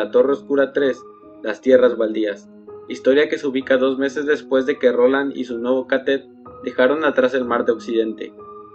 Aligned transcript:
La 0.00 0.12
Torre 0.12 0.34
Oscura 0.34 0.72
3, 0.72 0.96
Las 1.42 1.60
Tierras 1.60 1.96
Baldías. 1.96 2.48
Historia 2.88 3.28
que 3.28 3.36
se 3.36 3.48
ubica 3.48 3.78
dos 3.78 3.98
meses 3.98 4.26
después 4.26 4.64
de 4.64 4.78
que 4.78 4.92
Roland 4.92 5.36
y 5.36 5.42
su 5.42 5.58
nuevo 5.58 5.88
catet 5.88 6.24
dejaron 6.62 7.04
atrás 7.04 7.34
el 7.34 7.44
mar 7.44 7.64
de 7.64 7.72
Occidente. 7.72 8.32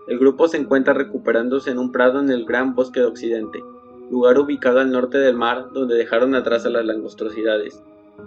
El 0.10 0.20
grupo 0.20 0.50
se 0.50 0.58
encuentra 0.58 0.94
recuperándose 0.94 1.72
en 1.72 1.80
un 1.80 1.94
prado 1.94 2.20
en 2.20 2.30
el 2.30 2.44
Gran 2.44 2.76
Bosque 2.76 3.00
de 3.00 3.06
Occidente, 3.06 3.64
lugar 4.12 4.38
ubicado 4.38 4.82
al 4.82 4.92
norte 4.92 5.18
del 5.18 5.38
mar 5.38 5.70
donde 5.72 5.96
dejaron 5.96 6.36
atrás 6.36 6.66
a 6.66 6.70
las 6.70 6.84
langostrosidades. 6.84 7.82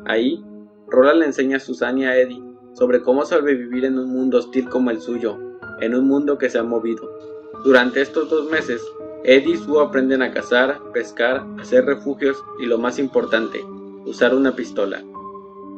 Ahí, 0.07 0.43
Roland 0.89 1.19
le 1.19 1.27
enseña 1.27 1.59
a 1.59 1.61
Susan 1.61 1.99
y 1.99 2.07
a 2.07 2.17
Eddie 2.17 2.43
sobre 2.73 3.03
cómo 3.03 3.27
sobrevivir 3.27 3.85
en 3.85 3.99
un 3.99 4.09
mundo 4.09 4.39
hostil 4.39 4.71
como 4.71 4.91
el 4.91 5.03
suyo, 5.03 5.37
en 5.83 5.95
un 5.95 6.09
mundo 6.09 6.39
que 6.39 6.49
se 6.49 6.57
ha 6.57 6.63
movido. 6.63 7.07
Durante 7.63 8.01
estos 8.01 8.31
dos 8.31 8.51
meses, 8.51 8.81
Eddie 9.29 9.55
y 9.55 9.57
Sue 9.57 9.83
aprenden 9.83 10.23
a 10.23 10.31
cazar, 10.31 10.81
pescar, 10.93 11.45
hacer 11.59 11.85
refugios 11.85 12.41
y 12.61 12.67
lo 12.67 12.79
más 12.79 13.01
importante, 13.01 13.61
usar 14.05 14.33
una 14.33 14.55
pistola. 14.55 15.03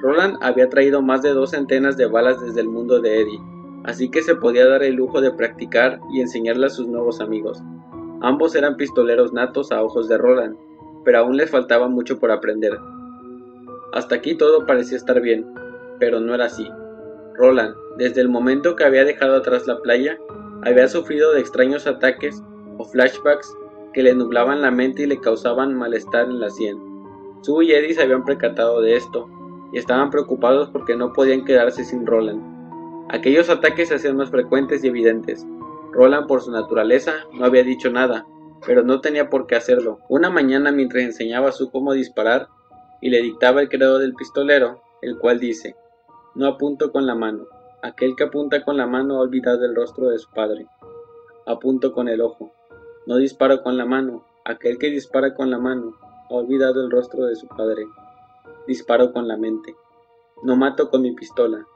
Roland 0.03 0.37
había 0.43 0.69
traído 0.69 1.01
más 1.01 1.23
de 1.23 1.31
dos 1.31 1.53
centenas 1.53 1.97
de 1.97 2.05
balas 2.05 2.43
desde 2.43 2.61
el 2.61 2.69
mundo 2.69 3.01
de 3.01 3.23
Eddie, 3.23 3.41
así 3.85 4.11
que 4.11 4.21
se 4.21 4.35
podía 4.35 4.69
dar 4.69 4.83
el 4.83 4.97
lujo 4.97 5.23
de 5.23 5.31
practicar 5.31 5.99
y 6.13 6.21
enseñarle 6.21 6.67
a 6.67 6.69
sus 6.69 6.87
nuevos 6.89 7.23
amigos. 7.23 7.63
Ambos 8.21 8.55
eran 8.55 8.77
pistoleros 8.77 9.33
natos 9.33 9.73
a 9.73 9.83
ojos 9.83 10.11
de 10.11 10.19
Roland, 10.19 10.59
pero 11.07 11.21
aún 11.21 11.39
les 11.39 11.51
faltaba 11.51 11.89
mucho 11.89 12.19
por 12.19 12.31
aprender. 12.31 12.79
Hasta 13.95 14.17
aquí 14.17 14.35
todo 14.35 14.67
parecía 14.67 14.99
estar 14.99 15.23
bien, 15.23 15.47
pero 15.99 16.21
no 16.21 16.35
era 16.35 16.45
así. 16.45 16.69
Roland, 17.35 17.75
desde 17.97 18.21
el 18.21 18.29
momento 18.29 18.77
que 18.77 18.85
había 18.85 19.07
dejado 19.07 19.37
atrás 19.37 19.67
la 19.67 19.81
playa, 19.81 20.19
había 20.65 20.87
sufrido 20.87 21.33
de 21.33 21.41
extraños 21.41 21.87
ataques 21.87 22.43
o 22.79 22.85
flashbacks 22.85 23.55
que 23.93 24.03
le 24.03 24.15
nublaban 24.15 24.63
la 24.63 24.71
mente 24.71 25.03
y 25.03 25.07
le 25.07 25.21
causaban 25.21 25.75
malestar 25.75 26.27
en 26.27 26.41
la 26.41 26.51
sien. 26.51 26.79
Sue 27.43 27.67
y 27.67 27.73
Eddie 27.73 27.95
se 27.95 28.03
habían 28.03 28.25
percatado 28.25 28.81
de 28.81 28.97
esto 28.97 29.29
y 29.73 29.79
estaban 29.79 30.11
preocupados 30.11 30.71
porque 30.71 30.97
no 30.97 31.13
podían 31.13 31.45
quedarse 31.45 31.85
sin 31.85 32.07
Roland. 32.07 32.43
Aquellos 33.11 33.49
ataques 33.51 33.89
se 33.89 33.95
hacían 33.95 34.17
más 34.17 34.31
frecuentes 34.31 34.85
y 34.85 34.89
evidentes. 34.89 35.47
Roland 35.93 36.27
por 36.27 36.43
su 36.43 36.51
naturaleza 36.51 37.15
no 37.33 37.45
había 37.45 37.63
dicho 37.63 37.91
nada, 37.91 38.27
pero 38.67 38.83
no 38.83 39.01
tenía 39.01 39.31
por 39.31 39.47
qué 39.47 39.57
hacerlo. 39.57 39.99
Una 40.09 40.31
mañana 40.31 40.73
mientras 40.73 41.05
enseñaba 41.05 41.49
a 41.49 41.53
Sue 41.53 41.71
cómo 41.71 41.93
disparar 41.93 42.49
y 43.01 43.11
le 43.11 43.23
dictaba 43.23 43.61
el 43.61 43.69
credo 43.69 43.99
del 43.99 44.15
pistolero, 44.15 44.83
el 45.03 45.19
cual 45.19 45.39
dice, 45.39 45.77
no 46.35 46.47
apunto 46.47 46.93
con 46.93 47.07
la 47.07 47.15
mano, 47.15 47.47
aquel 47.83 48.15
que 48.17 48.25
apunta 48.25 48.65
con 48.65 48.77
la 48.77 48.87
mano 48.87 49.17
ha 49.17 49.21
olvidado 49.21 49.65
el 49.65 49.75
rostro 49.75 50.09
de 50.09 50.19
su 50.19 50.31
padre. 50.31 50.67
Apunto 51.47 51.93
con 51.93 52.09
el 52.09 52.21
ojo, 52.21 52.53
no 53.09 53.17
disparo 53.17 53.63
con 53.63 53.79
la 53.79 53.87
mano, 53.87 54.23
aquel 54.45 54.77
que 54.77 54.91
dispara 54.91 55.35
con 55.35 55.51
la 55.51 55.59
mano 55.59 55.95
ha 56.29 56.35
olvidado 56.35 56.85
el 56.85 56.91
rostro 56.91 57.25
de 57.25 57.37
su 57.37 57.49
padre. 57.49 57.87
Disparo 58.67 59.15
con 59.15 59.27
la 59.27 59.39
mente. 59.39 59.75
No 60.43 60.57
mato 60.57 60.91
con 60.91 61.01
mi 61.01 61.13
pistola. 61.13 61.67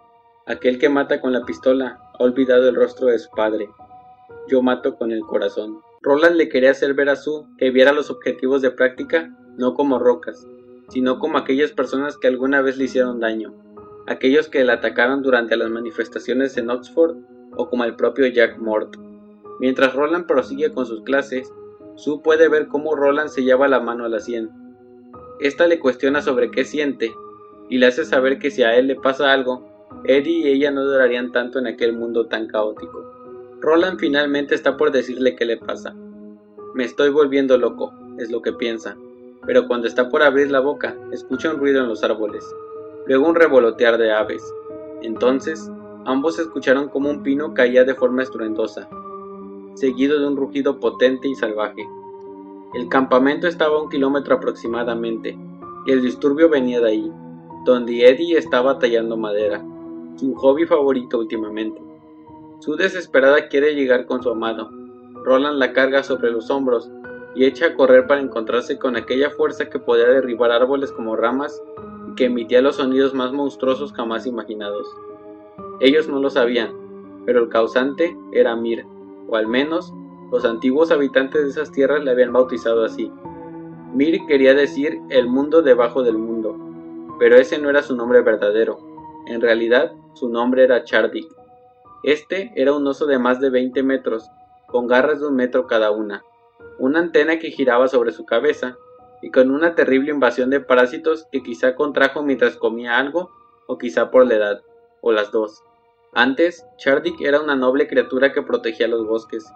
Aquel 0.45 0.79
que 0.79 0.91
mata 0.91 1.23
con 1.23 1.33
la 1.33 1.43
pistola 1.47 1.99
ha 2.13 2.23
olvidado 2.23 2.69
el 2.69 2.75
rostro 2.75 3.07
de 3.07 3.19
su 3.19 3.31
padre. 3.31 3.71
Yo 4.47 4.61
mato 4.61 4.95
con 4.99 5.11
el 5.11 5.23
corazón. 5.23 5.81
Roland 6.03 6.37
le 6.37 6.51
quería 6.51 6.73
hacer 6.73 6.93
ver 6.93 7.09
a 7.09 7.17
Sue 7.17 7.47
que 7.57 7.71
viera 7.71 7.95
los 7.95 8.11
objetivos 8.11 8.61
de 8.61 8.71
práctica 8.71 9.35
no 9.57 9.73
como 9.73 9.99
rocas, 9.99 10.47
sino 10.91 11.19
como 11.19 11.39
aquellas 11.39 11.73
personas 11.73 12.19
que 12.19 12.29
alguna 12.29 12.61
vez 12.61 12.77
le 12.77 12.85
hicieron 12.85 13.21
daño, 13.21 13.55
aquellos 14.07 14.49
que 14.51 14.63
le 14.65 14.73
atacaron 14.73 15.23
durante 15.23 15.57
las 15.57 15.71
manifestaciones 15.71 16.59
en 16.59 16.69
Oxford 16.69 17.17
o 17.57 17.71
como 17.71 17.85
el 17.85 17.97
propio 17.97 18.27
Jack 18.27 18.59
Mort. 18.59 19.12
Mientras 19.61 19.95
Roland 19.95 20.27
prosigue 20.27 20.73
con 20.73 20.87
sus 20.87 21.03
clases, 21.03 21.53
Sue 21.95 22.21
puede 22.23 22.49
ver 22.49 22.69
cómo 22.69 22.95
Roland 22.95 23.29
se 23.29 23.43
lleva 23.43 23.69
la 23.69 23.81
mano 23.81 24.05
a 24.05 24.09
la 24.09 24.21
sien. 24.21 24.51
Esta 25.41 25.67
le 25.67 25.79
cuestiona 25.79 26.23
sobre 26.23 26.51
qué 26.51 26.65
siente 26.65 27.13
y 27.69 27.79
le 27.79 27.87
hace 27.87 28.05
saber 28.05 28.39
que 28.39 28.51
si 28.51 28.63
a 28.63 28.77
él 28.77 28.87
le 28.87 28.97
pasa 28.97 29.33
algo, 29.33 29.67
Eddie 30.05 30.39
y 30.39 30.53
ella 30.53 30.71
no 30.71 30.85
durarían 30.85 31.33
tanto 31.33 31.59
en 31.59 31.67
aquel 31.67 31.93
mundo 31.93 32.27
tan 32.27 32.47
caótico. 32.47 33.05
Roland 33.61 33.99
finalmente 33.99 34.55
está 34.55 34.77
por 34.77 34.91
decirle 34.91 35.37
qué 35.37 35.45
le 35.45 35.57
pasa. 35.57 35.95
Me 36.75 36.85
estoy 36.85 37.11
volviendo 37.11 37.59
loco, 37.59 37.93
es 38.19 38.31
lo 38.31 38.43
que 38.43 38.53
piensa, 38.53 38.97
pero 39.47 39.67
cuando 39.69 39.87
está 39.87 40.09
por 40.09 40.23
abrir 40.23 40.51
la 40.51 40.61
boca, 40.61 40.97
escucha 41.13 41.51
un 41.51 41.59
ruido 41.59 41.81
en 41.81 41.89
los 41.89 42.03
árboles, 42.03 42.45
luego 43.07 43.29
un 43.29 43.35
revolotear 43.35 43.99
de 43.99 44.13
aves. 44.13 44.43
Entonces, 45.03 45.71
ambos 46.05 46.39
escucharon 46.39 46.89
como 46.89 47.11
un 47.11 47.23
pino 47.23 47.55
caía 47.55 47.85
de 47.85 47.95
forma 47.95 48.23
estruendosa, 48.23 48.89
seguido 49.75 50.19
de 50.19 50.27
un 50.27 50.37
rugido 50.37 50.79
potente 50.79 51.29
y 51.29 51.35
salvaje. 51.35 51.87
El 52.75 52.89
campamento 52.89 53.47
estaba 53.47 53.77
a 53.77 53.83
un 53.83 53.89
kilómetro 53.89 54.37
aproximadamente, 54.37 55.37
y 55.87 55.91
el 55.91 56.03
disturbio 56.03 56.49
venía 56.49 56.81
de 56.81 56.89
ahí, 56.89 57.13
donde 57.65 58.09
Eddie 58.09 58.39
estaba 58.39 58.79
tallando 58.79 59.17
madera, 59.17 59.65
su 60.17 60.35
hobby 60.35 60.67
favorito 60.67 61.19
últimamente. 61.19 61.81
Su 62.61 62.77
desesperada 62.77 63.49
quiere 63.49 63.75
llegar 63.75 64.07
con 64.07 64.23
su 64.23 64.31
amado. 64.31 64.71
Roland 65.25 65.59
la 65.59 65.73
carga 65.73 66.03
sobre 66.03 66.31
los 66.31 66.51
hombros 66.51 66.91
y 67.35 67.45
echa 67.45 67.67
a 67.67 67.75
correr 67.75 68.07
para 68.07 68.21
encontrarse 68.21 68.79
con 68.79 68.97
aquella 68.97 69.31
fuerza 69.31 69.69
que 69.69 69.79
podía 69.79 70.07
derribar 70.07 70.51
árboles 70.51 70.93
como 70.93 71.17
ramas 71.17 71.61
y 72.11 72.15
que 72.15 72.27
emitía 72.27 72.63
los 72.63 72.77
sonidos 72.77 73.15
más 73.15 73.33
monstruosos 73.33 73.93
jamás 73.93 74.27
imaginados. 74.27 74.87
Ellos 75.81 76.09
no 76.09 76.21
lo 76.21 76.31
sabían, 76.31 76.73
pero 77.25 77.41
el 77.41 77.49
causante 77.49 78.17
era 78.33 78.55
Mir, 78.55 78.85
o 79.33 79.37
al 79.37 79.49
menos 79.49 79.95
los 80.31 80.45
antiguos 80.45 80.91
habitantes 80.91 81.43
de 81.43 81.49
esas 81.49 81.73
tierras 81.73 82.05
le 82.05 82.11
habían 82.11 82.35
bautizado 82.35 82.85
así. 82.85 83.11
Mir 83.95 84.21
quería 84.27 84.53
decir 84.53 85.01
el 85.09 85.27
mundo 85.27 85.63
debajo 85.63 86.03
del 86.03 86.19
mundo, 86.19 86.55
pero 87.19 87.37
ese 87.37 87.59
no 87.59 87.71
era 87.71 87.83
su 87.83 87.97
nombre 87.97 88.21
verdadero. 88.21 88.79
En 89.27 89.41
realidad, 89.41 89.93
su 90.13 90.29
nombre 90.29 90.65
era 90.65 90.85
Chardik. 90.85 91.27
Este 92.03 92.53
era 92.57 92.75
un 92.75 92.87
oso 92.87 93.07
de 93.07 93.19
más 93.19 93.41
de 93.41 93.49
20 93.49 93.83
metros, 93.83 94.29
con 94.67 94.87
garras 94.87 95.21
de 95.21 95.29
un 95.29 95.37
metro 95.37 95.67
cada 95.67 95.91
una, 95.93 96.23
una 96.79 96.99
antena 96.99 97.39
que 97.39 97.51
giraba 97.51 97.89
sobre 97.89 98.13
su 98.13 98.27
cabeza, 98.27 98.77
y 99.23 99.31
con 99.31 99.51
una 99.51 99.75
terrible 99.75 100.11
invasión 100.11 100.51
de 100.51 100.61
parásitos 100.61 101.27
que 101.33 101.43
quizá 101.43 101.75
contrajo 101.75 102.23
mientras 102.23 102.57
comía 102.57 102.99
algo, 102.99 103.31
o 103.67 103.79
quizá 103.79 104.11
por 104.11 104.27
la 104.27 104.35
edad, 104.35 104.63
o 105.01 105.11
las 105.11 105.31
dos. 105.33 105.63
Antes, 106.15 106.67
Chardik 106.77 107.23
era 107.23 107.41
una 107.41 107.57
noble 107.57 107.89
criatura 107.89 108.33
que 108.33 108.43
protegía 108.43 108.87
los 108.87 109.07
bosques. 109.07 109.51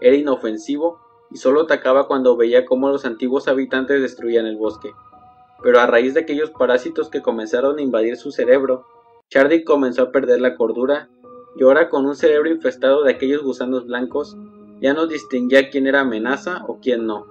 Era 0.00 0.16
inofensivo 0.16 0.98
y 1.30 1.36
solo 1.36 1.62
atacaba 1.62 2.08
cuando 2.08 2.36
veía 2.36 2.64
cómo 2.64 2.88
los 2.88 3.04
antiguos 3.04 3.46
habitantes 3.46 4.02
destruían 4.02 4.46
el 4.46 4.56
bosque. 4.56 4.90
Pero 5.62 5.78
a 5.78 5.86
raíz 5.86 6.14
de 6.14 6.20
aquellos 6.20 6.50
parásitos 6.50 7.10
que 7.10 7.22
comenzaron 7.22 7.78
a 7.78 7.82
invadir 7.82 8.16
su 8.16 8.32
cerebro, 8.32 8.86
Chardik 9.28 9.64
comenzó 9.64 10.02
a 10.02 10.10
perder 10.10 10.40
la 10.40 10.56
cordura 10.56 11.08
y 11.56 11.62
ahora 11.62 11.88
con 11.88 12.06
un 12.06 12.16
cerebro 12.16 12.50
infestado 12.50 13.04
de 13.04 13.12
aquellos 13.12 13.42
gusanos 13.42 13.86
blancos, 13.86 14.36
ya 14.80 14.94
no 14.94 15.06
distinguía 15.06 15.70
quién 15.70 15.86
era 15.86 16.00
amenaza 16.00 16.64
o 16.66 16.78
quién 16.80 17.06
no. 17.06 17.26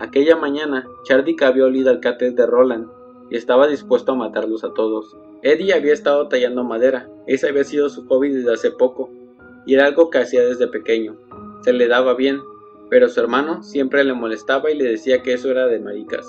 Aquella 0.00 0.34
mañana, 0.34 0.88
Chardik 1.04 1.42
había 1.42 1.66
olido 1.66 1.90
al 1.90 2.00
cáter 2.00 2.34
de 2.34 2.46
Roland 2.46 2.88
y 3.30 3.36
estaba 3.36 3.68
dispuesto 3.68 4.12
a 4.12 4.16
matarlos 4.16 4.64
a 4.64 4.74
todos. 4.74 5.16
Eddie 5.42 5.72
había 5.72 5.94
estado 5.94 6.28
tallando 6.28 6.64
madera, 6.64 7.08
ese 7.26 7.48
había 7.48 7.64
sido 7.64 7.88
su 7.88 8.06
hobby 8.06 8.28
desde 8.30 8.52
hace 8.52 8.70
poco, 8.70 9.10
y 9.64 9.74
era 9.74 9.86
algo 9.86 10.10
que 10.10 10.18
hacía 10.18 10.42
desde 10.42 10.68
pequeño. 10.68 11.16
Se 11.62 11.72
le 11.72 11.88
daba 11.88 12.14
bien, 12.14 12.40
pero 12.90 13.08
su 13.08 13.20
hermano 13.20 13.62
siempre 13.62 14.04
le 14.04 14.12
molestaba 14.12 14.70
y 14.70 14.76
le 14.76 14.84
decía 14.84 15.22
que 15.22 15.32
eso 15.32 15.50
era 15.50 15.66
de 15.66 15.78
maricas, 15.78 16.26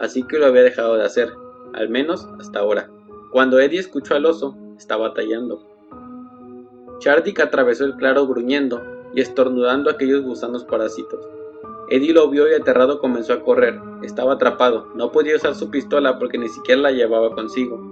así 0.00 0.24
que 0.24 0.38
lo 0.38 0.46
había 0.46 0.62
dejado 0.62 0.96
de 0.96 1.04
hacer, 1.04 1.32
al 1.72 1.88
menos 1.88 2.28
hasta 2.40 2.58
ahora. 2.60 2.90
Cuando 3.30 3.60
Eddie 3.60 3.78
escuchó 3.78 4.16
al 4.16 4.26
oso, 4.26 4.56
estaba 4.76 5.14
tallando. 5.14 5.62
Chardik 6.98 7.38
atravesó 7.38 7.84
el 7.84 7.94
claro 7.94 8.26
gruñendo 8.26 8.82
y 9.14 9.20
estornudando 9.20 9.90
aquellos 9.90 10.22
gusanos 10.22 10.64
parásitos. 10.64 11.28
Eddie 11.90 12.12
lo 12.12 12.28
vio 12.28 12.48
y 12.50 12.54
aterrado 12.54 12.98
comenzó 13.00 13.34
a 13.34 13.42
correr. 13.42 13.80
Estaba 14.02 14.34
atrapado, 14.34 14.88
no 14.94 15.12
podía 15.12 15.36
usar 15.36 15.54
su 15.54 15.70
pistola 15.70 16.18
porque 16.18 16.38
ni 16.38 16.48
siquiera 16.48 16.82
la 16.82 16.90
llevaba 16.90 17.34
consigo. 17.34 17.87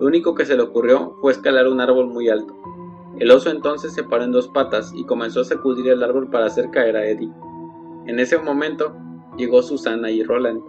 Lo 0.00 0.06
único 0.06 0.34
que 0.34 0.46
se 0.46 0.56
le 0.56 0.62
ocurrió 0.62 1.14
fue 1.20 1.30
escalar 1.30 1.68
un 1.68 1.78
árbol 1.78 2.06
muy 2.06 2.30
alto. 2.30 2.56
El 3.18 3.30
oso 3.30 3.50
entonces 3.50 3.92
se 3.92 4.02
paró 4.02 4.24
en 4.24 4.32
dos 4.32 4.48
patas 4.48 4.94
y 4.96 5.04
comenzó 5.04 5.42
a 5.42 5.44
sacudir 5.44 5.88
el 5.88 6.02
árbol 6.02 6.30
para 6.30 6.46
hacer 6.46 6.70
caer 6.70 6.96
a 6.96 7.06
Eddie. 7.06 7.30
En 8.06 8.18
ese 8.18 8.38
momento 8.38 8.94
llegó 9.36 9.62
Susana 9.62 10.10
y 10.10 10.22
Roland. 10.22 10.62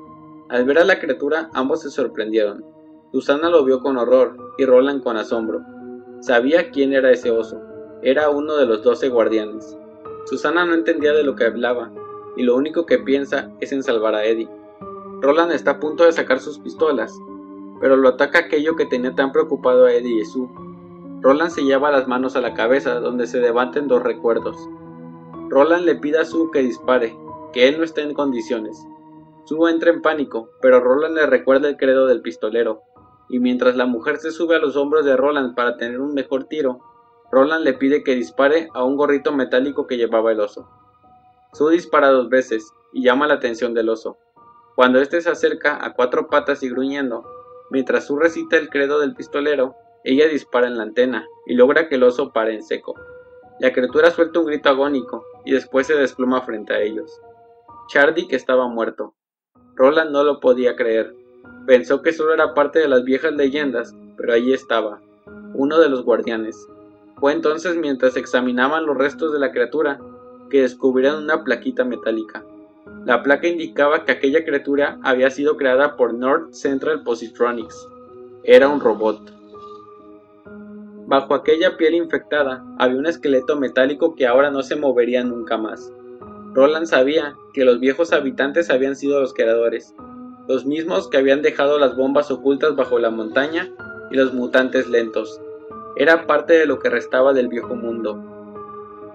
Al 0.50 0.66
ver 0.66 0.80
a 0.80 0.84
la 0.84 1.00
criatura 1.00 1.50
ambos 1.54 1.82
se 1.82 1.90
sorprendieron. 1.90 2.66
Susana 3.14 3.50
lo 3.50 3.64
vio 3.64 3.80
con 3.80 3.96
horror 3.96 4.36
y 4.58 4.66
Roland 4.66 5.02
con 5.02 5.16
asombro. 5.16 5.62
Sabía 6.20 6.70
quién 6.70 6.92
era 6.92 7.10
ese 7.10 7.32
oso. 7.32 7.62
Era 8.02 8.30
uno 8.30 8.58
de 8.58 8.66
los 8.66 8.84
doce 8.84 9.08
guardianes. 9.08 9.78
Susana 10.26 10.66
no 10.66 10.74
entendía 10.74 11.14
de 11.14 11.24
lo 11.24 11.38
que 11.38 11.46
hablaba 11.46 11.90
y 12.36 12.44
lo 12.44 12.58
único 12.58 12.86
que 12.86 13.00
piensa 13.00 13.50
es 13.62 13.72
en 13.72 13.82
salvar 13.82 14.14
a 14.14 14.26
Eddie. 14.26 14.50
Roland 15.22 15.54
está 15.54 15.72
a 15.72 15.80
punto 15.80 16.04
de 16.04 16.12
sacar 16.12 16.42
sus 16.42 16.60
pistolas, 16.60 17.18
pero 17.82 17.98
lo 17.98 18.10
ataca 18.10 18.40
aquello 18.40 18.76
que 18.76 18.86
tenía 18.86 19.14
tan 19.16 19.32
preocupado 19.32 19.86
a 19.86 19.94
Eddie 19.94 20.22
y 20.22 20.26
Sue. 20.26 20.48
Roland 21.22 21.52
se 21.52 21.64
lleva 21.64 21.92
las 21.92 22.08
manos 22.08 22.36
a 22.36 22.42
la 22.42 22.54
cabeza 22.54 23.00
donde 23.00 23.28
se 23.28 23.42
levanten 23.42 23.88
dos 23.88 24.04
recuerdos. 24.04 24.56
Roland 25.50 25.86
le 25.86 25.96
pide 25.96 26.20
a 26.20 26.26
Sue 26.26 26.50
que 26.54 26.60
dispare, 26.60 27.18
que 27.52 27.68
él 27.68 27.78
no 27.78 27.84
está 27.84 28.02
en 28.02 28.14
condiciones. 28.14 28.88
Sue 29.46 29.72
entra 29.72 29.92
en 29.92 30.02
pánico, 30.02 30.50
pero 30.62 30.80
Roland 30.80 31.16
le 31.16 31.26
recuerda 31.26 31.68
el 31.68 31.78
credo 31.78 32.06
del 32.06 32.22
pistolero, 32.22 32.84
y 33.28 33.40
mientras 33.40 33.76
la 33.76 33.86
mujer 33.86 34.18
se 34.18 34.32
sube 34.32 34.56
a 34.56 34.60
los 34.60 34.76
hombros 34.76 35.04
de 35.04 35.18
Roland 35.18 35.56
para 35.56 35.78
tener 35.78 36.00
un 36.00 36.14
mejor 36.14 36.46
tiro, 36.46 36.80
Roland 37.32 37.64
le 37.64 37.74
pide 37.74 38.04
que 38.04 38.16
dispare 38.16 38.70
a 38.74 38.84
un 38.84 38.96
gorrito 38.96 39.32
metálico 39.32 39.88
que 39.88 39.98
llevaba 39.98 40.32
el 40.32 40.40
oso. 40.40 40.70
Sue 41.54 41.74
dispara 41.74 42.10
dos 42.10 42.30
veces 42.30 42.72
y 42.94 43.04
llama 43.04 43.28
la 43.28 43.36
atención 43.36 43.74
del 43.74 43.90
oso. 43.90 44.18
Cuando 44.76 45.00
éste 45.00 45.22
se 45.22 45.30
acerca 45.30 45.84
a 45.84 45.94
cuatro 45.94 46.30
patas 46.30 46.64
y 46.64 46.70
gruñendo, 46.70 47.26
mientras 47.72 48.06
Sue 48.06 48.22
recita 48.22 48.58
el 48.58 48.70
credo 48.70 49.00
del 49.00 49.16
pistolero, 49.16 49.76
ella 50.04 50.28
dispara 50.28 50.68
en 50.68 50.78
la 50.78 50.84
antena 50.84 51.26
y 51.46 51.56
logra 51.56 51.88
que 51.88 51.96
el 51.96 52.04
oso 52.04 52.32
pare 52.32 52.54
en 52.54 52.64
seco. 52.64 52.96
La 53.60 53.72
criatura 53.72 54.12
suelta 54.12 54.40
un 54.40 54.46
grito 54.46 54.70
agónico 54.70 55.24
y 55.46 55.52
después 55.52 55.88
se 55.88 55.96
desploma 55.96 56.42
frente 56.42 56.74
a 56.74 56.82
ellos. 56.82 57.20
Chardick 57.90 58.34
estaba 58.34 58.68
muerto. 58.68 59.16
Roland 59.76 60.12
no 60.12 60.24
lo 60.24 60.40
podía 60.40 60.76
creer. 60.76 61.16
Pensó 61.66 62.02
que 62.02 62.14
solo 62.14 62.34
era 62.34 62.54
parte 62.54 62.80
de 62.80 62.88
las 62.88 63.04
viejas 63.04 63.34
leyendas, 63.34 63.96
pero 64.18 64.34
allí 64.34 64.54
estaba, 64.54 65.00
uno 65.54 65.80
de 65.80 65.90
los 65.90 66.04
guardianes. 66.04 66.68
Fue 67.20 67.34
entonces 67.34 67.76
mientras 67.76 68.18
examinaban 68.18 68.86
los 68.86 68.98
restos 68.98 69.32
de 69.32 69.40
la 69.40 69.52
criatura 69.52 70.00
que 70.50 70.62
descubrieron 70.62 71.24
una 71.24 71.44
plaquita 71.44 71.86
metálica. 71.86 72.44
La 73.06 73.24
placa 73.24 73.48
indicaba 73.48 74.06
que 74.06 74.12
aquella 74.12 74.46
criatura 74.46 75.00
había 75.04 75.32
sido 75.32 75.58
creada 75.58 75.98
por 75.98 76.14
North 76.14 76.54
Central 76.54 77.04
Positronics. 77.04 77.88
Era 78.44 78.70
un 78.70 78.80
robot. 78.80 79.34
Bajo 81.08 81.34
aquella 81.34 81.78
piel 81.78 81.96
infectada 81.96 82.64
había 82.78 83.00
un 83.00 83.08
esqueleto 83.08 83.58
metálico 83.58 84.16
que 84.16 84.28
ahora 84.28 84.52
no 84.52 84.62
se 84.64 84.76
movería 84.76 85.24
nunca 85.24 85.58
más. 85.58 85.92
Roland 86.54 86.86
sabía 86.86 87.36
que 87.54 87.66
los 87.66 87.80
viejos 87.80 88.14
habitantes 88.14 88.70
habían 88.70 88.96
sido 88.96 89.20
los 89.20 89.34
creadores, 89.34 89.96
los 90.48 90.66
mismos 90.66 91.10
que 91.10 91.18
habían 91.18 91.42
dejado 91.42 91.80
las 91.80 91.98
bombas 91.98 92.30
ocultas 92.30 92.76
bajo 92.76 93.00
la 93.00 93.10
montaña 93.10 93.70
y 94.10 94.16
los 94.16 94.34
mutantes 94.34 94.88
lentos. 94.88 95.42
Era 95.96 96.28
parte 96.28 96.54
de 96.54 96.66
lo 96.66 96.80
que 96.80 96.90
restaba 96.90 97.34
del 97.34 97.48
viejo 97.48 97.76
mundo. 97.76 98.22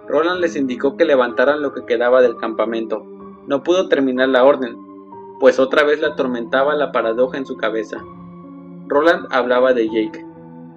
Roland 0.09 0.41
les 0.41 0.57
indicó 0.57 0.97
que 0.97 1.05
levantaran 1.05 1.63
lo 1.63 1.73
que 1.73 1.85
quedaba 1.87 2.21
del 2.21 2.37
campamento. 2.37 3.07
No 3.47 3.63
pudo 3.63 3.89
terminar 3.89 4.29
la 4.29 4.45
orden, 4.45 4.77
pues 5.39 5.59
otra 5.59 5.85
vez 5.85 6.01
le 6.01 6.07
atormentaba 6.07 6.75
la 6.75 6.93
paradoja 6.93 7.39
en 7.39 7.47
su 7.47 7.57
cabeza. 7.57 8.03
Roland 8.89 9.27
hablaba 9.31 9.73
de 9.73 9.87
Jake, 9.87 10.25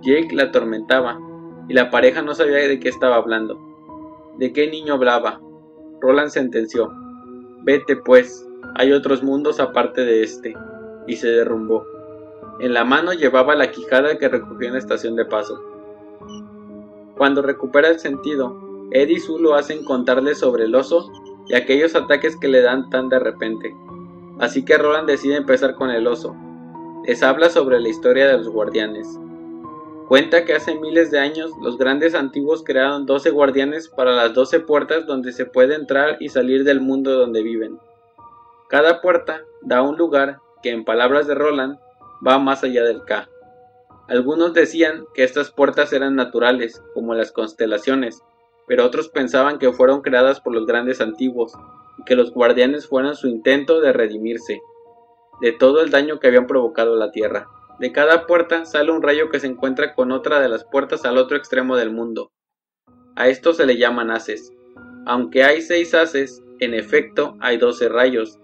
Jake 0.01 0.36
la 0.36 0.44
atormentaba, 0.44 1.19
y 1.68 1.74
la 1.74 1.89
pareja 1.89 2.21
no 2.21 2.33
sabía 2.33 2.57
de 2.57 2.80
qué 2.80 2.89
estaba 2.89 3.16
hablando. 3.16 3.60
¿De 4.38 4.54
qué 4.54 4.69
niño 4.69 4.94
hablaba? 4.94 5.39
Roland 6.01 6.30
sentenció. 6.30 6.92
Vete 7.63 7.95
pues, 7.98 8.48
hay 8.75 8.92
otros 8.92 9.24
mundos 9.24 9.60
aparte 9.60 10.01
de 10.01 10.24
este, 10.24 10.56
y 11.07 11.15
se 11.15 11.27
derrumbó. 11.27 11.86
En 12.60 12.74
la 12.74 12.83
mano 12.83 13.13
llevaba 13.13 13.56
la 13.56 13.72
quijada 13.72 14.18
que 14.18 14.30
recogió 14.30 14.68
en 14.68 14.74
la 14.74 14.80
estación 14.80 15.15
de 15.15 15.25
paso. 15.25 15.60
Cuando 17.18 17.42
recupera 17.42 17.89
el 17.89 18.00
sentido, 18.00 18.88
Ed 18.92 19.10
y 19.10 19.19
Sue 19.19 19.42
lo 19.42 19.56
hacen 19.56 19.83
contarle 19.83 20.36
sobre 20.36 20.65
el 20.65 20.75
oso 20.75 21.12
y 21.50 21.56
aquellos 21.56 21.96
ataques 21.96 22.38
que 22.38 22.48
le 22.48 22.62
dan 22.62 22.90
tan 22.90 23.10
de 23.10 23.19
repente. 23.19 23.75
Así 24.40 24.63
que 24.63 24.78
Roland 24.78 25.07
decide 25.07 25.36
empezar 25.36 25.75
con 25.75 25.90
el 25.90 26.07
oso. 26.07 26.36
Les 27.06 27.24
habla 27.24 27.50
sobre 27.50 27.80
la 27.80 27.90
historia 27.90 28.28
de 28.28 28.38
los 28.38 28.48
guardianes. 28.48 29.19
Cuenta 30.07 30.46
que 30.46 30.54
hace 30.54 30.75
miles 30.75 31.12
de 31.12 31.19
años 31.19 31.51
los 31.62 31.78
grandes 31.78 32.16
antiguos 32.16 32.63
crearon 32.63 33.06
12 33.06 33.31
guardianes 33.31 33.90
para 33.90 34.12
las 34.12 34.34
12 34.34 34.62
puertas 34.62 35.06
donde 35.07 35.31
se 35.34 35.46
puede 35.46 35.75
entrar 35.75 36.18
y 36.19 36.30
salir 36.30 36.63
del 36.63 36.81
mundo 36.81 37.18
donde 37.18 37.44
viven. 37.44 37.80
Cada 38.69 39.01
puerta 39.01 39.42
da 39.62 39.81
un 39.81 39.98
lugar 39.98 40.40
que 40.62 40.69
en 40.69 40.86
palabras 40.86 41.25
de 41.25 41.36
Roland 41.36 41.80
va 42.25 42.38
más 42.38 42.63
allá 42.63 42.84
del 42.84 43.04
K. 43.06 43.28
Algunos 44.07 44.54
decían 44.54 45.06
que 45.13 45.24
estas 45.24 45.51
puertas 45.51 45.94
eran 45.94 46.16
naturales, 46.16 46.84
como 46.94 47.13
las 47.13 47.31
constelaciones, 47.31 48.24
pero 48.69 48.86
otros 48.86 49.10
pensaban 49.10 49.57
que 49.57 49.74
fueron 49.74 50.01
creadas 50.01 50.39
por 50.39 50.54
los 50.54 50.68
grandes 50.68 51.01
antiguos 51.01 51.51
y 51.98 52.04
que 52.04 52.16
los 52.16 52.31
guardianes 52.31 52.88
fueron 52.88 53.16
su 53.16 53.27
intento 53.27 53.81
de 53.81 53.92
redimirse 53.92 54.62
de 55.42 55.51
todo 55.54 55.81
el 55.81 55.89
daño 55.89 56.19
que 56.19 56.27
habían 56.27 56.45
provocado 56.45 56.95
la 56.95 57.10
Tierra. 57.10 57.48
De 57.80 57.92
cada 57.92 58.27
puerta 58.27 58.66
sale 58.66 58.92
un 58.92 59.01
rayo 59.01 59.30
que 59.31 59.39
se 59.39 59.48
encuentra 59.48 59.95
con 59.95 60.12
otra 60.12 60.39
de 60.39 60.50
las 60.50 60.66
puertas 60.66 61.04
al 61.04 61.18
otro 61.18 61.36
extremo 61.36 61.77
del 61.77 61.89
mundo. 61.89 62.31
A 63.16 63.27
esto 63.27 63.54
se 63.54 63.66
le 63.66 63.77
llaman 63.77 64.12
haces. 64.12 64.54
Aunque 65.07 65.44
hay 65.44 65.63
seis 65.63 65.95
haces, 65.95 66.44
en 66.60 66.75
efecto 66.75 67.38
hay 67.39 67.57
doce 67.57 67.89
rayos. 67.89 68.38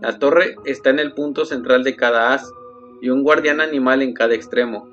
La 0.00 0.18
torre 0.18 0.56
está 0.64 0.90
en 0.90 0.98
el 0.98 1.12
punto 1.12 1.44
central 1.44 1.84
de 1.84 1.94
cada 1.94 2.34
haz 2.34 2.50
y 3.00 3.10
un 3.10 3.22
guardián 3.22 3.60
animal 3.60 4.02
en 4.02 4.14
cada 4.14 4.34
extremo. 4.34 4.88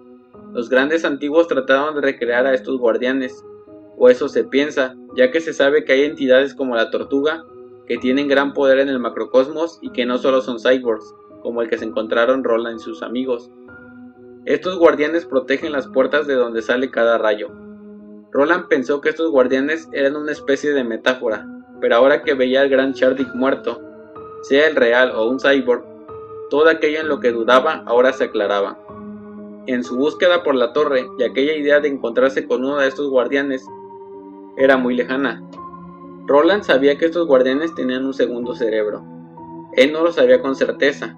Los 0.53 0.69
grandes 0.69 1.03
antiguos 1.03 1.47
trataron 1.47 1.95
de 1.95 2.01
recrear 2.01 2.45
a 2.45 2.53
estos 2.53 2.77
guardianes, 2.77 3.43
o 3.97 4.09
eso 4.09 4.29
se 4.29 4.43
piensa, 4.43 4.95
ya 5.15 5.31
que 5.31 5.41
se 5.41 5.53
sabe 5.53 5.83
que 5.83 5.93
hay 5.93 6.03
entidades 6.03 6.53
como 6.53 6.75
la 6.75 6.91
tortuga 6.91 7.43
que 7.87 7.97
tienen 7.97 8.27
gran 8.27 8.53
poder 8.53 8.79
en 8.79 8.89
el 8.89 8.99
macrocosmos 8.99 9.79
y 9.81 9.91
que 9.91 10.05
no 10.05 10.17
solo 10.17 10.41
son 10.41 10.59
cyborgs, 10.59 11.13
como 11.41 11.61
el 11.61 11.69
que 11.69 11.77
se 11.77 11.85
encontraron 11.85 12.43
Roland 12.43 12.79
y 12.79 12.83
sus 12.83 13.01
amigos, 13.01 13.49
estos 14.47 14.77
guardianes 14.77 15.25
protegen 15.25 15.73
las 15.73 15.87
puertas 15.87 16.25
de 16.25 16.35
donde 16.35 16.61
sale 16.61 16.89
cada 16.89 17.17
rayo. 17.17 17.49
Roland 18.31 18.69
pensó 18.69 19.01
que 19.01 19.09
estos 19.09 19.29
guardianes 19.29 19.89
eran 19.91 20.15
una 20.15 20.31
especie 20.31 20.71
de 20.71 20.85
metáfora, 20.85 21.45
pero 21.81 21.97
ahora 21.97 22.23
que 22.23 22.33
veía 22.33 22.61
al 22.61 22.69
gran 22.69 22.93
Chardic 22.93 23.27
muerto, 23.35 23.81
sea 24.43 24.67
el 24.67 24.77
real 24.77 25.11
o 25.11 25.27
un 25.27 25.41
cyborg, 25.41 25.83
todo 26.49 26.69
aquello 26.69 27.01
en 27.01 27.09
lo 27.09 27.19
que 27.19 27.33
dudaba 27.33 27.83
ahora 27.87 28.13
se 28.13 28.23
aclaraba. 28.23 28.79
En 29.65 29.83
su 29.83 29.97
búsqueda 29.97 30.43
por 30.43 30.55
la 30.55 30.71
torre 30.71 31.05
y 31.19 31.23
aquella 31.23 31.53
idea 31.53 31.81
de 31.81 31.89
encontrarse 31.89 32.47
con 32.47 32.63
uno 32.63 32.77
de 32.77 32.87
estos 32.87 33.09
guardianes 33.09 33.65
era 34.57 34.75
muy 34.75 34.95
lejana. 34.95 35.43
Roland 36.25 36.63
sabía 36.63 36.97
que 36.97 37.05
estos 37.05 37.27
guardianes 37.27 37.73
tenían 37.75 38.05
un 38.05 38.13
segundo 38.13 38.55
cerebro. 38.55 39.05
Él 39.73 39.93
no 39.93 40.03
lo 40.03 40.11
sabía 40.11 40.41
con 40.41 40.55
certeza. 40.55 41.17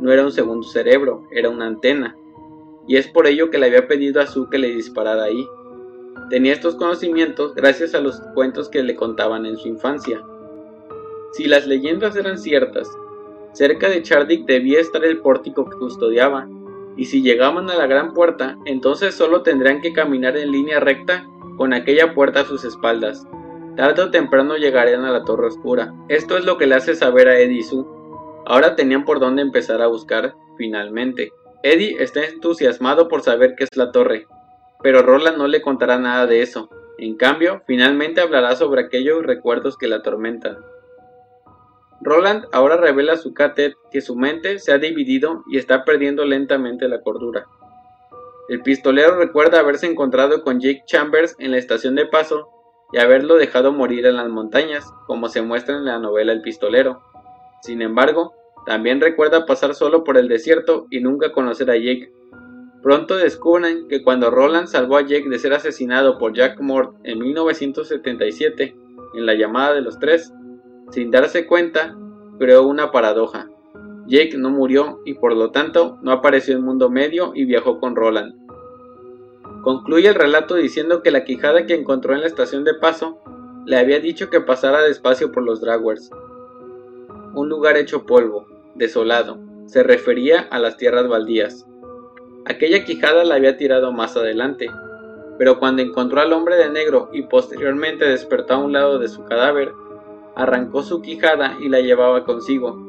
No 0.00 0.12
era 0.12 0.24
un 0.24 0.32
segundo 0.32 0.66
cerebro, 0.66 1.26
era 1.32 1.50
una 1.50 1.66
antena, 1.66 2.16
y 2.86 2.96
es 2.96 3.08
por 3.08 3.26
ello 3.26 3.50
que 3.50 3.58
le 3.58 3.66
había 3.66 3.88
pedido 3.88 4.20
a 4.20 4.28
Su 4.28 4.48
que 4.48 4.58
le 4.58 4.68
disparara 4.68 5.24
ahí. 5.24 5.44
Tenía 6.30 6.52
estos 6.52 6.76
conocimientos 6.76 7.54
gracias 7.54 7.94
a 7.96 8.00
los 8.00 8.20
cuentos 8.34 8.68
que 8.68 8.82
le 8.84 8.94
contaban 8.94 9.44
en 9.44 9.56
su 9.56 9.66
infancia. 9.66 10.22
Si 11.32 11.46
las 11.48 11.66
leyendas 11.66 12.14
eran 12.14 12.38
ciertas, 12.38 12.88
cerca 13.52 13.88
de 13.88 14.02
Chardic 14.02 14.46
debía 14.46 14.78
estar 14.78 15.04
el 15.04 15.18
pórtico 15.18 15.68
que 15.68 15.76
custodiaba, 15.76 16.48
y 16.96 17.06
si 17.06 17.20
llegaban 17.20 17.68
a 17.68 17.74
la 17.74 17.86
gran 17.88 18.14
puerta, 18.14 18.56
entonces 18.66 19.16
solo 19.16 19.42
tendrían 19.42 19.80
que 19.80 19.92
caminar 19.92 20.36
en 20.36 20.52
línea 20.52 20.78
recta 20.78 21.28
con 21.58 21.74
aquella 21.74 22.14
puerta 22.14 22.40
a 22.40 22.44
sus 22.44 22.64
espaldas. 22.64 23.26
Tarde 23.76 24.02
o 24.02 24.10
temprano 24.10 24.56
llegarían 24.56 25.04
a 25.04 25.10
la 25.10 25.24
torre 25.24 25.48
oscura. 25.48 25.92
Esto 26.08 26.38
es 26.38 26.44
lo 26.44 26.56
que 26.56 26.66
le 26.66 26.76
hace 26.76 26.94
saber 26.94 27.28
a 27.28 27.38
Eddie 27.38 27.64
Su. 27.64 27.86
Ahora 28.46 28.76
tenían 28.76 29.04
por 29.04 29.20
dónde 29.20 29.42
empezar 29.42 29.82
a 29.82 29.88
buscar, 29.88 30.34
finalmente. 30.56 31.32
Eddie 31.62 31.96
está 32.02 32.24
entusiasmado 32.24 33.08
por 33.08 33.22
saber 33.22 33.56
qué 33.56 33.64
es 33.64 33.76
la 33.76 33.90
torre, 33.90 34.26
pero 34.82 35.02
Roland 35.02 35.36
no 35.36 35.48
le 35.48 35.60
contará 35.60 35.98
nada 35.98 36.26
de 36.26 36.42
eso. 36.42 36.70
En 36.96 37.16
cambio, 37.16 37.62
finalmente 37.66 38.20
hablará 38.20 38.54
sobre 38.56 38.82
aquellos 38.82 39.24
recuerdos 39.24 39.76
que 39.76 39.88
la 39.88 39.96
atormentan. 39.96 40.58
Roland 42.00 42.44
ahora 42.52 42.76
revela 42.76 43.14
a 43.14 43.16
su 43.16 43.34
catet 43.34 43.74
que 43.90 44.00
su 44.00 44.14
mente 44.14 44.60
se 44.60 44.72
ha 44.72 44.78
dividido 44.78 45.42
y 45.50 45.58
está 45.58 45.84
perdiendo 45.84 46.24
lentamente 46.24 46.88
la 46.88 47.00
cordura. 47.00 47.46
El 48.48 48.62
pistolero 48.62 49.16
recuerda 49.16 49.60
haberse 49.60 49.86
encontrado 49.86 50.42
con 50.42 50.58
Jake 50.58 50.82
Chambers 50.86 51.36
en 51.38 51.50
la 51.50 51.58
estación 51.58 51.94
de 51.94 52.06
paso 52.06 52.48
y 52.92 52.98
haberlo 52.98 53.36
dejado 53.36 53.72
morir 53.72 54.06
en 54.06 54.16
las 54.16 54.28
montañas, 54.30 54.90
como 55.06 55.28
se 55.28 55.42
muestra 55.42 55.76
en 55.76 55.84
la 55.84 55.98
novela 55.98 56.32
El 56.32 56.40
pistolero. 56.40 57.02
Sin 57.60 57.82
embargo, 57.82 58.32
también 58.64 59.02
recuerda 59.02 59.44
pasar 59.44 59.74
solo 59.74 60.02
por 60.02 60.16
el 60.16 60.28
desierto 60.28 60.86
y 60.90 61.00
nunca 61.00 61.32
conocer 61.32 61.70
a 61.70 61.76
Jake. 61.76 62.10
Pronto 62.82 63.16
descubren 63.16 63.86
que 63.88 64.02
cuando 64.02 64.30
Roland 64.30 64.68
salvó 64.68 64.96
a 64.96 65.02
Jake 65.02 65.28
de 65.28 65.38
ser 65.38 65.52
asesinado 65.52 66.16
por 66.16 66.32
Jack 66.32 66.58
Mort 66.60 66.94
en 67.04 67.18
1977, 67.18 68.74
en 69.14 69.26
la 69.26 69.34
llamada 69.34 69.74
de 69.74 69.82
los 69.82 69.98
tres, 69.98 70.32
sin 70.90 71.10
darse 71.10 71.46
cuenta, 71.46 71.94
creó 72.38 72.66
una 72.66 72.90
paradoja. 72.92 73.50
Jake 74.08 74.38
no 74.38 74.48
murió 74.50 75.00
y 75.04 75.14
por 75.14 75.36
lo 75.36 75.50
tanto 75.50 75.98
no 76.00 76.12
apareció 76.12 76.56
en 76.56 76.64
Mundo 76.64 76.88
Medio 76.88 77.32
y 77.34 77.44
viajó 77.44 77.78
con 77.78 77.94
Roland. 77.94 78.34
Concluye 79.62 80.08
el 80.08 80.14
relato 80.14 80.54
diciendo 80.54 81.02
que 81.02 81.10
la 81.10 81.24
quijada 81.24 81.66
que 81.66 81.74
encontró 81.74 82.14
en 82.14 82.22
la 82.22 82.26
estación 82.26 82.64
de 82.64 82.72
paso 82.74 83.18
le 83.66 83.76
había 83.76 84.00
dicho 84.00 84.30
que 84.30 84.40
pasara 84.40 84.80
despacio 84.80 85.30
por 85.30 85.42
los 85.42 85.60
Dragwers, 85.60 86.10
un 87.34 87.50
lugar 87.50 87.76
hecho 87.76 88.06
polvo, 88.06 88.46
desolado, 88.74 89.38
se 89.66 89.82
refería 89.82 90.48
a 90.50 90.58
las 90.58 90.78
tierras 90.78 91.06
baldías. 91.06 91.66
Aquella 92.46 92.84
quijada 92.84 93.24
la 93.24 93.34
había 93.34 93.58
tirado 93.58 93.92
más 93.92 94.16
adelante, 94.16 94.70
pero 95.36 95.58
cuando 95.58 95.82
encontró 95.82 96.22
al 96.22 96.32
hombre 96.32 96.56
de 96.56 96.70
negro 96.70 97.10
y 97.12 97.22
posteriormente 97.22 98.06
despertó 98.06 98.54
a 98.54 98.58
un 98.58 98.72
lado 98.72 98.98
de 98.98 99.08
su 99.08 99.24
cadáver, 99.24 99.72
arrancó 100.34 100.82
su 100.82 101.02
quijada 101.02 101.58
y 101.60 101.68
la 101.68 101.80
llevaba 101.80 102.24
consigo. 102.24 102.87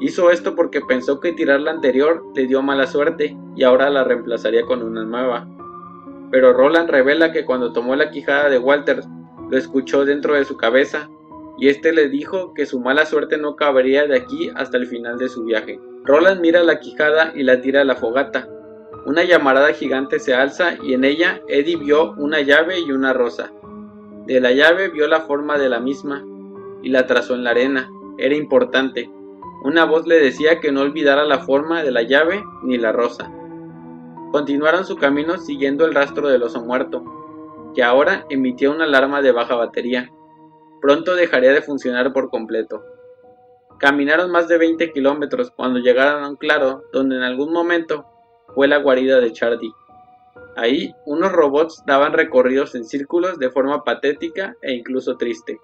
Hizo 0.00 0.30
esto 0.30 0.54
porque 0.54 0.80
pensó 0.80 1.20
que 1.20 1.34
tirar 1.34 1.60
la 1.60 1.72
anterior 1.72 2.24
le 2.34 2.46
dio 2.46 2.62
mala 2.62 2.86
suerte 2.86 3.36
y 3.54 3.64
ahora 3.64 3.90
la 3.90 4.02
reemplazaría 4.02 4.64
con 4.64 4.82
una 4.82 5.04
nueva. 5.04 5.46
Pero 6.30 6.54
Roland 6.54 6.88
revela 6.88 7.32
que 7.32 7.44
cuando 7.44 7.72
tomó 7.72 7.94
la 7.96 8.10
quijada 8.10 8.48
de 8.48 8.58
Walter 8.58 9.02
lo 9.50 9.58
escuchó 9.58 10.06
dentro 10.06 10.34
de 10.34 10.46
su 10.46 10.56
cabeza 10.56 11.10
y 11.58 11.68
este 11.68 11.92
le 11.92 12.08
dijo 12.08 12.54
que 12.54 12.64
su 12.64 12.80
mala 12.80 13.04
suerte 13.04 13.36
no 13.36 13.56
cabería 13.56 14.06
de 14.06 14.16
aquí 14.16 14.50
hasta 14.56 14.78
el 14.78 14.86
final 14.86 15.18
de 15.18 15.28
su 15.28 15.44
viaje. 15.44 15.78
Roland 16.04 16.40
mira 16.40 16.62
la 16.62 16.80
quijada 16.80 17.32
y 17.34 17.42
la 17.42 17.60
tira 17.60 17.82
a 17.82 17.84
la 17.84 17.96
fogata. 17.96 18.48
Una 19.04 19.24
llamarada 19.24 19.74
gigante 19.74 20.18
se 20.18 20.32
alza 20.32 20.76
y 20.82 20.94
en 20.94 21.04
ella 21.04 21.42
Eddie 21.48 21.76
vio 21.76 22.12
una 22.12 22.40
llave 22.40 22.80
y 22.80 22.90
una 22.90 23.12
rosa. 23.12 23.52
De 24.26 24.40
la 24.40 24.52
llave 24.52 24.88
vio 24.88 25.06
la 25.08 25.20
forma 25.20 25.58
de 25.58 25.68
la 25.68 25.80
misma 25.80 26.24
y 26.82 26.88
la 26.88 27.06
trazó 27.06 27.34
en 27.34 27.44
la 27.44 27.50
arena. 27.50 27.90
Era 28.16 28.34
importante. 28.34 29.10
Una 29.62 29.84
voz 29.84 30.06
le 30.06 30.18
decía 30.18 30.58
que 30.58 30.72
no 30.72 30.80
olvidara 30.80 31.24
la 31.24 31.40
forma 31.40 31.82
de 31.82 31.90
la 31.90 32.02
llave 32.02 32.42
ni 32.62 32.78
la 32.78 32.92
rosa. 32.92 33.30
Continuaron 34.32 34.86
su 34.86 34.96
camino 34.96 35.36
siguiendo 35.36 35.84
el 35.84 35.94
rastro 35.94 36.28
del 36.28 36.42
oso 36.42 36.62
muerto, 36.62 37.04
que 37.74 37.82
ahora 37.82 38.24
emitía 38.30 38.70
una 38.70 38.84
alarma 38.84 39.20
de 39.20 39.32
baja 39.32 39.56
batería. 39.56 40.10
Pronto 40.80 41.14
dejaría 41.14 41.52
de 41.52 41.60
funcionar 41.60 42.12
por 42.14 42.30
completo. 42.30 42.82
Caminaron 43.78 44.30
más 44.30 44.48
de 44.48 44.56
20 44.56 44.92
kilómetros 44.92 45.50
cuando 45.50 45.78
llegaron 45.78 46.24
a 46.24 46.28
un 46.30 46.36
claro 46.36 46.84
donde 46.92 47.16
en 47.16 47.22
algún 47.22 47.52
momento 47.52 48.06
fue 48.54 48.66
la 48.66 48.78
guarida 48.78 49.20
de 49.20 49.32
Chardy. 49.32 49.72
Ahí 50.56 50.94
unos 51.04 51.32
robots 51.32 51.82
daban 51.86 52.14
recorridos 52.14 52.74
en 52.74 52.84
círculos 52.84 53.38
de 53.38 53.50
forma 53.50 53.84
patética 53.84 54.56
e 54.62 54.72
incluso 54.72 55.16
triste. 55.16 55.58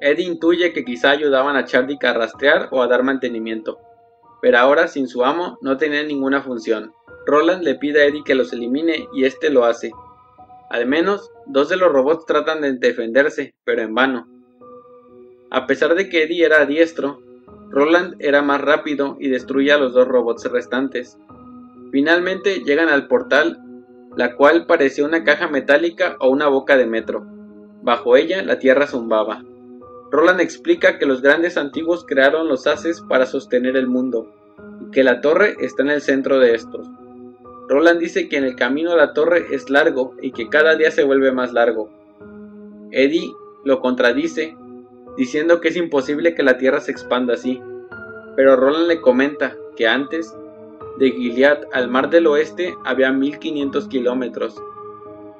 Eddie 0.00 0.26
intuye 0.26 0.72
que 0.72 0.84
quizá 0.84 1.10
ayudaban 1.10 1.56
a 1.56 1.64
Chardy 1.64 1.98
a 2.02 2.12
rastrear 2.12 2.68
o 2.70 2.82
a 2.82 2.86
dar 2.86 3.02
mantenimiento, 3.02 3.78
pero 4.40 4.58
ahora 4.58 4.88
sin 4.88 5.08
su 5.08 5.24
amo 5.24 5.58
no 5.60 5.76
tenían 5.76 6.08
ninguna 6.08 6.42
función. 6.42 6.92
Roland 7.26 7.62
le 7.62 7.74
pide 7.74 8.02
a 8.02 8.04
Eddie 8.06 8.24
que 8.24 8.34
los 8.34 8.52
elimine 8.52 9.08
y 9.12 9.24
este 9.24 9.50
lo 9.50 9.64
hace. 9.64 9.90
Al 10.70 10.86
menos 10.86 11.30
dos 11.46 11.68
de 11.68 11.76
los 11.76 11.90
robots 11.90 12.26
tratan 12.26 12.60
de 12.60 12.74
defenderse, 12.74 13.54
pero 13.64 13.82
en 13.82 13.94
vano. 13.94 14.28
A 15.50 15.66
pesar 15.66 15.94
de 15.94 16.08
que 16.08 16.24
Eddie 16.24 16.44
era 16.44 16.66
diestro, 16.66 17.20
Roland 17.70 18.16
era 18.18 18.42
más 18.42 18.60
rápido 18.60 19.16
y 19.18 19.28
destruye 19.28 19.72
a 19.72 19.78
los 19.78 19.92
dos 19.94 20.06
robots 20.06 20.44
restantes. 20.50 21.18
Finalmente 21.90 22.60
llegan 22.64 22.88
al 22.88 23.08
portal, 23.08 23.58
la 24.16 24.36
cual 24.36 24.66
parecía 24.66 25.04
una 25.04 25.24
caja 25.24 25.48
metálica 25.48 26.16
o 26.20 26.28
una 26.28 26.48
boca 26.48 26.76
de 26.76 26.86
metro. 26.86 27.26
Bajo 27.82 28.16
ella 28.16 28.42
la 28.42 28.58
tierra 28.58 28.86
zumbaba. 28.86 29.42
Roland 30.10 30.40
explica 30.40 30.98
que 30.98 31.06
los 31.06 31.20
grandes 31.20 31.56
antiguos 31.56 32.04
crearon 32.06 32.48
los 32.48 32.66
haces 32.66 33.02
para 33.02 33.26
sostener 33.26 33.76
el 33.76 33.86
mundo, 33.86 34.32
y 34.80 34.90
que 34.90 35.04
la 35.04 35.20
torre 35.20 35.56
está 35.60 35.82
en 35.82 35.90
el 35.90 36.00
centro 36.00 36.38
de 36.38 36.54
estos. 36.54 36.86
Roland 37.68 38.00
dice 38.00 38.28
que 38.28 38.38
en 38.38 38.44
el 38.44 38.56
camino 38.56 38.92
a 38.92 38.96
la 38.96 39.12
torre 39.12 39.46
es 39.50 39.68
largo 39.68 40.14
y 40.22 40.32
que 40.32 40.48
cada 40.48 40.76
día 40.76 40.90
se 40.90 41.04
vuelve 41.04 41.32
más 41.32 41.52
largo. 41.52 41.90
Eddie 42.90 43.30
lo 43.64 43.80
contradice, 43.80 44.56
diciendo 45.18 45.60
que 45.60 45.68
es 45.68 45.76
imposible 45.76 46.34
que 46.34 46.42
la 46.42 46.56
tierra 46.56 46.80
se 46.80 46.92
expanda 46.92 47.34
así, 47.34 47.60
pero 48.34 48.56
Roland 48.56 48.88
le 48.88 49.02
comenta 49.02 49.54
que 49.76 49.86
antes, 49.86 50.34
de 50.98 51.10
Gilead 51.10 51.66
al 51.72 51.88
mar 51.88 52.08
del 52.08 52.26
oeste 52.26 52.74
había 52.84 53.12
1500 53.12 53.88
kilómetros, 53.88 54.56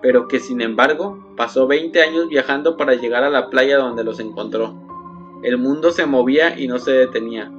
pero 0.00 0.28
que 0.28 0.38
sin 0.38 0.60
embargo 0.60 1.18
pasó 1.36 1.66
20 1.66 2.00
años 2.02 2.28
viajando 2.28 2.76
para 2.76 2.94
llegar 2.94 3.24
a 3.24 3.30
la 3.30 3.50
playa 3.50 3.78
donde 3.78 4.04
los 4.04 4.20
encontró. 4.20 4.74
El 5.42 5.58
mundo 5.58 5.90
se 5.92 6.06
movía 6.06 6.58
y 6.58 6.68
no 6.68 6.78
se 6.78 6.92
detenía. 6.92 7.50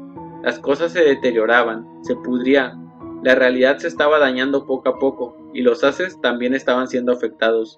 Las 0.44 0.60
cosas 0.60 0.94
se 0.94 1.04
deterioraban, 1.04 1.86
se 2.04 2.16
pudrían, 2.16 2.90
la 3.24 3.36
realidad 3.36 3.78
se 3.78 3.88
estaba 3.88 4.20
dañando 4.20 4.66
poco 4.66 4.90
a 4.90 5.00
poco 5.00 5.36
y 5.54 5.62
los 5.62 5.84
haces 5.84 6.20
también 6.22 6.54
estaban 6.54 6.88
siendo 6.88 7.12
afectados. 7.12 7.78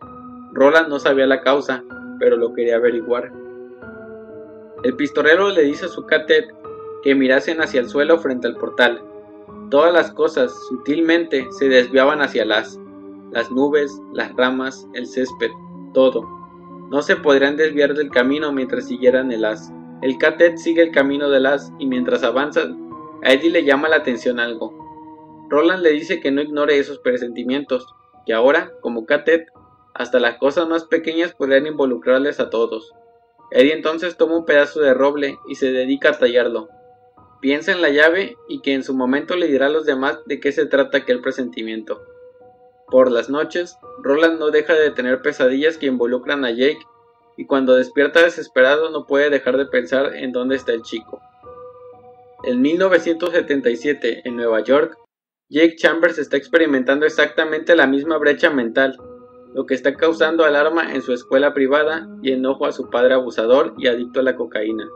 Roland 0.54 0.90
no 0.90 1.00
sabía 1.00 1.26
la 1.26 1.42
causa, 1.42 1.84
pero 2.20 2.38
lo 2.38 2.54
quería 2.54 2.76
averiguar. 2.76 3.32
El 4.84 4.96
pistolero 4.96 5.50
le 5.50 5.64
dice 5.64 5.86
a 5.86 5.90
su 5.90 6.06
catet 6.06 6.46
que 7.04 7.16
mirasen 7.16 7.62
hacia 7.62 7.82
el 7.82 7.90
suelo 7.90 8.20
frente 8.20 8.48
al 8.48 8.58
portal. 8.58 9.02
Todas 9.70 9.94
las 9.94 10.12
cosas 10.12 10.52
sutilmente 10.70 11.48
se 11.52 11.70
desviaban 11.70 12.22
hacia 12.22 12.46
las, 12.46 12.80
las 13.32 13.52
nubes, 13.52 14.02
las 14.14 14.34
ramas, 14.36 14.88
el 14.94 15.08
césped, 15.08 15.52
todo. 15.94 16.24
No 16.90 17.02
se 17.02 17.16
podrían 17.16 17.58
desviar 17.58 17.94
del 17.94 18.10
camino 18.10 18.52
mientras 18.52 18.88
siguieran 18.88 19.32
el 19.32 19.46
as. 19.46 19.72
El 20.02 20.18
catet 20.18 20.58
sigue 20.58 20.82
el 20.82 20.92
camino 20.92 21.30
del 21.30 21.46
as 21.46 21.72
y 21.80 21.86
mientras 21.86 22.24
avanza, 22.24 22.62
a 23.24 23.34
Eddie 23.34 23.52
le 23.52 23.64
llama 23.64 23.88
la 23.88 23.98
atención 23.98 24.40
algo. 24.40 24.74
Roland 25.50 25.84
le 25.84 25.92
dice 25.92 26.20
que 26.20 26.32
no 26.32 26.42
ignore 26.42 26.78
esos 26.78 27.00
presentimientos, 27.00 27.86
que 28.26 28.34
ahora, 28.34 28.72
como 28.82 29.06
Catet, 29.06 29.48
hasta 29.94 30.20
las 30.20 30.38
cosas 30.38 30.68
más 30.68 30.86
pequeñas 30.86 31.34
podrían 31.34 31.68
involucrarles 31.68 32.40
a 32.40 32.50
todos. 32.50 32.94
Eddie 33.52 33.74
entonces 33.74 34.16
toma 34.18 34.38
un 34.38 34.46
pedazo 34.46 34.80
de 34.80 34.94
roble 34.94 35.38
y 35.50 35.56
se 35.56 35.72
dedica 35.72 36.10
a 36.10 36.18
tallarlo. 36.18 36.70
Piensa 37.42 37.72
en 37.72 37.82
la 37.82 37.90
llave 37.90 38.38
y 38.48 38.62
que 38.62 38.74
en 38.74 38.84
su 38.84 38.94
momento 38.94 39.36
le 39.36 39.48
dirá 39.48 39.66
a 39.66 39.72
los 39.72 39.86
demás 39.86 40.20
de 40.26 40.40
qué 40.40 40.52
se 40.52 40.66
trata 40.66 41.00
aquel 41.00 41.22
presentimiento. 41.22 42.02
Por 42.92 43.10
las 43.10 43.30
noches, 43.30 43.78
Roland 44.04 44.38
no 44.38 44.52
deja 44.52 44.74
de 44.74 44.92
tener 44.92 45.22
pesadillas 45.22 45.78
que 45.78 45.86
involucran 45.86 46.44
a 46.44 46.52
Jake 46.52 46.86
y 47.38 47.46
cuando 47.46 47.76
despierta 47.76 48.22
desesperado 48.22 48.92
no 48.92 49.08
puede 49.08 49.30
dejar 49.30 49.56
de 49.58 49.66
pensar 49.66 50.14
en 50.14 50.34
dónde 50.34 50.58
está 50.58 50.74
el 50.74 50.82
chico. 50.82 51.22
En 52.44 52.62
1977, 52.62 54.24
en 54.26 54.36
Nueva 54.36 54.60
York, 54.62 54.98
Jake 55.50 55.78
Chambers 55.78 56.18
está 56.18 56.36
experimentando 56.36 57.06
exactamente 57.06 57.76
la 57.78 57.88
misma 57.88 58.18
brecha 58.18 58.50
mental, 58.50 58.98
lo 59.54 59.66
que 59.66 59.74
está 59.74 59.94
causando 59.96 60.44
alarma 60.44 60.94
en 60.94 61.02
su 61.02 61.14
escuela 61.14 61.54
privada 61.54 62.10
y 62.22 62.32
enojo 62.32 62.66
a 62.66 62.74
su 62.74 62.90
padre 62.90 63.14
abusador 63.14 63.74
y 63.78 63.88
adicto 63.88 64.20
a 64.20 64.24
la 64.24 64.36
cocaína. 64.36 64.88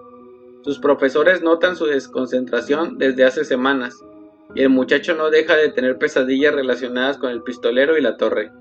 Sus 0.63 0.79
profesores 0.79 1.41
notan 1.41 1.75
su 1.75 1.85
desconcentración 1.85 2.97
desde 2.97 3.23
hace 3.23 3.45
semanas, 3.45 4.03
y 4.53 4.61
el 4.61 4.69
muchacho 4.69 5.15
no 5.15 5.29
deja 5.29 5.55
de 5.55 5.69
tener 5.69 5.97
pesadillas 5.97 6.53
relacionadas 6.53 7.17
con 7.17 7.31
el 7.31 7.41
pistolero 7.41 7.97
y 7.97 8.01
la 8.01 8.17
torre. 8.17 8.51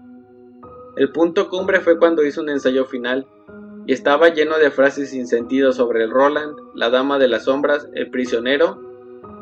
El 0.96 1.10
punto 1.10 1.48
cumbre 1.48 1.80
fue 1.80 1.98
cuando 1.98 2.24
hizo 2.24 2.40
un 2.40 2.48
ensayo 2.48 2.84
final, 2.84 3.26
y 3.86 3.92
estaba 3.92 4.30
lleno 4.30 4.58
de 4.58 4.70
frases 4.70 5.10
sin 5.10 5.26
sentido 5.26 5.72
sobre 5.72 6.04
el 6.04 6.10
Roland, 6.10 6.56
la 6.74 6.88
dama 6.88 7.18
de 7.18 7.28
las 7.28 7.44
sombras, 7.44 7.88
el 7.92 8.10
prisionero 8.10 8.80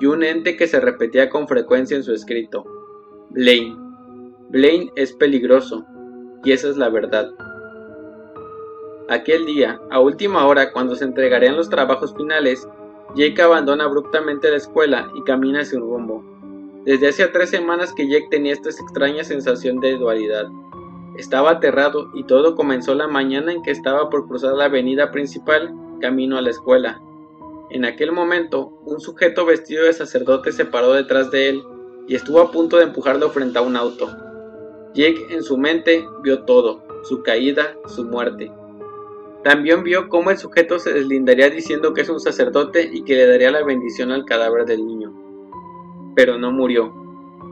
y 0.01 0.07
un 0.07 0.25
ente 0.25 0.57
que 0.57 0.67
se 0.67 0.81
repetía 0.81 1.29
con 1.29 1.47
frecuencia 1.47 1.97
en 1.97 2.03
su 2.03 2.13
escrito. 2.13 2.65
Blaine. 3.31 3.77
Blaine 4.49 4.91
es 4.97 5.13
peligroso, 5.13 5.85
y 6.45 6.53
esa 6.53 6.69
es 6.69 6.77
la 6.77 6.89
verdad. 6.89 7.31
Aquel 9.09 9.47
día, 9.47 9.81
a 9.91 10.01
última 10.01 10.47
hora, 10.47 10.73
cuando 10.73 10.97
se 10.97 11.05
entregarían 11.05 11.57
los 11.57 11.69
trabajos 11.69 12.15
finales, 12.17 12.67
Jake 13.15 13.43
abandona 13.43 13.85
abruptamente 13.85 14.51
la 14.51 14.57
escuela 14.57 15.11
y 15.15 15.23
camina 15.25 15.65
sin 15.65 15.81
rumbo. 15.81 16.32
Desde 16.85 17.09
hacía 17.09 17.31
tres 17.31 17.51
semanas 17.51 17.93
que 17.93 18.09
Jake 18.09 18.27
tenía 18.29 18.53
esta 18.53 18.71
extraña 18.71 19.23
sensación 19.23 19.79
de 19.79 19.97
dualidad. 19.97 20.49
Estaba 21.17 21.53
aterrado 21.53 22.11
y 22.13 22.25
todo 22.25 22.57
comenzó 22.57 22.97
la 22.97 23.07
mañana 23.07 23.53
en 23.53 23.63
que 23.63 23.71
estaba 23.71 24.11
por 24.11 24.27
cruzar 24.27 24.55
la 24.55 24.65
avenida 24.65 25.13
principal 25.13 25.73
camino 26.01 26.37
a 26.37 26.43
la 26.43 26.51
escuela. 26.51 27.01
En 27.71 27.85
aquel 27.85 28.11
momento, 28.11 28.73
un 28.85 29.01
sujeto 29.01 29.47
vestido 29.47 29.85
de 29.85 29.93
sacerdote 29.93 30.51
se 30.51 30.65
paró 30.65 30.93
detrás 30.93 31.31
de 31.31 31.51
él 31.51 31.63
y 32.09 32.17
estuvo 32.17 32.41
a 32.41 32.51
punto 32.51 32.79
de 32.79 32.85
empujarlo 32.85 33.31
frente 33.31 33.59
a 33.59 33.63
un 33.63 33.77
auto. 33.77 34.09
Jake 34.93 35.27
en 35.31 35.45
su 35.45 35.57
mente 35.57 36.05
vio 36.25 36.43
todo, 36.43 36.83
su 37.05 37.23
caída, 37.23 37.77
su 37.87 38.05
muerte. 38.05 38.51
También 39.45 39.85
vio 39.85 40.09
cómo 40.09 40.33
el 40.33 40.39
sujeto 40.39 40.81
se 40.81 40.93
deslindaría 40.93 41.49
diciendo 41.49 41.95
que 41.95 42.01
es 42.01 42.09
un 42.09 42.19
sacerdote 42.19 42.91
y 42.93 43.05
que 43.05 43.15
le 43.15 43.27
daría 43.29 43.53
la 43.53 43.63
bendición 43.63 44.11
al 44.11 44.25
cadáver 44.25 44.67
del 44.67 44.85
niño. 44.85 45.22
Pero 46.15 46.39
no 46.39 46.53
murió. 46.53 46.93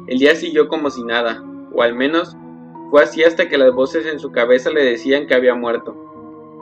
El 0.06 0.18
día 0.18 0.34
siguió 0.34 0.68
como 0.68 0.90
si 0.90 1.02
nada, 1.04 1.42
o 1.72 1.82
al 1.82 1.94
menos 1.94 2.36
fue 2.90 3.02
así 3.02 3.22
hasta 3.22 3.48
que 3.48 3.58
las 3.58 3.72
voces 3.72 4.06
en 4.06 4.18
su 4.18 4.32
cabeza 4.32 4.70
le 4.70 4.84
decían 4.84 5.26
que 5.26 5.34
había 5.34 5.54
muerto. 5.54 5.96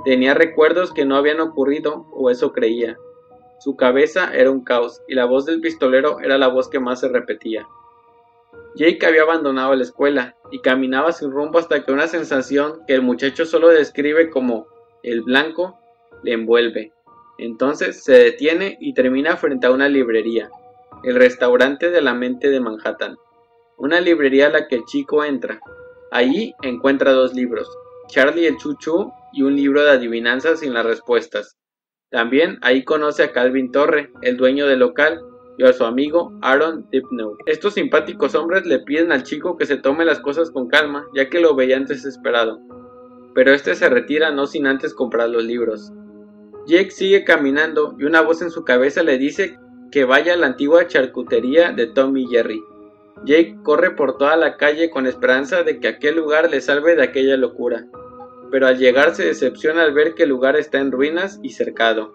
Tenía 0.05 0.35
recuerdos 0.35 0.93
que 0.93 1.05
no 1.05 1.17
habían 1.17 1.41
ocurrido, 1.41 2.07
o 2.13 2.31
eso 2.31 2.53
creía. 2.53 2.99
Su 3.61 3.77
cabeza 3.77 4.33
era 4.33 4.51
un 4.51 4.63
caos 4.63 5.03
y 5.09 5.15
la 5.15 5.25
voz 5.25 5.45
del 5.45 5.61
pistolero 5.61 6.21
era 6.21 6.39
la 6.39 6.49
voz 6.49 6.69
que 6.69 6.79
más 6.79 7.01
se 7.01 7.09
repetía. 7.09 7.67
Jake 8.77 9.05
había 9.05 9.23
abandonado 9.23 9.75
la 9.75 9.83
escuela 9.83 10.37
y 10.53 10.61
caminaba 10.61 11.11
sin 11.11 11.33
rumbo 11.33 11.59
hasta 11.59 11.85
que 11.85 11.91
una 11.91 12.07
sensación 12.07 12.83
que 12.87 12.95
el 12.95 13.03
muchacho 13.03 13.45
solo 13.45 13.69
describe 13.69 14.31
como 14.31 14.67
el 15.03 15.23
blanco 15.23 15.79
le 16.23 16.35
envuelve. 16.35 16.93
Entonces 17.39 18.05
se 18.05 18.13
detiene 18.13 18.77
y 18.81 18.95
termina 18.95 19.37
frente 19.37 19.67
a 19.67 19.73
una 19.73 19.89
librería, 19.89 20.51
el 21.05 21.17
restaurante 21.17 21.91
de 21.91 22.03
la 22.03 22.15
mente 22.15 22.51
de 22.51 22.61
Manhattan. 22.61 23.17
Una 23.77 24.01
librería 24.01 24.47
a 24.47 24.51
la 24.51 24.69
que 24.69 24.77
el 24.77 24.85
chico 24.85 25.25
entra. 25.25 25.61
Allí 26.11 26.55
encuentra 26.63 27.13
dos 27.13 27.35
libros, 27.35 27.69
Charlie 28.09 28.47
el 28.47 28.57
Chuchu 28.57 29.13
y 29.33 29.43
un 29.43 29.55
libro 29.55 29.83
de 29.83 29.91
adivinanzas 29.91 30.61
sin 30.61 30.75
las 30.75 30.87
respuestas. 30.87 31.57
También 32.11 32.59
ahí 32.63 32.85
conoce 32.85 33.23
a 33.23 33.33
Calvin 33.33 33.71
Torre, 33.71 34.11
el 34.23 34.37
dueño 34.37 34.67
del 34.67 34.79
local, 34.81 35.21
y 35.59 35.65
a 35.65 35.73
su 35.73 35.85
amigo 35.85 36.33
Aaron 36.41 36.89
Dipnow. 36.91 37.37
Estos 37.47 37.75
simpáticos 37.75 38.35
hombres 38.35 38.65
le 38.65 38.79
piden 38.79 39.13
al 39.13 39.25
chico 39.25 39.57
que 39.57 39.67
se 39.67 39.77
tome 39.77 40.05
las 40.05 40.21
cosas 40.21 40.51
con 40.51 40.69
calma, 40.69 41.07
ya 41.15 41.29
que 41.29 41.41
lo 41.41 41.55
veían 41.55 41.85
desesperado. 41.85 42.61
Pero 43.35 43.53
este 43.53 43.75
se 43.75 43.89
retira 43.89 44.31
no 44.31 44.47
sin 44.47 44.67
antes 44.67 44.95
comprar 44.95 45.29
los 45.29 45.45
libros. 45.45 45.93
Jake 46.67 46.91
sigue 46.91 47.25
caminando 47.25 47.97
y 47.99 48.05
una 48.05 48.21
voz 48.21 48.41
en 48.41 48.51
su 48.51 48.65
cabeza 48.65 49.03
le 49.03 49.19
dice 49.19 49.59
que 49.91 50.05
vaya 50.05 50.35
a 50.35 50.37
la 50.37 50.47
antigua 50.47 50.87
charcutería 50.87 51.73
de 51.73 51.87
Tommy 51.87 52.25
y 52.25 52.27
Jerry. 52.29 52.63
Jake 53.25 53.57
corre 53.63 53.91
por 53.93 54.17
toda 54.17 54.37
la 54.37 54.57
calle 54.57 54.91
con 54.91 55.07
esperanza 55.07 55.63
de 55.63 55.81
que 55.81 55.89
aquel 55.89 56.17
lugar 56.17 56.51
le 56.51 56.61
salve 56.61 56.95
de 56.95 57.03
aquella 57.03 57.37
locura, 57.37 57.87
pero 58.51 58.67
al 58.67 58.79
llegar 58.79 59.15
se 59.15 59.25
decepciona 59.25 59.83
al 59.83 59.93
ver 59.93 60.15
que 60.15 60.23
el 60.23 60.29
lugar 60.29 60.57
está 60.57 60.79
en 60.79 60.93
ruinas 60.93 61.41
y 61.43 61.51
cercado. 61.51 62.15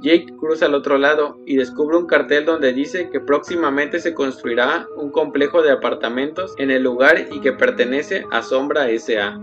Jake 0.00 0.34
cruza 0.38 0.66
al 0.66 0.74
otro 0.74 0.98
lado 0.98 1.38
y 1.46 1.56
descubre 1.56 1.96
un 1.96 2.06
cartel 2.06 2.44
donde 2.44 2.72
dice 2.72 3.10
que 3.10 3.20
próximamente 3.20 3.98
se 3.98 4.14
construirá 4.14 4.86
un 4.96 5.10
complejo 5.10 5.62
de 5.62 5.72
apartamentos 5.72 6.54
en 6.58 6.70
el 6.70 6.82
lugar 6.82 7.26
y 7.32 7.40
que 7.40 7.52
pertenece 7.52 8.24
a 8.30 8.42
Sombra 8.42 8.90
S.A. 8.90 9.40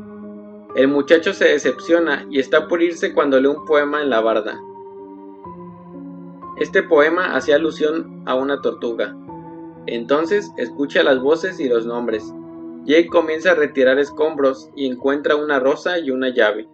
El 0.75 0.88
muchacho 0.88 1.33
se 1.33 1.45
decepciona 1.45 2.25
y 2.29 2.39
está 2.39 2.67
por 2.67 2.81
irse 2.81 3.13
cuando 3.13 3.39
lee 3.39 3.47
un 3.47 3.65
poema 3.65 4.01
en 4.01 4.09
la 4.09 4.21
barda. 4.21 4.59
Este 6.63 6.82
poema 6.82 7.36
hacía 7.36 7.58
alusión 7.58 8.24
a 8.25 8.36
una 8.36 8.62
tortuga. 8.62 9.13
Entonces 9.86 10.50
escucha 10.55 11.03
las 11.03 11.20
voces 11.20 11.60
y 11.60 11.67
los 11.67 11.86
nombres. 11.86 12.34
Jake 12.86 13.10
comienza 13.10 13.51
a 13.51 13.55
retirar 13.55 14.00
escombros 14.00 14.70
y 14.74 14.88
encuentra 14.88 15.36
una 15.36 15.60
rosa 15.60 16.00
y 16.00 16.10
una 16.10 16.29
llave. 16.29 16.70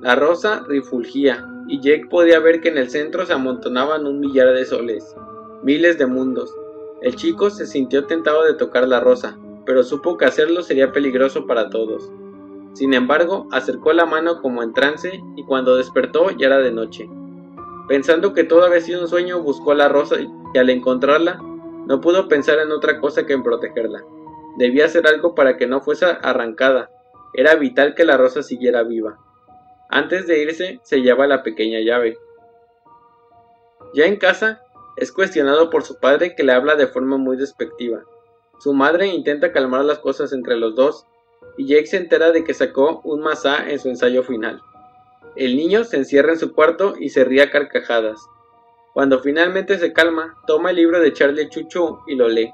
La 0.00 0.14
rosa 0.14 0.64
rifulgía 0.66 1.46
y 1.68 1.82
Jake 1.82 2.06
podía 2.08 2.40
ver 2.40 2.62
que 2.62 2.70
en 2.70 2.78
el 2.78 2.88
centro 2.88 3.26
se 3.26 3.34
amontonaban 3.34 4.06
un 4.06 4.20
millar 4.20 4.54
de 4.54 4.64
soles, 4.64 5.14
miles 5.62 5.98
de 5.98 6.06
mundos. 6.06 6.56
El 7.02 7.14
chico 7.14 7.50
se 7.50 7.66
sintió 7.66 8.06
tentado 8.06 8.44
de 8.44 8.54
tocar 8.54 8.88
la 8.88 9.00
rosa, 9.00 9.38
pero 9.66 9.82
supo 9.82 10.16
que 10.16 10.24
hacerlo 10.24 10.62
sería 10.62 10.92
peligroso 10.92 11.46
para 11.46 11.68
todos. 11.68 12.10
Sin 12.72 12.94
embargo, 12.94 13.48
acercó 13.52 13.92
la 13.92 14.06
mano 14.06 14.40
como 14.40 14.62
en 14.62 14.72
trance 14.72 15.22
y 15.36 15.44
cuando 15.44 15.76
despertó 15.76 16.30
ya 16.30 16.46
era 16.46 16.60
de 16.60 16.72
noche. 16.72 17.06
Pensando 17.90 18.34
que 18.34 18.44
todo 18.44 18.62
había 18.62 18.80
sido 18.80 19.00
un 19.02 19.08
sueño, 19.08 19.42
buscó 19.42 19.74
la 19.74 19.88
rosa 19.88 20.14
y 20.20 20.58
al 20.58 20.70
encontrarla, 20.70 21.40
no 21.88 22.00
pudo 22.00 22.28
pensar 22.28 22.60
en 22.60 22.70
otra 22.70 23.00
cosa 23.00 23.26
que 23.26 23.32
en 23.32 23.42
protegerla. 23.42 24.04
Debía 24.58 24.84
hacer 24.84 25.08
algo 25.08 25.34
para 25.34 25.56
que 25.56 25.66
no 25.66 25.80
fuese 25.80 26.06
arrancada. 26.06 26.88
Era 27.34 27.56
vital 27.56 27.96
que 27.96 28.04
la 28.04 28.16
rosa 28.16 28.44
siguiera 28.44 28.84
viva. 28.84 29.18
Antes 29.88 30.28
de 30.28 30.40
irse, 30.40 30.78
se 30.84 31.02
lleva 31.02 31.26
la 31.26 31.42
pequeña 31.42 31.80
llave. 31.80 32.16
Ya 33.92 34.04
en 34.04 34.18
casa, 34.18 34.62
es 34.96 35.10
cuestionado 35.10 35.68
por 35.68 35.82
su 35.82 35.98
padre 35.98 36.36
que 36.36 36.44
le 36.44 36.52
habla 36.52 36.76
de 36.76 36.86
forma 36.86 37.16
muy 37.16 37.36
despectiva. 37.36 38.04
Su 38.60 38.72
madre 38.72 39.08
intenta 39.08 39.50
calmar 39.50 39.84
las 39.84 39.98
cosas 39.98 40.32
entre 40.32 40.56
los 40.56 40.76
dos, 40.76 41.08
y 41.58 41.66
Jake 41.66 41.86
se 41.86 41.96
entera 41.96 42.30
de 42.30 42.44
que 42.44 42.54
sacó 42.54 43.00
un 43.02 43.20
masá 43.20 43.68
en 43.68 43.80
su 43.80 43.88
ensayo 43.88 44.22
final. 44.22 44.62
El 45.36 45.56
niño 45.56 45.84
se 45.84 45.96
encierra 45.96 46.32
en 46.32 46.38
su 46.38 46.52
cuarto 46.52 46.94
y 46.98 47.10
se 47.10 47.24
ríe 47.24 47.42
a 47.42 47.50
carcajadas. 47.50 48.20
Cuando 48.94 49.20
finalmente 49.20 49.78
se 49.78 49.92
calma, 49.92 50.36
toma 50.46 50.70
el 50.70 50.76
libro 50.76 51.00
de 51.00 51.12
Charlie 51.12 51.48
Chuchu 51.48 52.00
y 52.08 52.16
lo 52.16 52.28
lee. 52.28 52.52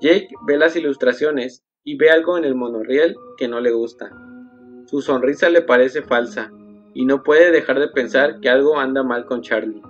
Jake 0.00 0.28
ve 0.46 0.56
las 0.56 0.76
ilustraciones 0.76 1.64
y 1.84 1.96
ve 1.96 2.10
algo 2.10 2.38
en 2.38 2.44
el 2.44 2.54
monorriel 2.54 3.16
que 3.36 3.48
no 3.48 3.60
le 3.60 3.72
gusta. 3.72 4.10
Su 4.86 5.02
sonrisa 5.02 5.50
le 5.50 5.62
parece 5.62 6.02
falsa 6.02 6.52
y 6.94 7.04
no 7.04 7.22
puede 7.22 7.50
dejar 7.50 7.80
de 7.80 7.88
pensar 7.88 8.40
que 8.40 8.48
algo 8.48 8.78
anda 8.78 9.02
mal 9.02 9.26
con 9.26 9.42
Charlie. 9.42 9.82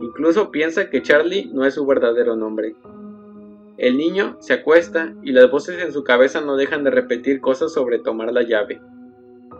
Incluso 0.00 0.50
piensa 0.50 0.90
que 0.90 1.02
Charlie 1.02 1.50
no 1.52 1.64
es 1.64 1.74
su 1.74 1.86
verdadero 1.86 2.36
nombre. 2.36 2.74
El 3.76 3.96
niño 3.96 4.36
se 4.40 4.54
acuesta 4.54 5.14
y 5.22 5.32
las 5.32 5.50
voces 5.50 5.82
en 5.82 5.92
su 5.92 6.04
cabeza 6.04 6.40
no 6.40 6.56
dejan 6.56 6.84
de 6.84 6.90
repetir 6.90 7.40
cosas 7.40 7.72
sobre 7.72 7.98
tomar 7.98 8.32
la 8.32 8.42
llave. 8.42 8.80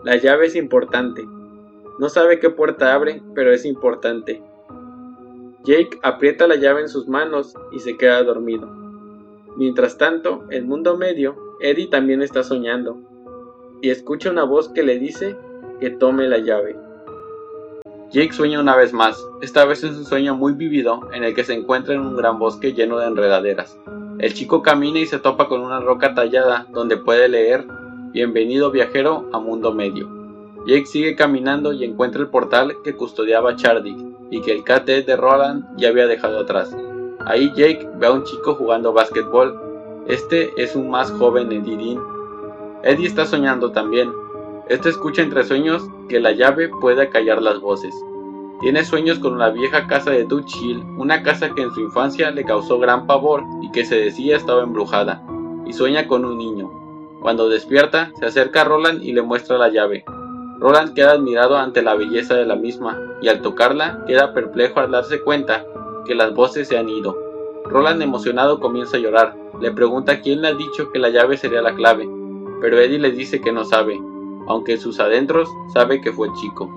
La 0.03 0.17
llave 0.17 0.47
es 0.47 0.55
importante. 0.55 1.23
No 1.97 2.09
sabe 2.09 2.39
qué 2.39 2.49
puerta 2.49 2.93
abre, 2.93 3.21
pero 3.33 3.53
es 3.53 3.65
importante. 3.65 4.41
Jake 5.63 5.97
aprieta 6.03 6.47
la 6.47 6.55
llave 6.55 6.81
en 6.81 6.89
sus 6.89 7.07
manos 7.07 7.55
y 7.71 7.79
se 7.79 7.97
queda 7.97 8.21
dormido. 8.23 8.67
Mientras 9.55 9.97
tanto, 9.97 10.43
el 10.49 10.65
mundo 10.65 10.97
medio, 10.97 11.35
Eddie 11.61 11.87
también 11.87 12.21
está 12.21 12.43
soñando 12.43 12.97
y 13.81 13.89
escucha 13.89 14.29
una 14.29 14.43
voz 14.43 14.69
que 14.69 14.83
le 14.83 14.99
dice 14.99 15.37
que 15.79 15.89
tome 15.89 16.27
la 16.27 16.39
llave. 16.39 16.75
Jake 18.11 18.33
sueña 18.33 18.59
una 18.59 18.75
vez 18.75 18.93
más, 18.93 19.17
esta 19.41 19.65
vez 19.65 19.83
es 19.83 19.95
un 19.95 20.05
sueño 20.05 20.35
muy 20.35 20.53
vívido 20.53 21.01
en 21.13 21.23
el 21.23 21.33
que 21.33 21.43
se 21.43 21.53
encuentra 21.53 21.95
en 21.95 22.01
un 22.01 22.15
gran 22.15 22.39
bosque 22.39 22.73
lleno 22.73 22.99
de 22.99 23.07
enredaderas. 23.07 23.77
El 24.19 24.33
chico 24.33 24.61
camina 24.61 24.99
y 24.99 25.05
se 25.05 25.19
topa 25.19 25.47
con 25.47 25.61
una 25.61 25.79
roca 25.79 26.13
tallada 26.13 26.67
donde 26.71 26.97
puede 26.97 27.27
leer 27.27 27.65
Bienvenido 28.15 28.71
viajero 28.71 29.29
a 29.33 29.39
mundo 29.39 29.73
medio. 29.73 30.14
Jake 30.65 30.87
sigue 30.87 31.15
caminando 31.15 31.73
y 31.73 31.83
encuentra 31.83 32.21
el 32.21 32.29
portal 32.29 32.77
que 32.83 32.95
custodiaba 32.95 33.55
Chardy 33.55 33.95
y 34.31 34.41
que 34.41 34.51
el 34.51 34.63
KT 34.63 35.05
de 35.05 35.15
Roland 35.15 35.65
ya 35.77 35.89
había 35.89 36.07
dejado 36.07 36.39
atrás. 36.39 36.75
Ahí 37.25 37.51
Jake 37.55 37.87
ve 37.97 38.07
a 38.07 38.11
un 38.11 38.23
chico 38.23 38.55
jugando 38.55 38.91
básquetbol. 38.91 40.03
Este 40.07 40.51
es 40.57 40.75
un 40.75 40.89
más 40.89 41.11
joven 41.11 41.51
Eddie 41.51 41.99
Eddie 42.83 43.07
está 43.07 43.25
soñando 43.25 43.71
también. 43.71 44.11
Este 44.67 44.89
escucha 44.89 45.21
entre 45.21 45.43
sueños 45.43 45.83
que 46.09 46.19
la 46.19 46.31
llave 46.31 46.69
puede 46.81 47.09
callar 47.09 47.41
las 47.41 47.59
voces. 47.59 47.93
Tiene 48.61 48.83
sueños 48.83 49.19
con 49.19 49.37
la 49.37 49.49
vieja 49.49 49.85
casa 49.85 50.11
de 50.11 50.23
Dutch 50.23 50.55
Hill, 50.61 50.83
una 50.97 51.21
casa 51.21 51.53
que 51.53 51.61
en 51.61 51.71
su 51.71 51.81
infancia 51.81 52.31
le 52.31 52.45
causó 52.45 52.79
gran 52.79 53.05
pavor 53.05 53.43
y 53.61 53.71
que 53.71 53.85
se 53.85 53.95
decía 53.95 54.37
estaba 54.37 54.63
embrujada, 54.63 55.23
y 55.65 55.73
sueña 55.73 56.07
con 56.07 56.25
un 56.25 56.37
niño. 56.37 56.71
Cuando 57.21 57.49
despierta, 57.49 58.11
se 58.19 58.25
acerca 58.25 58.61
a 58.61 58.65
Roland 58.65 59.03
y 59.03 59.13
le 59.13 59.21
muestra 59.21 59.57
la 59.57 59.69
llave. 59.69 60.05
Roland 60.59 60.93
queda 60.93 61.11
admirado 61.11 61.57
ante 61.57 61.81
la 61.81 61.95
belleza 61.95 62.35
de 62.35 62.45
la 62.45 62.55
misma, 62.55 62.99
y 63.21 63.27
al 63.27 63.41
tocarla 63.41 64.03
queda 64.07 64.33
perplejo 64.33 64.79
al 64.79 64.91
darse 64.91 65.21
cuenta 65.21 65.65
que 66.05 66.15
las 66.15 66.33
voces 66.33 66.67
se 66.67 66.77
han 66.77 66.89
ido. 66.89 67.17
Roland 67.65 68.01
emocionado 68.01 68.59
comienza 68.59 68.97
a 68.97 68.99
llorar, 68.99 69.35
le 69.59 69.71
pregunta 69.71 70.21
quién 70.21 70.41
le 70.41 70.49
ha 70.49 70.53
dicho 70.53 70.91
que 70.91 70.99
la 70.99 71.09
llave 71.09 71.37
sería 71.37 71.61
la 71.61 71.75
clave, 71.75 72.07
pero 72.61 72.79
Eddie 72.79 72.99
le 72.99 73.11
dice 73.11 73.41
que 73.41 73.51
no 73.51 73.65
sabe, 73.65 73.99
aunque 74.47 74.73
en 74.73 74.79
sus 74.79 74.99
adentros 74.99 75.49
sabe 75.73 76.01
que 76.01 76.11
fue 76.11 76.29
chico. 76.39 76.69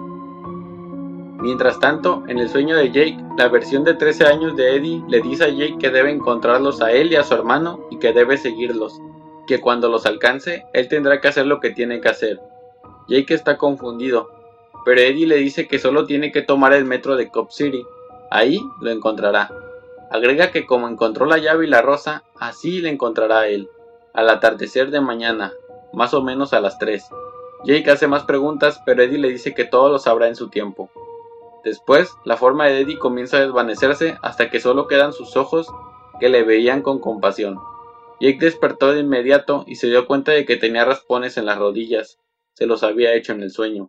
Mientras 1.41 1.79
tanto, 1.79 2.25
en 2.27 2.39
el 2.39 2.49
sueño 2.49 2.77
de 2.77 2.91
Jake, 2.91 3.17
la 3.37 3.49
versión 3.49 3.85
de 3.85 3.95
13 3.95 4.27
años 4.27 4.57
de 4.57 4.77
Eddie 4.77 5.05
le 5.09 5.21
dice 5.21 5.45
a 5.45 5.49
Jake 5.49 5.79
que 5.79 5.91
debe 5.91 6.11
encontrarlos 6.11 6.83
a 6.83 6.91
él 6.91 7.13
y 7.13 7.17
a 7.17 7.23
su 7.23 7.35
hermano 7.35 7.81
y 7.91 7.99
que 7.99 8.13
debe 8.13 8.37
seguirlos, 8.37 9.01
que 9.47 9.61
cuando 9.61 9.89
los 9.89 10.05
alcance, 10.05 10.67
él 10.73 10.89
tendrá 10.89 11.21
que 11.21 11.29
hacer 11.29 11.47
lo 11.47 11.61
que 11.61 11.71
tiene 11.71 12.01
que 12.01 12.09
hacer. 12.09 12.41
Jake 13.09 13.35
está 13.35 13.57
confundido, 13.57 14.31
pero 14.85 15.01
Eddie 15.01 15.27
le 15.27 15.37
dice 15.37 15.67
que 15.67 15.79
solo 15.79 16.07
tiene 16.07 16.31
que 16.31 16.43
tomar 16.43 16.73
el 16.73 16.85
metro 16.85 17.17
de 17.17 17.31
Cop 17.31 17.51
City, 17.51 17.85
ahí 18.31 18.61
lo 18.81 18.91
encontrará. 18.91 19.51
Agrega 20.11 20.51
que 20.51 20.67
como 20.67 20.89
encontró 20.89 21.27
la 21.27 21.39
llave 21.39 21.67
y 21.67 21.69
la 21.69 21.83
rosa, 21.83 22.25
así 22.39 22.81
le 22.81 22.91
encontrará 22.91 23.41
a 23.41 23.49
él, 23.49 23.69
al 24.15 24.31
atardecer 24.31 24.91
de 24.91 25.01
mañana, 25.01 25.53
más 25.93 26.15
o 26.15 26.23
menos 26.23 26.53
a 26.53 26.61
las 26.61 26.79
3. 26.79 27.05
Jake 27.65 27.91
hace 27.91 28.07
más 28.07 28.25
preguntas, 28.25 28.81
pero 28.87 29.03
Eddie 29.03 29.19
le 29.19 29.29
dice 29.29 29.55
que 29.55 29.65
todo 29.65 29.89
lo 29.89 29.99
sabrá 29.99 30.29
en 30.29 30.37
su 30.37 30.49
tiempo. 30.49 30.91
Después, 31.65 32.11
la 32.25 32.37
forma 32.37 32.67
de 32.67 32.81
Eddie 32.81 32.99
comienza 32.99 33.39
a 33.39 33.41
desvanecerse 33.41 34.17
hasta 34.23 34.49
que 34.49 34.61
solo 34.61 34.87
quedan 34.87 35.13
sus 35.13 35.37
ojos 35.37 35.67
que 36.21 36.29
le 36.29 36.43
veían 36.43 36.83
con 36.83 37.01
compasión. 37.01 37.59
Jake 38.21 38.39
despertó 38.41 38.93
de 38.93 39.01
inmediato 39.01 39.65
y 39.67 39.77
se 39.77 39.89
dio 39.89 40.07
cuenta 40.07 40.33
de 40.33 40.45
que 40.45 40.57
tenía 40.57 40.85
raspones 40.85 41.37
en 41.37 41.47
las 41.47 41.59
rodillas. 41.59 42.19
Se 42.59 42.67
los 42.67 42.83
había 42.83 43.15
hecho 43.15 43.33
en 43.33 43.41
el 43.45 43.53
sueño. 43.53 43.89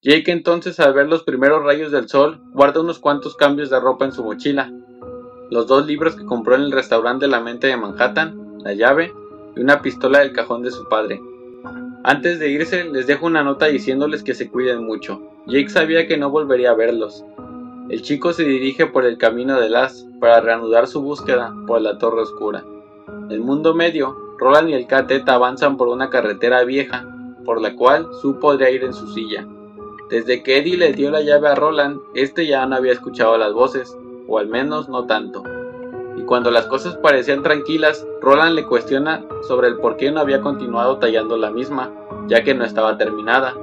Jake 0.00 0.32
entonces 0.32 0.80
al 0.80 0.94
ver 0.94 1.06
los 1.06 1.22
primeros 1.22 1.62
rayos 1.62 1.92
del 1.92 2.08
sol 2.08 2.40
guarda 2.54 2.80
unos 2.80 2.98
cuantos 2.98 3.36
cambios 3.36 3.68
de 3.68 3.78
ropa 3.78 4.06
en 4.06 4.12
su 4.12 4.24
mochila, 4.24 4.72
los 5.50 5.66
dos 5.66 5.86
libros 5.86 6.16
que 6.16 6.24
compró 6.24 6.54
en 6.54 6.62
el 6.62 6.72
restaurante 6.72 7.26
de 7.26 7.30
la 7.30 7.42
mente 7.42 7.66
de 7.66 7.76
Manhattan, 7.76 8.56
la 8.64 8.72
llave 8.72 9.12
y 9.54 9.60
una 9.60 9.82
pistola 9.82 10.20
del 10.20 10.32
cajón 10.32 10.62
de 10.62 10.70
su 10.70 10.88
padre. 10.88 11.20
Antes 12.02 12.38
de 12.38 12.48
irse, 12.48 12.84
les 12.84 13.06
dejo 13.06 13.26
una 13.26 13.44
nota 13.44 13.66
diciéndoles 13.66 14.22
que 14.22 14.32
se 14.32 14.48
cuiden 14.48 14.82
mucho. 14.82 15.20
Jake 15.46 15.68
sabía 15.68 16.06
que 16.06 16.16
no 16.16 16.30
volvería 16.30 16.70
a 16.70 16.76
verlos. 16.76 17.22
El 17.90 18.00
chico 18.00 18.32
se 18.32 18.44
dirige 18.44 18.86
por 18.86 19.04
el 19.04 19.18
camino 19.18 19.60
de 19.60 19.68
Las 19.68 20.06
para 20.20 20.40
reanudar 20.40 20.86
su 20.86 21.02
búsqueda 21.02 21.54
por 21.66 21.82
la 21.82 21.98
Torre 21.98 22.22
Oscura. 22.22 22.64
El 23.28 23.40
mundo 23.40 23.74
medio, 23.74 24.16
Roland 24.38 24.70
y 24.70 24.72
el 24.72 24.86
Catet 24.86 25.28
avanzan 25.28 25.76
por 25.76 25.88
una 25.88 26.08
carretera 26.08 26.64
vieja, 26.64 27.06
por 27.44 27.60
la 27.60 27.74
cual 27.76 28.08
Sue 28.20 28.38
podría 28.40 28.70
ir 28.70 28.84
en 28.84 28.92
su 28.92 29.06
silla. 29.08 29.46
Desde 30.08 30.42
que 30.42 30.58
Eddie 30.58 30.76
le 30.76 30.92
dio 30.92 31.10
la 31.10 31.20
llave 31.20 31.48
a 31.48 31.54
Roland, 31.54 32.00
este 32.14 32.46
ya 32.46 32.66
no 32.66 32.76
había 32.76 32.92
escuchado 32.92 33.38
las 33.38 33.52
voces, 33.52 33.96
o 34.26 34.38
al 34.38 34.48
menos 34.48 34.88
no 34.88 35.06
tanto 35.06 35.42
y 36.20 36.22
cuando 36.22 36.50
las 36.50 36.66
cosas 36.66 36.96
parecían 36.96 37.42
tranquilas, 37.42 38.06
Roland 38.20 38.54
le 38.54 38.66
cuestiona 38.66 39.24
sobre 39.48 39.68
el 39.68 39.78
por 39.78 39.96
qué 39.96 40.10
no 40.10 40.20
había 40.20 40.40
continuado 40.40 40.98
tallando 40.98 41.36
la 41.36 41.50
misma, 41.50 41.90
ya 42.28 42.44
que 42.44 42.54
no 42.54 42.64
estaba 42.64 42.98
terminada. 42.98 43.54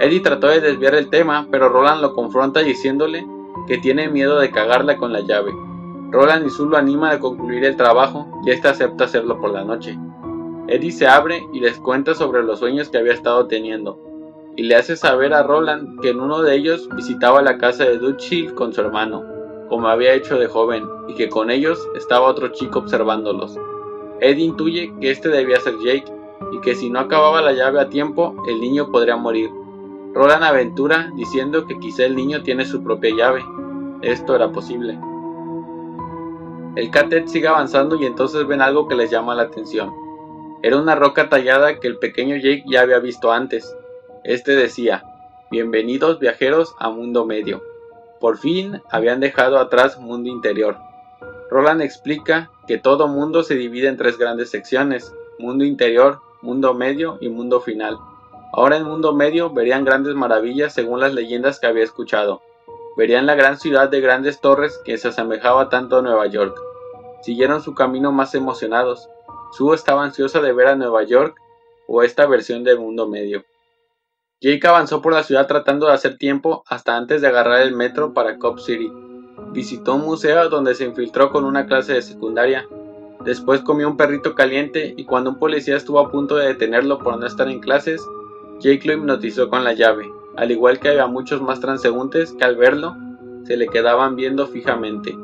Eddie 0.00 0.20
trató 0.20 0.48
de 0.48 0.60
desviar 0.60 0.94
el 0.94 1.08
tema, 1.08 1.46
pero 1.50 1.68
Roland 1.68 2.00
lo 2.00 2.12
confronta 2.12 2.60
diciéndole 2.60 3.24
que 3.68 3.78
tiene 3.78 4.08
miedo 4.08 4.40
de 4.40 4.50
cagarla 4.50 4.96
con 4.96 5.12
la 5.12 5.20
llave. 5.20 5.52
Roland 6.10 6.46
y 6.46 6.50
Sue 6.50 6.68
lo 6.68 6.76
animan 6.76 7.12
a 7.12 7.20
concluir 7.20 7.64
el 7.64 7.76
trabajo 7.76 8.26
y 8.44 8.50
este 8.50 8.68
acepta 8.68 9.04
hacerlo 9.04 9.40
por 9.40 9.52
la 9.52 9.64
noche. 9.64 9.96
Eddie 10.66 10.92
se 10.92 11.06
abre 11.06 11.46
y 11.52 11.60
les 11.60 11.78
cuenta 11.78 12.14
sobre 12.14 12.42
los 12.42 12.60
sueños 12.60 12.88
que 12.88 12.98
había 12.98 13.12
estado 13.12 13.46
teniendo, 13.46 13.98
y 14.56 14.62
le 14.62 14.76
hace 14.76 14.96
saber 14.96 15.34
a 15.34 15.42
Roland 15.42 16.00
que 16.00 16.10
en 16.10 16.20
uno 16.20 16.40
de 16.40 16.54
ellos 16.54 16.88
visitaba 16.96 17.42
la 17.42 17.58
casa 17.58 17.84
de 17.84 17.98
Dutch 17.98 18.32
Hill 18.32 18.54
con 18.54 18.72
su 18.72 18.80
hermano, 18.80 19.22
como 19.68 19.88
había 19.88 20.14
hecho 20.14 20.38
de 20.38 20.46
joven, 20.46 20.84
y 21.08 21.14
que 21.14 21.28
con 21.28 21.50
ellos 21.50 21.78
estaba 21.96 22.26
otro 22.26 22.48
chico 22.48 22.78
observándolos. 22.78 23.58
Eddie 24.20 24.44
intuye 24.44 24.92
que 25.00 25.10
este 25.10 25.28
debía 25.28 25.60
ser 25.60 25.74
Jake, 25.84 26.10
y 26.52 26.60
que 26.60 26.74
si 26.74 26.88
no 26.88 27.00
acababa 27.00 27.42
la 27.42 27.52
llave 27.52 27.80
a 27.80 27.88
tiempo, 27.88 28.34
el 28.48 28.60
niño 28.60 28.90
podría 28.90 29.16
morir. 29.16 29.50
Roland 30.14 30.44
aventura 30.44 31.10
diciendo 31.16 31.66
que 31.66 31.78
quizá 31.78 32.04
el 32.04 32.14
niño 32.14 32.42
tiene 32.42 32.64
su 32.64 32.82
propia 32.82 33.14
llave. 33.14 33.44
Esto 34.02 34.36
era 34.36 34.50
posible. 34.52 34.98
El 36.76 36.90
catet 36.90 37.26
sigue 37.26 37.48
avanzando 37.48 37.96
y 37.96 38.06
entonces 38.06 38.46
ven 38.46 38.62
algo 38.62 38.86
que 38.86 38.94
les 38.94 39.10
llama 39.10 39.34
la 39.34 39.42
atención. 39.42 40.03
Era 40.64 40.78
una 40.78 40.94
roca 40.94 41.28
tallada 41.28 41.78
que 41.78 41.86
el 41.86 41.98
pequeño 41.98 42.36
Jake 42.36 42.64
ya 42.66 42.80
había 42.80 42.98
visto 42.98 43.30
antes. 43.30 43.76
Este 44.24 44.52
decía, 44.52 45.04
Bienvenidos 45.50 46.18
viajeros 46.18 46.74
a 46.78 46.88
Mundo 46.88 47.26
Medio. 47.26 47.62
Por 48.18 48.38
fin 48.38 48.80
habían 48.90 49.20
dejado 49.20 49.58
atrás 49.58 49.98
Mundo 49.98 50.30
Interior. 50.30 50.78
Roland 51.50 51.82
explica 51.82 52.50
que 52.66 52.78
todo 52.78 53.08
mundo 53.08 53.42
se 53.42 53.56
divide 53.56 53.88
en 53.88 53.98
tres 53.98 54.16
grandes 54.16 54.48
secciones, 54.48 55.14
Mundo 55.38 55.66
Interior, 55.66 56.20
Mundo 56.40 56.72
Medio 56.72 57.18
y 57.20 57.28
Mundo 57.28 57.60
Final. 57.60 57.98
Ahora 58.54 58.78
en 58.78 58.84
Mundo 58.84 59.12
Medio 59.12 59.50
verían 59.50 59.84
grandes 59.84 60.14
maravillas 60.14 60.72
según 60.72 60.98
las 60.98 61.12
leyendas 61.12 61.60
que 61.60 61.66
había 61.66 61.84
escuchado. 61.84 62.40
Verían 62.96 63.26
la 63.26 63.34
gran 63.34 63.58
ciudad 63.58 63.90
de 63.90 64.00
grandes 64.00 64.40
torres 64.40 64.80
que 64.82 64.96
se 64.96 65.08
asemejaba 65.08 65.68
tanto 65.68 65.98
a 65.98 66.02
Nueva 66.02 66.26
York. 66.26 66.58
Siguieron 67.20 67.60
su 67.60 67.74
camino 67.74 68.12
más 68.12 68.34
emocionados, 68.34 69.10
Sue 69.56 69.76
estaba 69.76 70.02
ansiosa 70.02 70.40
de 70.40 70.52
ver 70.52 70.66
a 70.66 70.74
Nueva 70.74 71.04
York 71.04 71.36
o 71.86 72.02
esta 72.02 72.26
versión 72.26 72.64
del 72.64 72.80
mundo 72.80 73.08
medio. 73.08 73.44
Jake 74.40 74.66
avanzó 74.66 75.00
por 75.00 75.12
la 75.12 75.22
ciudad 75.22 75.46
tratando 75.46 75.86
de 75.86 75.92
hacer 75.92 76.18
tiempo 76.18 76.64
hasta 76.66 76.96
antes 76.96 77.22
de 77.22 77.28
agarrar 77.28 77.62
el 77.62 77.72
metro 77.72 78.12
para 78.12 78.38
Cop 78.38 78.58
City. 78.58 78.92
Visitó 79.52 79.94
un 79.94 80.00
museo 80.00 80.48
donde 80.48 80.74
se 80.74 80.84
infiltró 80.84 81.30
con 81.30 81.44
una 81.44 81.66
clase 81.66 81.92
de 81.92 82.02
secundaria. 82.02 82.66
Después 83.24 83.60
comió 83.60 83.88
un 83.88 83.96
perrito 83.96 84.34
caliente 84.34 84.92
y 84.96 85.04
cuando 85.04 85.30
un 85.30 85.38
policía 85.38 85.76
estuvo 85.76 86.00
a 86.00 86.10
punto 86.10 86.34
de 86.34 86.48
detenerlo 86.48 86.98
por 86.98 87.16
no 87.16 87.24
estar 87.24 87.48
en 87.48 87.60
clases, 87.60 88.04
Jake 88.58 88.88
lo 88.88 88.94
hipnotizó 88.94 89.48
con 89.48 89.62
la 89.62 89.72
llave, 89.72 90.10
al 90.36 90.50
igual 90.50 90.80
que 90.80 90.88
había 90.88 91.06
muchos 91.06 91.40
más 91.40 91.60
transeúntes 91.60 92.32
que 92.32 92.44
al 92.44 92.56
verlo 92.56 92.96
se 93.44 93.56
le 93.56 93.68
quedaban 93.68 94.16
viendo 94.16 94.48
fijamente. 94.48 95.16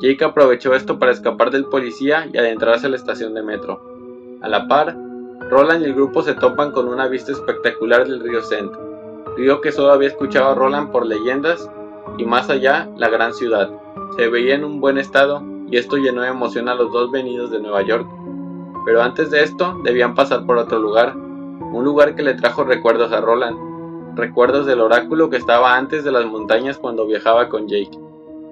Jake 0.00 0.24
aprovechó 0.24 0.74
esto 0.74 0.98
para 0.98 1.12
escapar 1.12 1.50
del 1.50 1.64
policía 1.64 2.28
y 2.32 2.38
adentrarse 2.38 2.86
a 2.86 2.90
la 2.90 2.96
estación 2.96 3.34
de 3.34 3.42
metro. 3.42 3.80
A 4.42 4.48
la 4.48 4.68
par, 4.68 4.96
Roland 5.50 5.82
y 5.82 5.86
el 5.86 5.94
grupo 5.94 6.22
se 6.22 6.34
topan 6.34 6.70
con 6.70 6.86
una 6.88 7.08
vista 7.08 7.32
espectacular 7.32 8.06
del 8.06 8.20
río 8.20 8.42
Sent, 8.42 8.72
río 9.36 9.60
que 9.60 9.72
solo 9.72 9.92
había 9.92 10.08
escuchado 10.08 10.50
a 10.50 10.54
Roland 10.54 10.92
por 10.92 11.04
leyendas, 11.04 11.68
y 12.16 12.24
más 12.24 12.48
allá, 12.48 12.88
la 12.96 13.08
gran 13.08 13.34
ciudad. 13.34 13.70
Se 14.16 14.28
veía 14.28 14.54
en 14.54 14.64
un 14.64 14.80
buen 14.80 14.98
estado, 14.98 15.42
y 15.68 15.76
esto 15.76 15.96
llenó 15.96 16.22
de 16.22 16.28
emoción 16.28 16.68
a 16.68 16.74
los 16.74 16.92
dos 16.92 17.10
venidos 17.10 17.50
de 17.50 17.60
Nueva 17.60 17.82
York. 17.82 18.06
Pero 18.84 19.02
antes 19.02 19.30
de 19.30 19.42
esto, 19.42 19.76
debían 19.82 20.14
pasar 20.14 20.46
por 20.46 20.58
otro 20.58 20.78
lugar, 20.78 21.16
un 21.16 21.84
lugar 21.84 22.14
que 22.14 22.22
le 22.22 22.34
trajo 22.34 22.62
recuerdos 22.62 23.12
a 23.12 23.20
Roland, 23.20 24.16
recuerdos 24.16 24.64
del 24.66 24.80
oráculo 24.80 25.28
que 25.28 25.36
estaba 25.36 25.76
antes 25.76 26.04
de 26.04 26.12
las 26.12 26.24
montañas 26.24 26.78
cuando 26.78 27.06
viajaba 27.06 27.48
con 27.48 27.68
Jake. 27.68 27.98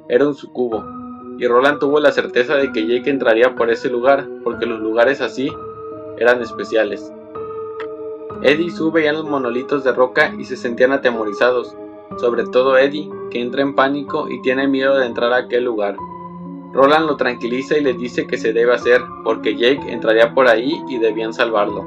Era 0.09 0.27
un 0.27 0.35
sucubo, 0.35 0.85
y 1.39 1.47
Roland 1.47 1.79
tuvo 1.79 2.01
la 2.01 2.13
certeza 2.13 2.55
de 2.57 2.73
que 2.73 2.87
Jake 2.87 3.11
entraría 3.11 3.55
por 3.55 3.71
ese 3.71 3.91
lugar, 3.91 4.27
porque 4.43 4.67
los 4.67 4.81
lugares 4.81 5.21
así 5.21 5.53
eran 6.19 6.41
especiales. 6.41 7.13
Eddie 8.43 8.67
y 8.67 8.71
Sue 8.71 9.13
los 9.13 9.25
monolitos 9.25 9.85
de 9.85 9.93
roca 9.93 10.35
y 10.39 10.45
se 10.45 10.57
sentían 10.57 10.93
atemorizados, 10.93 11.75
sobre 12.19 12.45
todo 12.45 12.77
Eddie, 12.79 13.11
que 13.31 13.41
entra 13.41 13.63
en 13.63 13.75
pánico 13.75 14.29
y 14.29 14.41
tiene 14.43 14.69
miedo 14.69 14.97
de 14.97 15.07
entrar 15.07 15.33
a 15.33 15.39
aquel 15.39 15.65
lugar. 15.65 15.97
Roland 16.73 17.07
lo 17.07 17.17
tranquiliza 17.17 17.77
y 17.77 17.83
le 17.83 17.95
dice 17.95 18.27
que 18.27 18.37
se 18.37 18.53
debe 18.53 18.75
hacer, 18.75 19.01
porque 19.25 19.57
Jake 19.57 19.91
entraría 19.91 20.35
por 20.35 20.49
ahí 20.49 20.83
y 20.89 20.99
debían 20.99 21.33
salvarlo. 21.33 21.85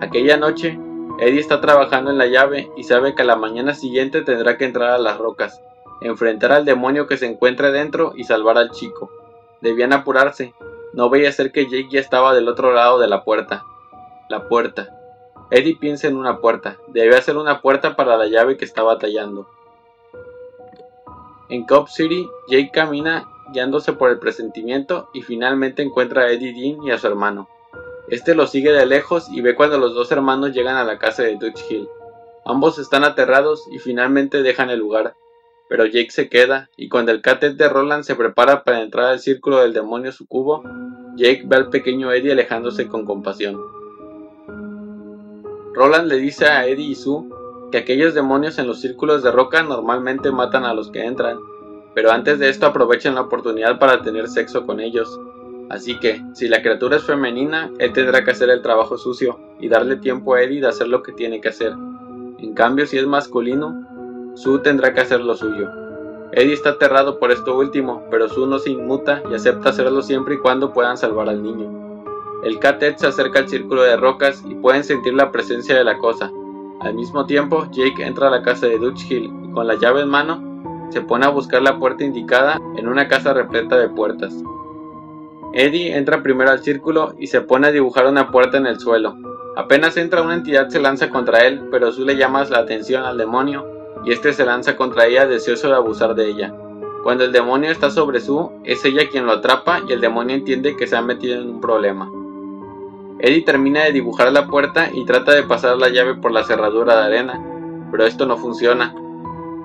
Aquella 0.00 0.36
noche, 0.36 0.78
Eddie 1.18 1.40
está 1.40 1.60
trabajando 1.60 2.10
en 2.10 2.18
la 2.18 2.26
llave 2.26 2.70
y 2.76 2.84
sabe 2.84 3.14
que 3.14 3.22
a 3.22 3.26
la 3.26 3.36
mañana 3.36 3.74
siguiente 3.74 4.22
tendrá 4.22 4.56
que 4.56 4.64
entrar 4.64 4.90
a 4.90 4.98
las 4.98 5.18
rocas, 5.18 5.60
enfrentar 6.04 6.52
al 6.52 6.64
demonio 6.64 7.06
que 7.06 7.16
se 7.16 7.26
encuentra 7.26 7.70
dentro 7.70 8.12
y 8.14 8.24
salvar 8.24 8.58
al 8.58 8.70
chico. 8.70 9.10
Debían 9.60 9.92
apurarse. 9.92 10.54
No 10.92 11.08
veía 11.08 11.32
ser 11.32 11.50
que 11.50 11.64
Jake 11.64 11.88
ya 11.90 12.00
estaba 12.00 12.34
del 12.34 12.48
otro 12.48 12.72
lado 12.72 12.98
de 12.98 13.08
la 13.08 13.24
puerta. 13.24 13.64
La 14.28 14.46
puerta. 14.48 14.96
Eddie 15.50 15.76
piensa 15.76 16.06
en 16.06 16.16
una 16.16 16.40
puerta. 16.40 16.76
Debe 16.88 17.20
ser 17.22 17.36
una 17.36 17.60
puerta 17.60 17.96
para 17.96 18.16
la 18.16 18.26
llave 18.26 18.56
que 18.56 18.64
estaba 18.64 18.98
tallando. 18.98 19.48
En 21.48 21.64
Cop 21.66 21.88
City, 21.88 22.28
Jake 22.48 22.70
camina 22.72 23.26
guiándose 23.52 23.92
por 23.94 24.10
el 24.10 24.18
presentimiento 24.18 25.08
y 25.14 25.22
finalmente 25.22 25.82
encuentra 25.82 26.22
a 26.22 26.30
Eddie 26.30 26.52
Dean 26.52 26.82
y 26.82 26.90
a 26.90 26.98
su 26.98 27.06
hermano. 27.06 27.48
Este 28.08 28.34
lo 28.34 28.46
sigue 28.46 28.72
de 28.72 28.84
lejos 28.84 29.28
y 29.30 29.40
ve 29.40 29.54
cuando 29.54 29.78
los 29.78 29.94
dos 29.94 30.12
hermanos 30.12 30.52
llegan 30.52 30.76
a 30.76 30.84
la 30.84 30.98
casa 30.98 31.22
de 31.22 31.36
Dutch 31.36 31.60
Hill. 31.70 31.88
Ambos 32.44 32.78
están 32.78 33.04
aterrados 33.04 33.66
y 33.70 33.78
finalmente 33.78 34.42
dejan 34.42 34.68
el 34.68 34.78
lugar, 34.78 35.14
pero 35.74 35.86
Jake 35.86 36.12
se 36.12 36.28
queda, 36.28 36.70
y 36.76 36.88
cuando 36.88 37.10
el 37.10 37.20
catet 37.20 37.56
de 37.56 37.68
Roland 37.68 38.04
se 38.04 38.14
prepara 38.14 38.62
para 38.62 38.80
entrar 38.80 39.06
al 39.06 39.18
círculo 39.18 39.58
del 39.58 39.72
demonio 39.72 40.12
sucubo, 40.12 40.62
Jake 41.16 41.42
ve 41.46 41.56
al 41.56 41.68
pequeño 41.68 42.12
Eddie 42.12 42.30
alejándose 42.30 42.86
con 42.86 43.04
compasión. 43.04 43.60
Roland 45.74 46.06
le 46.06 46.18
dice 46.18 46.46
a 46.46 46.64
Eddie 46.64 46.90
y 46.90 46.94
Sue 46.94 47.24
que 47.72 47.78
aquellos 47.78 48.14
demonios 48.14 48.60
en 48.60 48.68
los 48.68 48.82
círculos 48.82 49.24
de 49.24 49.32
roca 49.32 49.64
normalmente 49.64 50.30
matan 50.30 50.64
a 50.64 50.74
los 50.74 50.92
que 50.92 51.04
entran, 51.04 51.38
pero 51.92 52.12
antes 52.12 52.38
de 52.38 52.50
esto 52.50 52.66
aprovechan 52.66 53.16
la 53.16 53.22
oportunidad 53.22 53.80
para 53.80 54.00
tener 54.00 54.28
sexo 54.28 54.66
con 54.66 54.78
ellos. 54.78 55.18
Así 55.70 55.98
que, 55.98 56.22
si 56.34 56.46
la 56.46 56.62
criatura 56.62 56.98
es 56.98 57.02
femenina, 57.02 57.72
él 57.80 57.92
tendrá 57.92 58.22
que 58.22 58.30
hacer 58.30 58.48
el 58.48 58.62
trabajo 58.62 58.96
sucio 58.96 59.40
y 59.58 59.66
darle 59.66 59.96
tiempo 59.96 60.34
a 60.34 60.42
Eddie 60.42 60.60
de 60.60 60.68
hacer 60.68 60.86
lo 60.86 61.02
que 61.02 61.10
tiene 61.10 61.40
que 61.40 61.48
hacer. 61.48 61.72
En 62.38 62.54
cambio, 62.54 62.86
si 62.86 62.96
es 62.96 63.06
masculino, 63.08 63.88
Sue 64.34 64.58
tendrá 64.58 64.92
que 64.92 65.00
hacer 65.00 65.20
lo 65.20 65.36
suyo. 65.36 65.70
Eddie 66.32 66.54
está 66.54 66.70
aterrado 66.70 67.20
por 67.20 67.30
esto 67.30 67.56
último, 67.56 68.02
pero 68.10 68.28
Sue 68.28 68.48
no 68.48 68.58
se 68.58 68.70
inmuta 68.70 69.22
y 69.30 69.34
acepta 69.34 69.68
hacerlo 69.68 70.02
siempre 70.02 70.34
y 70.34 70.38
cuando 70.38 70.72
puedan 70.72 70.96
salvar 70.96 71.28
al 71.28 71.40
niño. 71.40 72.02
El 72.42 72.58
Catet 72.58 72.98
se 72.98 73.06
acerca 73.06 73.38
al 73.38 73.48
círculo 73.48 73.82
de 73.82 73.96
rocas 73.96 74.42
y 74.48 74.56
pueden 74.56 74.82
sentir 74.82 75.14
la 75.14 75.30
presencia 75.30 75.76
de 75.76 75.84
la 75.84 75.98
cosa. 75.98 76.32
Al 76.80 76.94
mismo 76.94 77.26
tiempo, 77.26 77.68
Jake 77.70 78.04
entra 78.04 78.26
a 78.26 78.30
la 78.30 78.42
casa 78.42 78.66
de 78.66 78.78
Dutch 78.78 79.08
Hill 79.08 79.32
y 79.44 79.52
con 79.52 79.68
la 79.68 79.76
llave 79.76 80.02
en 80.02 80.08
mano 80.08 80.88
se 80.90 81.00
pone 81.00 81.26
a 81.26 81.30
buscar 81.30 81.62
la 81.62 81.78
puerta 81.78 82.02
indicada 82.02 82.60
en 82.76 82.88
una 82.88 83.06
casa 83.06 83.32
repleta 83.32 83.78
de 83.78 83.88
puertas. 83.88 84.34
Eddie 85.52 85.96
entra 85.96 86.24
primero 86.24 86.50
al 86.50 86.64
círculo 86.64 87.14
y 87.18 87.28
se 87.28 87.40
pone 87.40 87.68
a 87.68 87.72
dibujar 87.72 88.08
una 88.08 88.32
puerta 88.32 88.58
en 88.58 88.66
el 88.66 88.80
suelo. 88.80 89.14
Apenas 89.54 89.96
entra 89.96 90.22
una 90.22 90.34
entidad 90.34 90.68
se 90.68 90.80
lanza 90.80 91.10
contra 91.10 91.46
él, 91.46 91.68
pero 91.70 91.92
Sue 91.92 92.04
le 92.04 92.16
llama 92.16 92.44
la 92.46 92.58
atención 92.58 93.04
al 93.04 93.16
demonio 93.16 93.73
y 94.04 94.12
este 94.12 94.32
se 94.32 94.44
lanza 94.44 94.76
contra 94.76 95.06
ella 95.06 95.26
deseoso 95.26 95.68
de 95.68 95.74
abusar 95.74 96.14
de 96.14 96.28
ella. 96.28 96.54
Cuando 97.02 97.24
el 97.24 97.32
demonio 97.32 97.70
está 97.70 97.90
sobre 97.90 98.20
su, 98.20 98.50
es 98.64 98.84
ella 98.84 99.08
quien 99.10 99.26
lo 99.26 99.32
atrapa 99.32 99.82
y 99.86 99.92
el 99.92 100.00
demonio 100.00 100.36
entiende 100.36 100.76
que 100.76 100.86
se 100.86 100.96
ha 100.96 101.02
metido 101.02 101.40
en 101.40 101.50
un 101.50 101.60
problema. 101.60 102.10
Eddie 103.18 103.42
termina 103.42 103.84
de 103.84 103.92
dibujar 103.92 104.32
la 104.32 104.46
puerta 104.46 104.90
y 104.92 105.04
trata 105.04 105.32
de 105.32 105.42
pasar 105.42 105.76
la 105.76 105.88
llave 105.88 106.14
por 106.14 106.32
la 106.32 106.44
cerradura 106.44 106.96
de 106.96 107.02
arena, 107.02 107.42
pero 107.90 108.04
esto 108.04 108.26
no 108.26 108.36
funciona. 108.36 108.94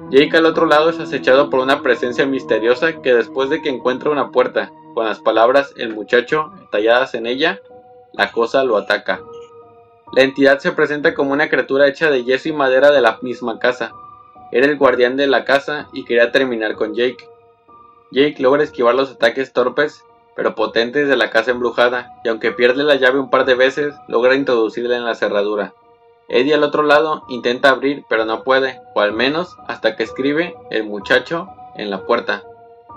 Jake 0.10 0.38
al 0.38 0.46
otro 0.46 0.66
lado 0.66 0.90
es 0.90 1.00
acechado 1.00 1.50
por 1.50 1.60
una 1.60 1.82
presencia 1.82 2.26
misteriosa 2.26 3.02
que 3.02 3.14
después 3.14 3.50
de 3.50 3.62
que 3.62 3.70
encuentra 3.70 4.10
una 4.10 4.32
puerta 4.32 4.72
con 4.94 5.06
las 5.06 5.20
palabras 5.20 5.74
el 5.78 5.94
muchacho 5.94 6.52
talladas 6.72 7.14
en 7.14 7.26
ella, 7.26 7.60
la 8.14 8.32
cosa 8.32 8.64
lo 8.64 8.76
ataca. 8.76 9.22
La 10.14 10.24
entidad 10.24 10.60
se 10.60 10.72
presenta 10.72 11.14
como 11.14 11.34
una 11.34 11.50
criatura 11.50 11.88
hecha 11.88 12.10
de 12.10 12.24
yeso 12.24 12.50
y 12.50 12.54
madera 12.54 12.92
de 12.92 13.02
la 13.02 13.20
misma 13.22 13.60
casa, 13.60 13.94
era 14.52 14.66
el 14.66 14.78
guardián 14.78 15.18
de 15.18 15.28
la 15.28 15.46
casa 15.46 15.90
y 15.94 16.06
quería 16.06 16.32
terminar 16.32 16.76
con 16.76 16.94
Jake. 16.94 17.28
Jake 18.12 18.38
logra 18.40 18.64
esquivar 18.64 18.96
los 18.96 19.12
ataques 19.12 19.54
torpes 19.54 20.04
pero 20.36 20.56
potentes 20.56 21.10
de 21.10 21.18
la 21.18 21.30
casa 21.30 21.52
embrujada 21.52 22.14
y 22.24 22.30
aunque 22.30 22.54
pierde 22.54 22.86
la 22.86 22.96
llave 22.96 23.20
un 23.20 23.30
par 23.30 23.44
de 23.44 23.56
veces, 23.56 23.94
logra 24.08 24.36
introducirla 24.36 24.96
en 24.96 25.04
la 25.04 25.14
cerradura. 25.14 25.74
Eddie 26.30 26.54
al 26.54 26.64
otro 26.64 26.84
lado 26.84 27.26
intenta 27.28 27.70
abrir 27.70 28.06
pero 28.08 28.24
no 28.24 28.44
puede, 28.46 28.80
o 28.96 29.02
al 29.02 29.12
menos 29.12 29.58
hasta 29.68 29.98
que 29.98 30.04
escribe 30.04 30.56
el 30.70 30.86
muchacho 30.86 31.50
en 31.76 31.90
la 31.90 32.06
puerta. 32.06 32.44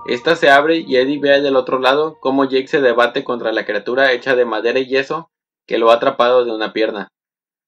Esta 0.06 0.36
se 0.36 0.50
abre 0.50 0.76
y 0.76 0.96
Eddie 0.96 1.18
ve 1.18 1.40
del 1.40 1.56
otro 1.56 1.80
lado 1.80 2.16
cómo 2.20 2.44
Jake 2.44 2.68
se 2.68 2.80
debate 2.80 3.24
contra 3.24 3.52
la 3.52 3.64
criatura 3.64 4.12
hecha 4.12 4.36
de 4.36 4.44
madera 4.44 4.78
y 4.78 4.86
yeso 4.86 5.28
que 5.66 5.78
lo 5.78 5.90
ha 5.90 5.94
atrapado 5.94 6.44
de 6.44 6.52
una 6.52 6.72
pierna. 6.72 7.08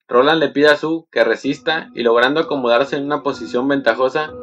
Roland 0.06 0.38
le 0.38 0.50
pide 0.50 0.68
a 0.68 0.76
Sue 0.76 1.04
que 1.10 1.24
resista 1.24 1.88
y 1.94 2.02
logrando 2.02 2.40
acomodarse 2.40 2.96
en 2.96 3.04
una 3.04 3.22
posición 3.22 3.66
ventajosa, 3.68 4.34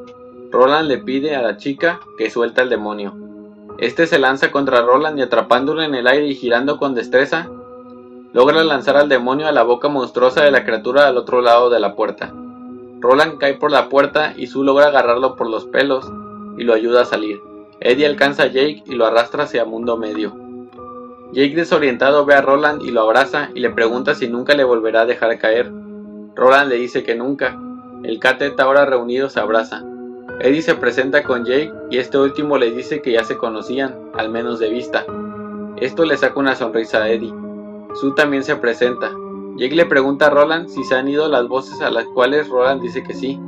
Roland 0.50 0.88
le 0.88 0.98
pide 0.98 1.36
a 1.36 1.44
la 1.44 1.58
chica 1.58 2.00
que 2.18 2.32
suelta 2.32 2.64
al 2.64 2.70
demonio. 2.70 3.14
Este 3.78 4.08
se 4.08 4.18
lanza 4.18 4.52
contra 4.52 4.82
Roland 4.82 5.20
y 5.20 5.22
atrapándolo 5.22 5.84
en 5.84 5.94
el 5.94 6.08
aire 6.08 6.26
y 6.26 6.36
girando 6.36 6.78
con 6.78 6.96
destreza, 6.96 7.48
logra 8.34 8.64
lanzar 8.64 8.98
al 8.98 9.08
demonio 9.08 9.48
a 9.48 9.52
la 9.52 9.62
boca 9.62 9.88
monstruosa 9.88 10.44
de 10.44 10.50
la 10.50 10.66
criatura 10.66 11.08
al 11.08 11.18
otro 11.18 11.42
lado 11.42 11.70
de 11.70 11.80
la 11.80 11.96
puerta. 11.96 12.34
Roland 13.00 13.38
cae 13.38 13.54
por 13.54 13.70
la 13.70 13.88
puerta 13.88 14.34
y 14.36 14.48
Sue 14.48 14.66
logra 14.66 14.88
agarrarlo 14.88 15.36
por 15.36 15.48
los 15.48 15.66
pelos 15.66 16.12
y 16.58 16.64
lo 16.64 16.74
ayuda 16.74 17.02
a 17.04 17.06
salir. 17.06 17.40
Eddie 17.80 18.08
alcanza 18.08 18.44
a 18.44 18.48
Jake 18.48 18.84
y 18.88 18.96
lo 18.96 19.06
arrastra 19.06 19.44
hacia 19.44 19.66
Mundo 19.66 19.96
Medio. 19.96 20.51
Jake 21.34 21.56
desorientado 21.56 22.26
ve 22.26 22.34
a 22.34 22.42
Roland 22.42 22.82
y 22.84 22.92
lo 22.92 23.02
abraza 23.02 23.50
y 23.56 23.62
le 23.62 23.70
pregunta 23.70 24.16
si 24.16 24.28
nunca 24.28 24.54
le 24.54 24.66
volverá 24.66 25.02
a 25.02 25.06
dejar 25.06 25.38
caer. 25.38 25.72
Roland 26.36 26.70
le 26.70 26.76
dice 26.76 27.04
que 27.04 27.16
nunca. 27.16 27.58
El 28.04 28.20
catet 28.20 28.60
ahora 28.60 28.86
reunido 28.86 29.30
se 29.30 29.40
abraza. 29.40 29.82
Eddie 30.42 30.62
se 30.62 30.76
presenta 30.76 31.24
con 31.24 31.46
Jake 31.46 31.72
y 31.90 32.00
este 32.00 32.18
último 32.18 32.58
le 32.58 32.72
dice 32.72 33.02
que 33.02 33.14
ya 33.14 33.24
se 33.24 33.38
conocían, 33.38 33.96
al 34.18 34.30
menos 34.30 34.60
de 34.60 34.70
vista. 34.70 35.06
Esto 35.78 36.04
le 36.04 36.18
saca 36.18 36.38
una 36.38 36.56
sonrisa 36.56 37.04
a 37.04 37.10
Eddie. 37.10 37.34
Sue 37.94 38.12
también 38.16 38.44
se 38.44 38.58
presenta. 38.58 39.10
Jake 39.56 39.76
le 39.76 39.86
pregunta 39.86 40.28
a 40.28 40.30
Roland 40.32 40.68
si 40.68 40.84
se 40.84 40.96
han 40.96 41.08
ido 41.08 41.30
las 41.30 41.48
voces 41.48 41.82
a 41.82 41.92
las 41.92 42.06
cuales 42.08 42.50
Roland 42.50 42.82
dice 42.82 43.04
que 43.04 43.14
sí. 43.14 43.40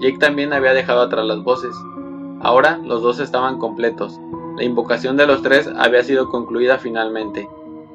Jake 0.00 0.18
también 0.18 0.52
había 0.52 0.74
dejado 0.74 1.00
atrás 1.00 1.26
las 1.26 1.42
voces. 1.42 1.74
Ahora 2.40 2.78
los 2.84 3.02
dos 3.02 3.18
estaban 3.18 3.58
completos. 3.58 4.20
La 4.56 4.64
invocación 4.64 5.18
de 5.18 5.26
los 5.26 5.42
tres 5.42 5.68
había 5.76 6.02
sido 6.02 6.30
concluida 6.30 6.78
finalmente. 6.78 7.46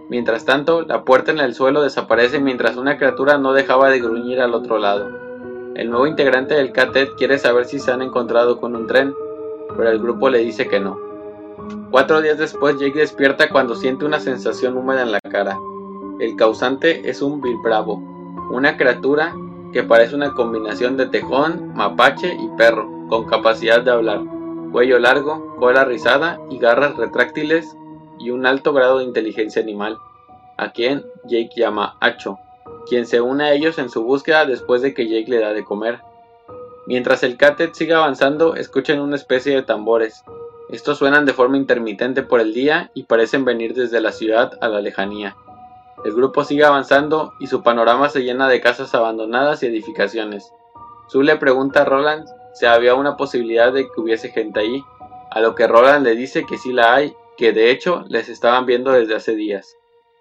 Mientras 0.10 0.46
tanto, 0.46 0.84
la 0.84 1.04
puerta 1.04 1.32
en 1.32 1.40
el 1.40 1.56
suelo 1.56 1.82
desaparece 1.82 2.40
mientras 2.40 2.78
una 2.78 2.98
criatura 2.98 3.40
no 3.40 3.54
dejaba 3.54 3.90
de 3.90 4.00
gruñir 4.00 4.40
al 4.42 4.54
otro 4.54 4.78
lado. 4.78 5.10
El 5.74 5.90
nuevo 5.90 6.06
integrante 6.06 6.54
del 6.54 6.72
CATET 6.72 7.16
quiere 7.16 7.40
saber 7.40 7.66
si 7.66 7.80
se 7.80 7.92
han 7.92 8.04
encontrado 8.04 8.60
con 8.60 8.76
un 8.76 8.86
tren, 8.86 9.16
pero 9.76 9.90
el 9.90 10.00
grupo 10.00 10.30
le 10.30 10.38
dice 10.40 10.68
que 10.68 10.80
no. 10.80 11.00
Cuatro 11.90 12.22
días 12.22 12.38
después, 12.38 12.78
Jake 12.78 13.00
despierta 13.00 13.50
cuando 13.50 13.74
siente 13.76 14.06
una 14.06 14.20
sensación 14.20 14.78
húmeda 14.78 15.02
en 15.02 15.14
la 15.14 15.20
cara. 15.20 15.58
El 16.20 16.36
causante 16.36 17.10
es 17.10 17.24
un 17.24 17.42
Bravo, 17.64 17.96
una 18.52 18.78
criatura 18.78 19.34
que 19.74 19.82
parece 19.82 20.14
una 20.14 20.36
combinación 20.36 20.96
de 20.96 21.08
tejón, 21.08 21.74
mapache 21.74 22.36
y 22.36 22.48
perro, 22.56 22.88
con 23.10 23.26
capacidad 23.26 23.82
de 23.82 23.92
hablar, 23.92 24.22
cuello 24.72 25.00
largo, 25.00 25.56
cola 25.60 25.86
rizada 25.86 26.40
y 26.50 26.58
garras 26.58 26.96
retráctiles 26.96 27.76
y 28.20 28.32
un 28.32 28.46
alto 28.46 28.74
grado 28.74 29.00
de 29.00 29.06
inteligencia 29.06 29.62
animal, 29.62 29.98
a 30.58 30.72
quien 30.72 31.06
Jake 31.26 31.52
llama 31.56 31.98
Hacho, 32.00 32.38
quien 32.88 33.06
se 33.06 33.22
une 33.22 33.44
a 33.44 33.54
ellos 33.54 33.78
en 33.78 33.90
su 33.90 34.04
búsqueda 34.04 34.46
después 34.46 34.82
de 34.82 34.94
que 34.94 35.08
Jake 35.08 35.30
le 35.30 35.40
da 35.40 35.54
de 35.54 35.64
comer. 35.64 36.00
Mientras 36.88 37.24
el 37.24 37.38
Catet 37.38 37.74
sigue 37.74 37.94
avanzando, 37.94 38.56
escuchan 38.56 39.00
una 39.00 39.16
especie 39.16 39.56
de 39.56 39.64
tambores. 39.64 40.24
Estos 40.70 40.98
suenan 40.98 41.26
de 41.26 41.34
forma 41.34 41.58
intermitente 41.58 42.24
por 42.24 42.40
el 42.40 42.54
día 42.54 42.92
y 42.94 43.04
parecen 43.04 43.46
venir 43.46 43.74
desde 43.74 44.02
la 44.02 44.12
ciudad 44.12 44.58
a 44.62 44.68
la 44.68 44.82
lejanía. 44.82 45.36
El 46.06 46.14
grupo 46.14 46.44
sigue 46.44 46.64
avanzando 46.64 47.34
y 47.40 47.48
su 47.48 47.62
panorama 47.62 48.10
se 48.10 48.24
llena 48.24 48.48
de 48.48 48.62
casas 48.62 48.96
abandonadas 48.96 49.62
y 49.62 49.68
edificaciones. 49.68 50.52
Sue 51.08 51.24
le 51.24 51.36
pregunta 51.36 51.82
a 51.82 51.86
Roland 51.86 52.26
si 52.54 52.66
había 52.66 52.96
una 52.96 53.18
posibilidad 53.18 53.72
de 53.72 53.84
que 53.84 54.02
hubiese 54.02 54.30
gente 54.30 54.60
ahí, 54.60 54.84
a 55.32 55.40
lo 55.40 55.56
que 55.56 55.68
Roland 55.68 56.06
le 56.06 56.16
dice 56.16 56.46
que 56.46 56.58
sí 56.58 56.74
la 56.74 56.94
hay, 56.94 57.14
que 57.38 57.54
de 57.54 57.72
hecho 57.72 58.04
les 58.10 58.30
estaban 58.30 58.66
viendo 58.66 58.92
desde 58.92 59.16
hace 59.16 59.36
días. 59.36 59.76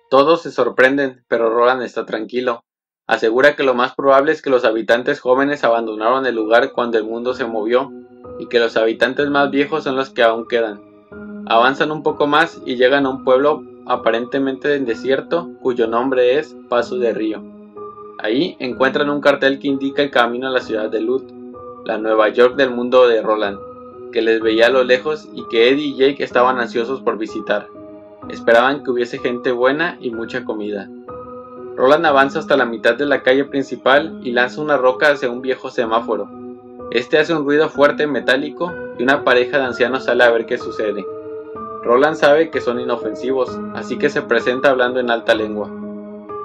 Todos 0.09 0.43
se 0.43 0.51
sorprenden, 0.51 1.25
pero 1.29 1.51
Roland 1.51 1.83
está 1.83 2.07
tranquilo. 2.07 2.65
Asegura 3.07 3.57
que 3.57 3.65
lo 3.65 3.75
más 3.75 3.95
probable 3.95 4.33
es 4.33 4.43
que 4.43 4.51
los 4.51 4.65
habitantes 4.65 5.21
jóvenes 5.21 5.65
abandonaron 5.65 6.27
el 6.27 6.35
lugar 6.35 6.73
cuando 6.73 6.99
el 6.99 7.05
mundo 7.05 7.35
se 7.35 7.45
movió, 7.45 7.91
y 8.39 8.47
que 8.47 8.61
los 8.61 8.77
habitantes 8.77 9.29
más 9.29 9.51
viejos 9.51 9.85
son 9.85 9.97
los 9.97 10.11
que 10.11 10.23
aún 10.23 10.47
quedan. 10.49 10.81
Avanzan 11.47 11.91
un 11.91 12.03
poco 12.03 12.27
más 12.27 12.61
y 12.65 12.77
llegan 12.77 13.07
a 13.07 13.11
un 13.11 13.25
pueblo 13.25 13.63
aparentemente 13.87 14.77
en 14.77 14.85
desierto, 14.85 15.51
cuyo 15.61 15.89
nombre 15.89 16.39
es 16.39 16.57
Paso 16.69 16.97
de 16.97 17.13
Río. 17.13 17.43
Ahí 18.19 18.57
encuentran 18.61 19.11
un 19.11 19.21
cartel 19.21 19.59
que 19.59 19.69
indica 19.69 20.03
el 20.03 20.11
camino 20.11 20.47
a 20.47 20.51
la 20.51 20.61
ciudad 20.61 20.89
de 20.89 21.01
Lut, 21.01 21.40
la 21.85 21.99
Nueva 21.99 22.29
York 22.29 22.57
del 22.57 22.71
mundo 22.71 23.07
de 23.07 23.23
Roland, 23.23 23.59
que 24.13 24.23
les 24.23 24.41
veía 24.41 24.67
a 24.67 24.71
lo 24.71 24.85
lejos 24.85 25.29
y 25.33 25.45
que 25.49 25.71
Eddie 25.71 25.87
y 25.87 25.97
Jake 25.97 26.25
estaban 26.25 26.59
ansiosos 26.59 27.01
por 27.01 27.19
visitar. 27.19 27.69
Esperaban 28.29 28.85
que 28.85 28.91
hubiese 28.91 29.19
gente 29.19 29.53
buena 29.53 29.97
y 30.01 30.11
mucha 30.11 30.45
comida. 30.45 30.89
Roland 31.77 32.05
avanza 32.07 32.39
hasta 32.39 32.57
la 32.57 32.67
mitad 32.67 32.97
de 32.97 33.07
la 33.07 33.23
calle 33.23 33.45
principal 33.45 34.21
y 34.23 34.33
lanza 34.33 34.61
una 34.61 34.77
roca 34.77 35.11
hacia 35.11 35.31
un 35.31 35.41
viejo 35.41 35.71
semáforo. 35.71 36.29
Este 36.91 37.19
hace 37.19 37.35
un 37.35 37.45
ruido 37.45 37.69
fuerte 37.69 38.07
metálico 38.07 38.73
y 38.99 39.03
una 39.03 39.25
pareja 39.25 39.59
de 39.59 39.65
ancianos 39.65 40.05
sale 40.05 40.25
a 40.25 40.31
ver 40.31 40.47
qué 40.47 40.59
sucede. 40.59 41.05
Roland 41.83 42.17
sabe 42.17 42.51
que 42.51 42.61
son 42.61 42.81
inofensivos, 42.81 43.59
así 43.75 43.97
que 43.97 44.11
se 44.11 44.23
presenta 44.23 44.71
hablando 44.71 45.01
en 45.01 45.11
alta 45.11 45.35
lengua. 45.35 45.71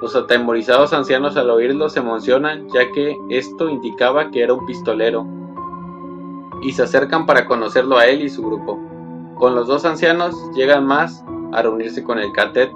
Los 0.06 0.16
atemorizados 0.16 0.94
ancianos 0.94 1.36
al 1.36 1.50
oírlo 1.50 1.90
se 1.90 2.00
emocionan 2.00 2.68
ya 2.70 2.92
que 2.92 3.18
esto 3.32 3.68
indicaba 3.68 4.30
que 4.30 4.44
era 4.44 4.54
un 4.54 4.64
pistolero, 4.68 5.26
y 6.62 6.74
se 6.74 6.84
acercan 6.84 7.26
para 7.26 7.48
conocerlo 7.48 7.98
a 7.98 8.06
él 8.06 8.22
y 8.22 8.30
su 8.30 8.44
grupo. 8.44 8.80
Con 9.40 9.56
los 9.56 9.66
dos 9.66 9.84
ancianos 9.84 10.36
llegan 10.54 10.86
más 10.86 11.26
a 11.54 11.64
reunirse 11.64 12.04
con 12.04 12.20
el 12.20 12.32
catet. 12.34 12.72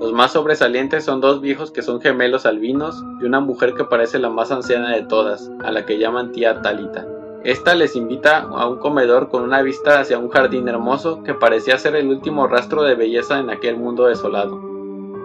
Los 0.00 0.12
más 0.12 0.32
sobresalientes 0.32 1.04
son 1.04 1.20
dos 1.20 1.40
viejos 1.40 1.70
que 1.70 1.80
son 1.80 2.00
gemelos 2.00 2.44
albinos 2.44 3.00
y 3.20 3.24
una 3.24 3.38
mujer 3.38 3.74
que 3.74 3.84
parece 3.84 4.18
la 4.18 4.30
más 4.30 4.50
anciana 4.50 4.96
de 4.96 5.02
todas, 5.02 5.48
a 5.62 5.70
la 5.70 5.86
que 5.86 6.00
llaman 6.00 6.32
tía 6.32 6.60
Talita. 6.60 7.06
Esta 7.44 7.76
les 7.76 7.94
invita 7.94 8.40
a 8.40 8.66
un 8.66 8.78
comedor 8.78 9.28
con 9.28 9.44
una 9.44 9.62
vista 9.62 10.00
hacia 10.00 10.18
un 10.18 10.28
jardín 10.28 10.66
hermoso 10.66 11.22
que 11.22 11.34
parecía 11.34 11.78
ser 11.78 11.94
el 11.94 12.08
último 12.08 12.48
rastro 12.48 12.82
de 12.82 12.96
belleza 12.96 13.38
en 13.38 13.50
aquel 13.50 13.76
mundo 13.76 14.06
desolado. 14.06 14.73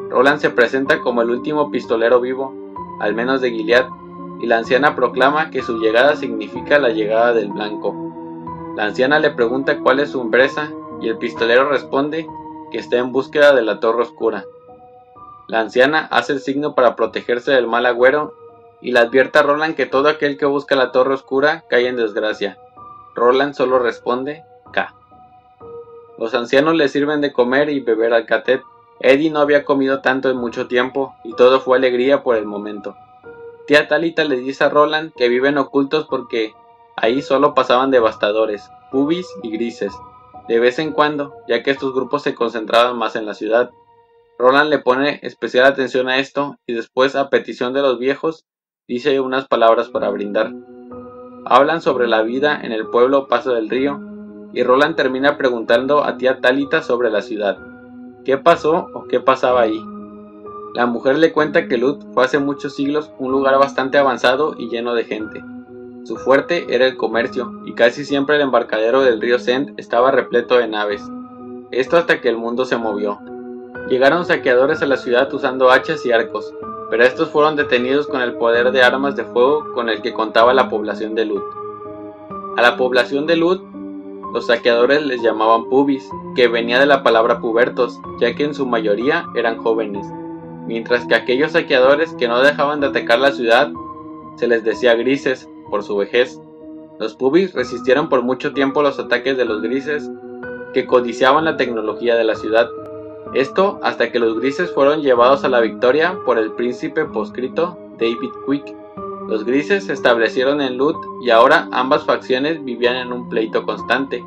Roland 0.10 0.40
se 0.40 0.50
presenta 0.50 1.00
como 1.02 1.22
el 1.22 1.30
último 1.30 1.72
pistolero 1.72 2.20
vivo, 2.20 2.54
al 3.00 3.14
menos 3.14 3.42
de 3.42 3.52
Gilead, 3.52 3.88
y 4.42 4.48
la 4.48 4.58
anciana 4.58 4.96
proclama 4.96 5.52
que 5.52 5.62
su 5.62 5.80
llegada 5.80 6.16
significa 6.16 6.80
la 6.80 6.90
llegada 6.90 7.34
del 7.34 7.50
blanco. 7.50 7.96
La 8.76 8.86
anciana 8.86 9.20
le 9.20 9.32
pregunta 9.32 9.80
cuál 9.80 10.00
es 10.00 10.12
su 10.12 10.22
empresa 10.22 10.72
y 11.02 11.10
el 11.10 11.18
pistolero 11.18 11.70
responde 11.70 12.28
que 12.72 12.78
está 12.78 12.98
en 12.98 13.12
búsqueda 13.12 13.54
de 13.54 13.62
la 13.62 13.80
torre 13.80 14.04
oscura. 14.04 14.46
La 15.48 15.60
anciana 15.60 16.08
hace 16.12 16.34
el 16.34 16.40
signo 16.40 16.76
para 16.76 16.96
protegerse 16.96 17.52
del 17.52 17.68
mal 17.68 17.86
agüero 17.86 18.34
y 18.82 18.92
le 18.92 19.00
advierte 19.00 19.40
a 19.40 19.44
Roland 19.44 19.76
que 19.76 19.86
todo 19.86 20.08
aquel 20.08 20.38
que 20.38 20.46
busca 20.46 20.76
la 20.76 20.92
torre 20.92 21.14
oscura 21.14 21.66
cae 21.70 21.88
en 21.88 21.98
desgracia. 21.98 22.58
Roland 23.16 23.54
solo 23.54 23.80
responde 23.80 24.44
K. 24.72 24.94
Los 26.18 26.34
ancianos 26.34 26.76
le 26.76 26.88
sirven 26.88 27.22
de 27.22 27.34
comer 27.34 27.70
y 27.70 27.80
beber 27.80 28.14
al 28.14 28.26
catet. 28.26 28.62
Eddie 29.02 29.32
no 29.32 29.40
había 29.40 29.64
comido 29.64 30.02
tanto 30.02 30.30
en 30.30 30.38
mucho 30.38 30.68
tiempo 30.68 31.16
y 31.24 31.34
todo 31.34 31.62
fue 31.62 31.78
alegría 31.78 32.22
por 32.22 32.36
el 32.36 32.46
momento. 32.46 32.96
Tía 33.68 33.88
Talita 33.88 34.24
le 34.24 34.38
dice 34.38 34.64
a 34.64 34.70
Roland 34.70 35.14
que 35.16 35.30
viven 35.30 35.58
ocultos 35.58 36.06
porque 36.10 36.54
ahí 36.98 37.22
solo 37.22 37.54
pasaban 37.54 37.92
devastadores, 37.92 38.70
pubis 38.92 39.28
y 39.44 39.52
grises, 39.52 39.94
de 40.48 40.60
vez 40.60 40.80
en 40.80 40.92
cuando, 40.92 41.36
ya 41.48 41.64
que 41.64 41.72
estos 41.72 41.94
grupos 41.94 42.24
se 42.24 42.36
concentraban 42.36 42.98
más 42.98 43.16
en 43.16 43.26
la 43.26 43.36
ciudad. 43.36 43.70
Roland 44.38 44.70
le 44.70 44.80
pone 44.80 45.20
especial 45.22 45.66
atención 45.66 46.10
a 46.10 46.18
esto 46.18 46.58
y 46.66 46.74
después, 46.74 47.16
a 47.16 47.30
petición 47.30 47.74
de 47.74 47.82
los 47.82 48.00
viejos, 48.00 48.46
dice 48.88 49.20
unas 49.20 49.48
palabras 49.48 49.90
para 49.90 50.10
brindar. 50.10 50.52
Hablan 51.46 51.82
sobre 51.82 52.08
la 52.08 52.22
vida 52.22 52.60
en 52.62 52.72
el 52.72 52.88
pueblo 52.88 53.28
Paso 53.28 53.54
del 53.54 53.70
Río 53.70 54.00
y 54.54 54.64
Roland 54.64 54.96
termina 54.96 55.38
preguntando 55.38 56.04
a 56.04 56.18
tía 56.18 56.42
Talita 56.42 56.82
sobre 56.82 57.12
la 57.12 57.22
ciudad. 57.22 57.79
¿Qué 58.30 58.38
pasó 58.38 58.92
o 58.94 59.06
qué 59.06 59.20
pasaba 59.20 59.62
ahí? 59.62 59.84
La 60.76 60.86
mujer 60.86 61.18
le 61.18 61.32
cuenta 61.32 61.68
que 61.68 61.80
Lut 61.80 62.04
fue 62.14 62.26
hace 62.26 62.38
muchos 62.38 62.76
siglos 62.76 63.10
un 63.18 63.32
lugar 63.32 63.58
bastante 63.58 63.98
avanzado 63.98 64.54
y 64.56 64.70
lleno 64.70 64.94
de 64.94 65.04
gente. 65.04 65.42
Su 66.04 66.16
fuerte 66.16 66.68
era 66.70 66.86
el 66.86 66.96
comercio 66.96 67.52
y 67.66 67.74
casi 67.74 68.06
siempre 68.06 68.36
el 68.36 68.44
embarcadero 68.44 69.02
del 69.02 69.20
río 69.20 69.40
Sent 69.40 69.72
estaba 69.80 70.12
repleto 70.12 70.60
de 70.60 70.68
naves. 70.68 71.02
Esto 71.72 71.98
hasta 71.98 72.22
que 72.22 72.30
el 72.30 72.38
mundo 72.38 72.66
se 72.66 72.78
movió. 72.78 73.18
Llegaron 73.90 74.24
saqueadores 74.26 74.84
a 74.84 74.86
la 74.86 74.98
ciudad 74.98 75.34
usando 75.34 75.72
hachas 75.72 76.06
y 76.06 76.12
arcos, 76.12 76.54
pero 76.92 77.04
estos 77.04 77.30
fueron 77.32 77.56
detenidos 77.56 78.06
con 78.06 78.22
el 78.22 78.36
poder 78.36 78.72
de 78.72 78.84
armas 78.84 79.16
de 79.16 79.24
fuego 79.24 79.66
con 79.74 79.90
el 79.90 80.04
que 80.04 80.14
contaba 80.14 80.54
la 80.54 80.70
población 80.70 81.16
de 81.16 81.26
Lut. 81.26 81.44
A 82.58 82.62
la 82.62 82.78
población 82.78 83.26
de 83.26 83.38
Lut, 83.38 83.64
los 84.34 84.48
saqueadores 84.48 85.06
les 85.06 85.22
llamaban 85.22 85.70
pubis, 85.70 86.10
que 86.36 86.48
venía 86.48 86.80
de 86.80 86.86
la 86.86 87.04
palabra 87.04 87.40
pubertos, 87.40 88.00
ya 88.20 88.36
que 88.36 88.44
en 88.44 88.54
su 88.54 88.66
mayoría 88.66 89.26
eran 89.36 89.58
jóvenes, 89.58 90.06
mientras 90.68 91.06
que 91.06 91.16
aquellos 91.16 91.54
saqueadores 91.54 92.14
que 92.14 92.28
no 92.28 92.40
dejaban 92.40 92.80
de 92.80 92.88
atacar 92.88 93.20
la 93.20 93.32
ciudad 93.32 93.72
se 94.38 94.48
les 94.48 94.64
decía 94.64 94.96
grises 94.96 95.50
por 95.70 95.84
su 95.84 95.98
vejez. 95.98 96.40
Los 97.00 97.16
pubis 97.16 97.54
resistieron 97.54 98.10
por 98.10 98.24
mucho 98.24 98.54
tiempo 98.54 98.82
los 98.82 99.00
ataques 99.00 99.38
de 99.38 99.46
los 99.46 99.62
grises, 99.62 100.10
que 100.74 100.86
codiciaban 100.86 101.46
la 101.46 101.58
tecnología 101.58 102.16
de 102.16 102.24
la 102.24 102.36
ciudad 102.36 102.70
esto 103.34 103.80
hasta 103.84 104.12
que 104.12 104.20
los 104.20 104.40
grises 104.40 104.72
fueron 104.72 105.02
llevados 105.02 105.44
a 105.44 105.50
la 105.50 105.60
victoria 105.60 106.18
por 106.26 106.40
el 106.40 106.52
príncipe 106.54 107.06
poscrito 107.06 107.78
David 108.00 108.32
Quick. 108.48 108.76
Los 109.30 109.46
grises 109.46 109.86
se 109.86 109.94
establecieron 109.94 110.60
en 110.60 110.76
Lut 110.76 110.98
y 111.22 111.30
ahora 111.30 111.68
ambas 111.72 112.04
facciones 112.04 112.66
vivían 112.66 112.96
en 112.96 113.14
un 113.14 113.30
pleito 113.30 113.64
constante. 113.64 114.26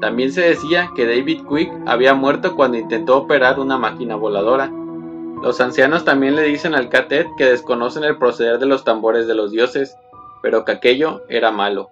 También 0.00 0.32
se 0.32 0.40
decía 0.40 0.90
que 0.96 1.06
David 1.06 1.42
Quick 1.48 1.70
había 1.86 2.14
muerto 2.14 2.56
cuando 2.56 2.78
intentó 2.78 3.16
operar 3.16 3.60
una 3.60 3.78
máquina 3.78 4.16
voladora. 4.16 4.72
Los 5.40 5.60
ancianos 5.60 6.04
también 6.04 6.34
le 6.34 6.42
dicen 6.42 6.74
al 6.74 6.88
Catet 6.88 7.28
que 7.36 7.44
desconocen 7.44 8.02
el 8.02 8.18
proceder 8.18 8.58
de 8.58 8.66
los 8.66 8.82
tambores 8.82 9.28
de 9.28 9.36
los 9.36 9.52
dioses, 9.52 9.96
pero 10.42 10.64
que 10.64 10.72
aquello 10.72 11.22
era 11.28 11.52
malo. 11.52 11.90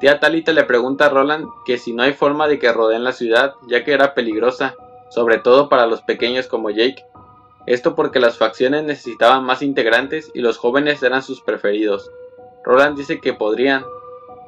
Tía 0.00 0.18
Talita 0.18 0.52
le 0.52 0.64
pregunta 0.64 1.06
a 1.06 1.10
Roland 1.10 1.46
que 1.64 1.78
si 1.78 1.92
no 1.92 2.02
hay 2.02 2.14
forma 2.14 2.48
de 2.48 2.58
que 2.58 2.72
rodeen 2.72 3.04
la 3.04 3.12
ciudad, 3.12 3.54
ya 3.68 3.84
que 3.84 3.92
era 3.92 4.14
peligrosa, 4.14 4.74
sobre 5.08 5.38
todo 5.38 5.68
para 5.68 5.86
los 5.86 6.02
pequeños 6.02 6.48
como 6.48 6.70
Jake. 6.70 7.04
Esto 7.70 7.94
porque 7.94 8.18
las 8.18 8.36
facciones 8.36 8.82
necesitaban 8.82 9.44
más 9.44 9.62
integrantes 9.62 10.32
y 10.34 10.40
los 10.40 10.58
jóvenes 10.58 11.04
eran 11.04 11.22
sus 11.22 11.40
preferidos. 11.40 12.10
Roland 12.64 12.98
dice 12.98 13.20
que 13.20 13.32
podrían, 13.32 13.84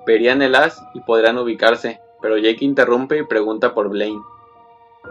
verían 0.04 0.42
el 0.42 0.56
as 0.56 0.82
y 0.92 0.98
podrían 1.02 1.38
ubicarse, 1.38 2.00
pero 2.20 2.37
Jake 2.37 2.64
interrumpe 2.64 3.18
y 3.18 3.22
pregunta 3.22 3.74
por 3.74 3.90
Blaine. 3.90 4.20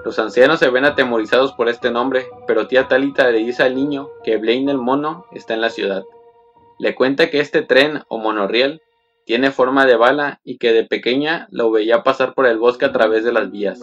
Los 0.04 0.20
ancianos 0.20 0.60
se 0.60 0.70
ven 0.70 0.84
atemorizados 0.84 1.54
por 1.54 1.70
este 1.70 1.90
nombre, 1.90 2.28
pero 2.48 2.68
tía 2.68 2.90
Talita 2.90 3.32
le 3.32 3.38
dice 3.38 3.64
al 3.64 3.76
niño 3.76 4.10
que 4.26 4.36
Blaine 4.36 4.74
el 4.74 4.78
mono 4.78 5.26
está 5.32 5.54
en 5.54 5.62
la 5.62 5.70
ciudad. 5.70 6.04
Le 6.80 6.96
cuenta 6.96 7.30
que 7.30 7.40
este 7.40 7.62
tren 7.62 8.04
o 8.10 8.18
monorriel 8.18 8.82
tiene 9.24 9.52
forma 9.52 9.86
de 9.86 9.96
bala 9.96 10.42
y 10.44 10.58
que 10.58 10.74
de 10.74 10.84
pequeña 10.84 11.48
lo 11.50 11.72
veía 11.72 12.04
pasar 12.04 12.34
por 12.34 12.46
el 12.46 12.60
bosque 12.60 12.84
a 12.84 12.92
través 12.92 13.24
de 13.24 13.32
las 13.32 13.50
vías. 13.50 13.80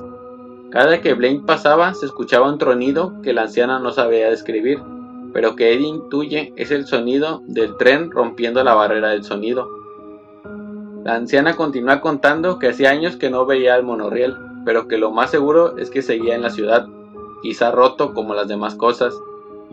Cada 0.70 1.00
que 1.00 1.14
Blaine 1.14 1.46
pasaba 1.46 1.94
se 1.94 2.04
escuchaba 2.04 2.50
un 2.50 2.58
tronido 2.58 3.14
que 3.22 3.32
la 3.32 3.42
anciana 3.42 3.78
no 3.78 3.90
sabía 3.90 4.28
describir, 4.28 4.82
pero 5.32 5.56
que 5.56 5.72
Eddie 5.72 5.88
intuye 5.88 6.52
es 6.56 6.70
el 6.70 6.86
sonido 6.86 7.42
del 7.46 7.76
tren 7.78 8.10
rompiendo 8.10 8.62
la 8.62 8.74
barrera 8.74 9.08
del 9.08 9.24
sonido. 9.24 9.66
La 11.04 11.14
anciana 11.14 11.56
continúa 11.56 12.02
contando 12.02 12.58
que 12.58 12.68
hacía 12.68 12.90
años 12.90 13.16
que 13.16 13.30
no 13.30 13.46
veía 13.46 13.76
el 13.76 13.82
monorriel, 13.82 14.36
pero 14.66 14.88
que 14.88 14.98
lo 14.98 15.10
más 15.10 15.30
seguro 15.30 15.78
es 15.78 15.88
que 15.88 16.02
seguía 16.02 16.34
en 16.34 16.42
la 16.42 16.50
ciudad, 16.50 16.86
quizá 17.42 17.70
roto 17.70 18.12
como 18.12 18.34
las 18.34 18.48
demás 18.48 18.74
cosas, 18.74 19.14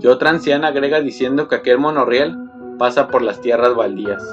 y 0.02 0.08
otra 0.08 0.30
anciana 0.30 0.70
agrega 0.70 1.02
diciendo 1.02 1.50
que 1.50 1.56
aquel 1.56 1.78
monorriel 1.78 2.38
pasa 2.80 3.10
por 3.10 3.22
las 3.22 3.42
tierras 3.42 3.76
baldías. 3.76 4.24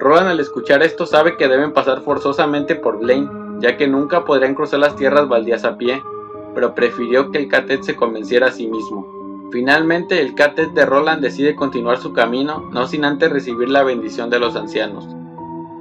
Roland 0.00 0.28
al 0.28 0.40
escuchar 0.40 0.82
esto 0.82 1.06
sabe 1.06 1.36
que 1.36 1.46
deben 1.46 1.72
pasar 1.72 2.00
forzosamente 2.00 2.74
por 2.74 2.98
Blaine, 2.98 3.28
ya 3.60 3.76
que 3.76 3.86
nunca 3.86 4.24
podrían 4.24 4.54
cruzar 4.54 4.80
las 4.80 4.96
tierras 4.96 5.28
baldías 5.28 5.64
a 5.64 5.76
pie, 5.76 6.02
pero 6.54 6.74
prefirió 6.74 7.30
que 7.30 7.38
el 7.38 7.48
Catet 7.48 7.82
se 7.82 7.96
convenciera 7.96 8.48
a 8.48 8.52
sí 8.52 8.66
mismo. 8.66 9.48
Finalmente 9.52 10.20
el 10.20 10.34
Catet 10.34 10.72
de 10.72 10.86
Roland 10.86 11.22
decide 11.22 11.54
continuar 11.54 11.98
su 11.98 12.12
camino, 12.12 12.68
no 12.72 12.86
sin 12.86 13.04
antes 13.04 13.30
recibir 13.30 13.68
la 13.68 13.82
bendición 13.82 14.30
de 14.30 14.38
los 14.38 14.56
ancianos. 14.56 15.08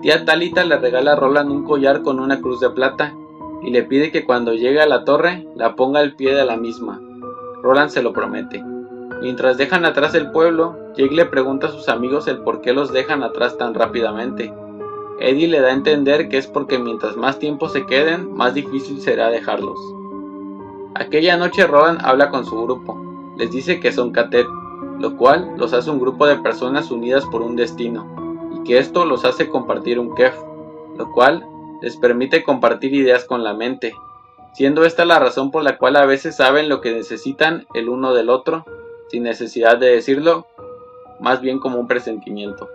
Tía 0.02 0.26
Talita 0.26 0.64
le 0.64 0.78
regala 0.78 1.14
a 1.14 1.16
Roland 1.16 1.52
un 1.52 1.64
collar 1.64 2.02
con 2.02 2.20
una 2.20 2.42
cruz 2.42 2.60
de 2.60 2.70
plata 2.70 3.14
y 3.62 3.72
le 3.72 3.84
pide 3.84 4.12
que 4.12 4.26
cuando 4.26 4.54
llegue 4.54 4.82
a 4.82 4.88
la 4.88 5.04
torre 5.04 5.46
la 5.56 5.76
ponga 5.76 6.00
al 6.00 6.16
pie 6.16 6.34
de 6.34 6.46
la 6.46 6.58
misma. 6.58 7.02
Roland 7.62 7.90
se 7.90 8.02
lo 8.02 8.14
promete. 8.14 8.64
Mientras 9.22 9.58
dejan 9.58 9.84
atrás 9.84 10.16
el 10.16 10.32
pueblo, 10.32 10.78
Jake 10.96 11.14
le 11.14 11.26
pregunta 11.26 11.68
a 11.68 11.72
sus 11.72 11.90
amigos 11.90 12.28
el 12.28 12.40
por 12.40 12.62
qué 12.62 12.72
los 12.72 12.94
dejan 12.94 13.22
atrás 13.22 13.58
tan 13.58 13.74
rápidamente. 13.74 14.54
Eddie 15.20 15.48
le 15.48 15.60
da 15.60 15.70
a 15.70 15.74
entender 15.74 16.30
que 16.30 16.38
es 16.38 16.48
porque 16.48 16.80
mientras 16.80 17.16
más 17.16 17.40
tiempo 17.40 17.70
se 17.70 17.86
queden, 17.86 18.34
más 18.34 18.54
difícil 18.54 19.02
será 19.02 19.30
dejarlos. 19.30 19.80
Aquella 20.96 21.38
noche 21.38 21.68
Roland 21.68 22.00
habla 22.04 22.30
con 22.30 22.46
su 22.46 22.62
grupo. 22.64 22.98
Les 23.38 23.52
dice 23.52 23.80
que 23.80 23.92
son 23.92 24.12
Catet, 24.12 24.48
lo 25.00 25.18
cual 25.18 25.54
los 25.58 25.74
hace 25.74 25.90
un 25.90 26.00
grupo 26.00 26.26
de 26.26 26.38
personas 26.38 26.92
unidas 26.92 27.26
por 27.26 27.42
un 27.42 27.56
destino 27.56 28.20
que 28.70 28.78
esto 28.78 29.06
los 29.06 29.26
hace 29.26 29.50
compartir 29.50 30.00
un 30.00 30.14
kef, 30.14 30.36
lo 30.96 31.12
cual 31.12 31.44
les 31.82 31.98
permite 31.98 32.44
compartir 32.44 32.94
ideas 32.94 33.26
con 33.26 33.44
la 33.44 33.54
mente, 33.54 33.96
siendo 34.54 34.86
esta 34.86 35.06
la 35.06 35.20
razón 35.20 35.52
por 35.52 35.64
la 35.64 35.78
cual 35.78 35.96
a 35.96 36.06
veces 36.06 36.36
saben 36.36 36.70
lo 36.70 36.82
que 36.82 36.94
necesitan 36.94 37.66
el 37.74 37.90
uno 37.90 38.14
del 38.14 38.30
otro, 38.30 38.66
sin 39.10 39.24
necesidad 39.24 39.78
de 39.78 39.88
decirlo, 39.88 40.46
más 41.20 41.42
bien 41.42 41.60
como 41.60 41.80
un 41.80 41.88
presentimiento. 41.88 42.70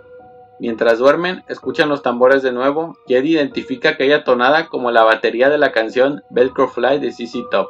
Mientras 0.59 0.99
duermen, 0.99 1.43
escuchan 1.47 1.89
los 1.89 2.01
tambores 2.01 2.41
de 2.41 2.51
nuevo 2.51 2.97
y 3.07 3.15
Ed 3.15 3.25
identifica 3.25 3.89
aquella 3.89 4.23
tonada 4.23 4.67
como 4.67 4.91
la 4.91 5.03
batería 5.03 5.49
de 5.49 5.57
la 5.57 5.71
canción 5.71 6.23
Velcro 6.29 6.69
Fly 6.69 6.99
de 6.99 7.11
CC 7.11 7.43
Top. 7.51 7.69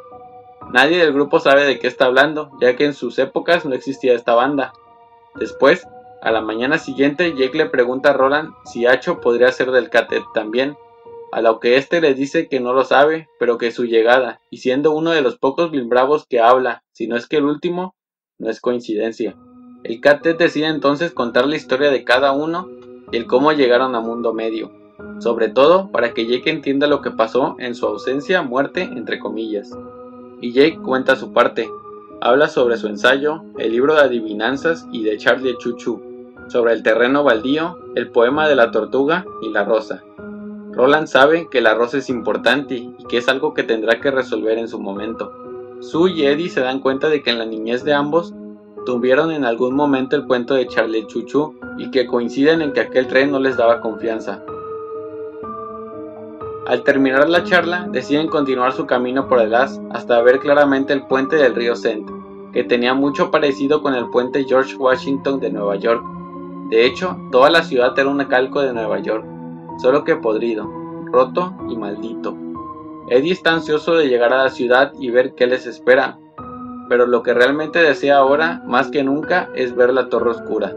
Nadie 0.72 1.00
del 1.00 1.14
grupo 1.14 1.40
sabe 1.40 1.66
de 1.66 1.80
qué 1.80 1.88
está 1.88 2.06
hablando, 2.06 2.52
ya 2.62 2.76
que 2.76 2.86
en 2.86 2.94
sus 2.94 3.18
épocas 3.18 3.66
no 3.66 3.74
existía 3.74 4.14
esta 4.14 4.36
banda. 4.36 4.74
Después, 5.36 5.88
a 6.22 6.32
la 6.32 6.42
mañana 6.42 6.78
siguiente, 6.78 7.36
Jake 7.36 7.58
le 7.58 7.66
pregunta 7.68 8.12
a 8.12 8.14
Roland 8.14 8.54
si 8.66 8.86
Hacho 8.86 9.20
podría 9.20 9.52
ser 9.52 9.72
del 9.72 9.90
Catet 9.90 10.24
también, 10.34 10.76
a 11.32 11.42
lo 11.42 11.60
que 11.60 11.78
éste 11.78 12.02
le 12.02 12.14
dice 12.14 12.48
que 12.48 12.60
no 12.60 12.74
lo 12.74 12.84
sabe, 12.84 13.28
pero 13.40 13.58
que 13.58 13.72
su 13.72 13.86
llegada, 13.86 14.42
y 14.50 14.58
siendo 14.58 14.92
uno 14.92 15.12
de 15.12 15.22
los 15.22 15.38
pocos 15.38 15.70
bravos 15.88 16.26
que 16.28 16.40
habla, 16.40 16.84
si 16.94 17.08
no 17.08 17.18
es 17.18 17.28
que 17.28 17.38
el 17.38 17.46
último, 17.46 17.96
no 18.38 18.50
es 18.50 18.62
coincidencia. 18.62 19.36
El 19.86 20.02
Catet 20.02 20.40
decide 20.40 20.66
entonces 20.66 21.12
contar 21.12 21.46
la 21.46 21.58
historia 21.58 21.92
de 21.92 22.04
cada 22.04 22.32
uno 22.32 22.68
y 23.12 23.18
el 23.18 23.28
cómo 23.28 23.52
llegaron 23.52 23.94
a 23.94 24.00
Mundo 24.00 24.34
Medio, 24.34 24.72
sobre 25.20 25.48
todo 25.48 25.92
para 25.92 26.12
que 26.12 26.26
Jake 26.26 26.50
entienda 26.50 26.88
lo 26.88 27.02
que 27.02 27.12
pasó 27.12 27.56
en 27.60 27.76
su 27.76 27.86
ausencia, 27.86 28.42
muerte, 28.42 28.82
entre 28.82 29.20
comillas. 29.20 29.78
Y 30.42 30.54
Jake 30.54 30.80
cuenta 30.82 31.16
su 31.16 31.34
parte, 31.34 31.70
habla 32.20 32.48
sobre 32.48 32.78
su 32.78 32.88
ensayo, 32.88 33.44
el 33.60 33.74
libro 33.74 33.94
de 33.94 34.02
adivinanzas 34.02 34.88
y 34.92 35.04
de 35.04 35.18
Charlie 35.18 35.56
Chuchu, 35.60 36.02
sobre 36.48 36.74
el 36.74 36.82
terreno 36.82 37.24
baldío, 37.24 37.78
el 37.94 38.10
poema 38.10 38.50
de 38.50 38.56
la 38.56 38.72
tortuga 38.72 39.24
y 39.44 39.52
la 39.52 39.66
rosa. 39.66 40.04
Roland 40.72 41.06
sabe 41.06 41.48
que 41.52 41.62
la 41.62 41.76
rosa 41.76 42.00
es 42.00 42.10
importante 42.10 42.74
y 42.74 43.06
que 43.08 43.20
es 43.20 43.30
algo 43.30 43.54
que 43.54 43.62
tendrá 43.62 44.02
que 44.02 44.10
resolver 44.10 44.58
en 44.58 44.68
su 44.68 44.80
momento. 44.80 45.32
Sue 45.80 46.12
y 46.12 46.26
Eddie 46.26 46.50
se 46.50 46.62
dan 46.62 46.80
cuenta 46.80 47.08
de 47.08 47.22
que 47.22 47.30
en 47.30 47.38
la 47.38 47.46
niñez 47.46 47.84
de 47.84 47.94
ambos 47.94 48.34
tuvieron 48.86 49.32
en 49.32 49.44
algún 49.44 49.76
momento 49.76 50.16
el 50.16 50.26
cuento 50.26 50.54
de 50.54 50.68
Charlie 50.68 51.08
Chuchu 51.08 51.56
y 51.78 51.92
que 51.92 52.06
coinciden 52.06 52.62
en 52.62 52.74
que 52.74 52.82
aquel 52.82 53.08
tren 53.08 53.32
no 53.32 53.40
les 53.40 53.58
daba 53.58 53.82
confianza. 53.82 54.42
Al 56.68 56.84
terminar 56.84 57.30
la 57.30 57.44
charla, 57.44 57.88
deciden 57.92 58.28
continuar 58.28 58.74
su 58.74 58.88
camino 58.88 59.28
por 59.28 59.40
el 59.40 59.54
As 59.54 59.80
hasta 59.92 60.22
ver 60.22 60.40
claramente 60.40 60.94
el 60.94 61.06
puente 61.06 61.36
del 61.36 61.54
río 61.54 61.76
Sent, 61.76 62.10
que 62.54 62.64
tenía 62.64 62.94
mucho 62.94 63.30
parecido 63.30 63.82
con 63.84 63.94
el 63.94 64.10
puente 64.10 64.46
George 64.46 64.76
Washington 64.76 65.40
de 65.40 65.52
Nueva 65.52 65.76
York. 65.76 66.04
De 66.70 66.86
hecho, 66.86 67.18
toda 67.32 67.52
la 67.52 67.62
ciudad 67.62 67.98
era 68.00 68.10
un 68.10 68.24
calco 68.26 68.62
de 68.62 68.74
Nueva 68.74 69.00
York, 69.00 69.26
solo 69.80 70.04
que 70.04 70.16
podrido, 70.16 70.68
roto 71.12 71.54
y 71.70 71.78
maldito. 71.78 72.36
Eddie 73.10 73.34
está 73.34 73.54
ansioso 73.54 73.94
de 73.94 74.08
llegar 74.08 74.34
a 74.34 74.44
la 74.44 74.50
ciudad 74.50 74.92
y 75.00 75.12
ver 75.12 75.36
qué 75.36 75.46
les 75.46 75.68
espera, 75.68 76.18
pero 76.90 77.06
lo 77.06 77.24
que 77.24 77.34
realmente 77.34 77.80
desea 77.80 78.18
ahora, 78.18 78.62
más 78.66 78.90
que 78.90 79.04
nunca, 79.04 79.50
es 79.56 79.76
ver 79.76 79.94
la 79.94 80.10
torre 80.10 80.32
oscura. 80.32 80.74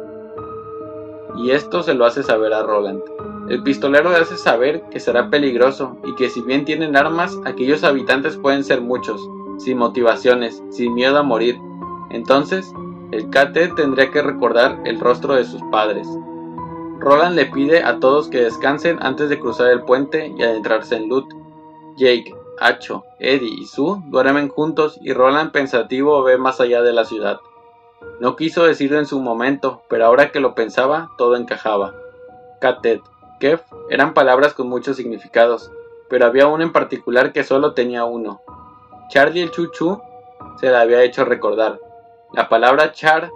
Y 1.37 1.51
esto 1.51 1.83
se 1.83 1.95
lo 1.95 2.05
hace 2.05 2.23
saber 2.23 2.53
a 2.53 2.63
Roland. 2.63 3.01
El 3.49 3.63
pistolero 3.63 4.11
le 4.11 4.17
hace 4.17 4.37
saber 4.37 4.83
que 4.91 5.01
será 5.01 5.31
peligroso 5.31 5.97
y 6.05 6.15
que 6.17 6.29
si 6.29 6.43
bien 6.43 6.65
tienen 6.65 6.97
armas, 6.97 7.39
aquellos 7.45 7.85
habitantes 7.85 8.37
pueden 8.37 8.65
ser 8.65 8.81
muchos, 8.81 9.27
sin 9.59 9.79
motivaciones, 9.79 10.63
sin 10.71 10.95
miedo 10.95 11.19
a 11.19 11.23
morir. 11.23 11.59
Entonces, 12.11 12.73
el 13.11 13.31
Kate 13.31 13.69
tendría 13.69 14.11
que 14.11 14.21
recordar 14.21 14.79
el 14.85 15.01
rostro 15.01 15.35
de 15.35 15.45
sus 15.45 15.63
padres. 15.71 16.07
Roland 16.99 17.37
le 17.37 17.47
pide 17.47 17.83
a 17.83 18.01
todos 18.01 18.29
que 18.29 18.43
descansen 18.43 18.99
antes 19.01 19.29
de 19.29 19.39
cruzar 19.39 19.71
el 19.71 19.83
puente 19.83 20.35
y 20.37 20.43
adentrarse 20.43 20.97
en 20.97 21.09
Lut. 21.09 21.33
Jake, 21.97 22.35
Acho, 22.61 23.05
Eddie 23.19 23.61
y 23.61 23.67
Sue 23.67 23.99
duermen 24.07 24.49
juntos 24.49 24.99
y 25.01 25.13
Roland 25.13 25.53
pensativo 25.53 26.23
ve 26.23 26.39
más 26.39 26.61
allá 26.61 26.83
de 26.83 26.93
la 26.93 27.05
ciudad. 27.05 27.39
No 28.21 28.37
quiso 28.37 28.65
decirlo 28.65 28.99
en 28.99 29.07
su 29.07 29.21
momento, 29.21 29.83
pero 29.89 30.07
ahora 30.07 30.31
que 30.33 30.41
lo 30.41 30.55
pensaba, 30.55 31.11
todo 31.19 31.37
encajaba. 31.37 31.95
Katet, 32.61 33.03
Kev 33.39 33.63
eran 33.91 34.15
palabras 34.15 34.55
con 34.55 34.69
muchos 34.69 34.97
significados, 34.97 35.71
pero 36.09 36.27
había 36.27 36.47
uno 36.47 36.63
en 36.63 36.73
particular 36.73 37.33
que 37.33 37.45
solo 37.45 37.75
tenía 37.75 38.05
uno. 38.05 38.41
Charlie 39.09 39.43
el 39.43 39.51
Chuchu 39.51 40.01
se 40.61 40.71
la 40.71 40.81
había 40.81 41.03
hecho 41.03 41.25
recordar, 41.25 41.79
la 42.33 42.49
palabra 42.49 42.93
char, 42.93 43.31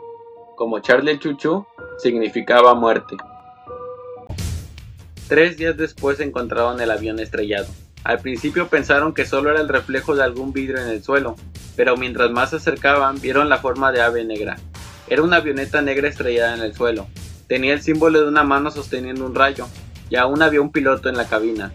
como 0.56 0.80
Charlie 0.80 1.18
Chuchu, 1.18 1.64
significaba 1.98 2.74
muerte. 2.74 3.16
Tres 5.28 5.56
días 5.56 5.76
después 5.78 6.20
encontraron 6.20 6.78
el 6.80 6.90
avión 6.90 7.18
estrellado. 7.18 7.68
Al 8.04 8.18
principio 8.18 8.68
pensaron 8.68 9.14
que 9.14 9.26
solo 9.26 9.50
era 9.50 9.60
el 9.60 9.68
reflejo 9.68 10.16
de 10.16 10.24
algún 10.24 10.52
vidrio 10.52 10.80
en 10.80 10.88
el 10.88 11.02
suelo, 11.02 11.36
pero 11.76 11.96
mientras 11.96 12.30
más 12.30 12.50
se 12.50 12.56
acercaban 12.56 13.20
vieron 13.20 13.48
la 13.48 13.58
forma 13.58 13.92
de 13.92 14.02
ave 14.02 14.24
negra. 14.24 14.56
Era 15.08 15.22
una 15.22 15.36
avioneta 15.36 15.82
negra 15.82 16.08
estrellada 16.08 16.54
en 16.54 16.62
el 16.62 16.74
suelo. 16.74 17.06
Tenía 17.46 17.74
el 17.74 17.82
símbolo 17.82 18.20
de 18.20 18.28
una 18.28 18.44
mano 18.44 18.70
sosteniendo 18.70 19.24
un 19.24 19.34
rayo, 19.34 19.68
y 20.10 20.16
aún 20.16 20.42
había 20.42 20.60
un 20.60 20.72
piloto 20.72 21.08
en 21.08 21.16
la 21.16 21.28
cabina. 21.28 21.72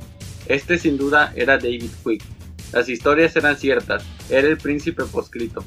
Este 0.47 0.77
sin 0.77 0.97
duda 0.97 1.33
era 1.35 1.57
David 1.57 1.91
Quick. 2.03 2.23
Las 2.73 2.89
historias 2.89 3.35
eran 3.35 3.57
ciertas, 3.57 4.03
era 4.29 4.47
el 4.47 4.57
príncipe 4.57 5.03
poscrito. 5.05 5.63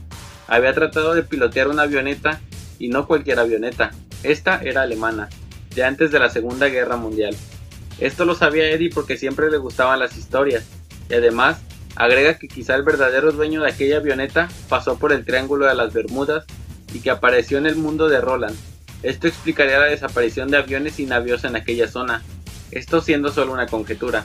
Había 0.47 0.75
tratado 0.75 1.15
de 1.15 1.23
pilotear 1.23 1.69
una 1.69 1.83
avioneta 1.83 2.41
y 2.79 2.89
no 2.89 3.07
cualquier 3.07 3.39
avioneta. 3.39 3.91
Esta 4.23 4.61
era 4.63 4.83
alemana, 4.83 5.29
de 5.75 5.85
antes 5.85 6.11
de 6.11 6.19
la 6.19 6.29
Segunda 6.29 6.69
Guerra 6.69 6.97
Mundial. 6.97 7.35
Esto 8.01 8.25
lo 8.25 8.35
sabía 8.35 8.71
Eddie 8.71 8.91
porque 8.91 9.19
siempre 9.19 9.51
le 9.51 9.59
gustaban 9.59 9.99
las 9.99 10.17
historias, 10.17 10.65
y 11.11 11.15
además 11.15 11.59
agrega 11.97 12.39
que 12.39 12.49
quizá 12.49 12.75
el 12.75 12.83
verdadero 12.83 13.31
dueño 13.33 13.63
de 13.63 13.71
aquella 13.71 13.99
avioneta 13.99 14.49
pasó 14.69 14.99
por 14.99 15.13
el 15.13 15.25
Triángulo 15.25 15.67
de 15.67 15.75
las 15.75 15.93
Bermudas 15.93 16.47
y 16.95 17.01
que 17.01 17.11
apareció 17.11 17.59
en 17.59 17.67
el 17.67 17.77
mundo 17.77 18.09
de 18.09 18.21
Roland. 18.21 18.57
Esto 19.03 19.29
explicaría 19.29 19.79
la 19.79 19.87
desaparición 19.87 20.49
de 20.49 20.57
aviones 20.57 20.99
y 20.99 21.07
navíos 21.07 21.45
en 21.45 21.57
aquella 21.57 21.89
zona, 21.89 22.23
esto 22.71 23.03
siendo 23.03 23.31
solo 23.31 23.53
una 23.53 23.67
conjetura. 23.67 24.25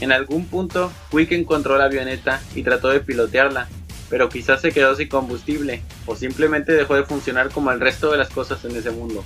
En 0.00 0.10
algún 0.10 0.46
punto, 0.46 0.92
Quick 1.10 1.32
encontró 1.32 1.76
la 1.76 1.84
avioneta 1.84 2.42
y 2.54 2.62
trató 2.62 2.88
de 2.88 3.00
pilotearla, 3.00 3.68
pero 4.08 4.28
quizás 4.28 4.60
se 4.60 4.72
quedó 4.72 4.94
sin 4.96 5.08
combustible, 5.08 5.82
o 6.06 6.16
simplemente 6.16 6.72
dejó 6.72 6.94
de 6.94 7.04
funcionar 7.04 7.50
como 7.50 7.70
el 7.70 7.80
resto 7.80 8.10
de 8.10 8.18
las 8.18 8.28
cosas 8.28 8.64
en 8.64 8.76
ese 8.76 8.90
mundo. 8.90 9.24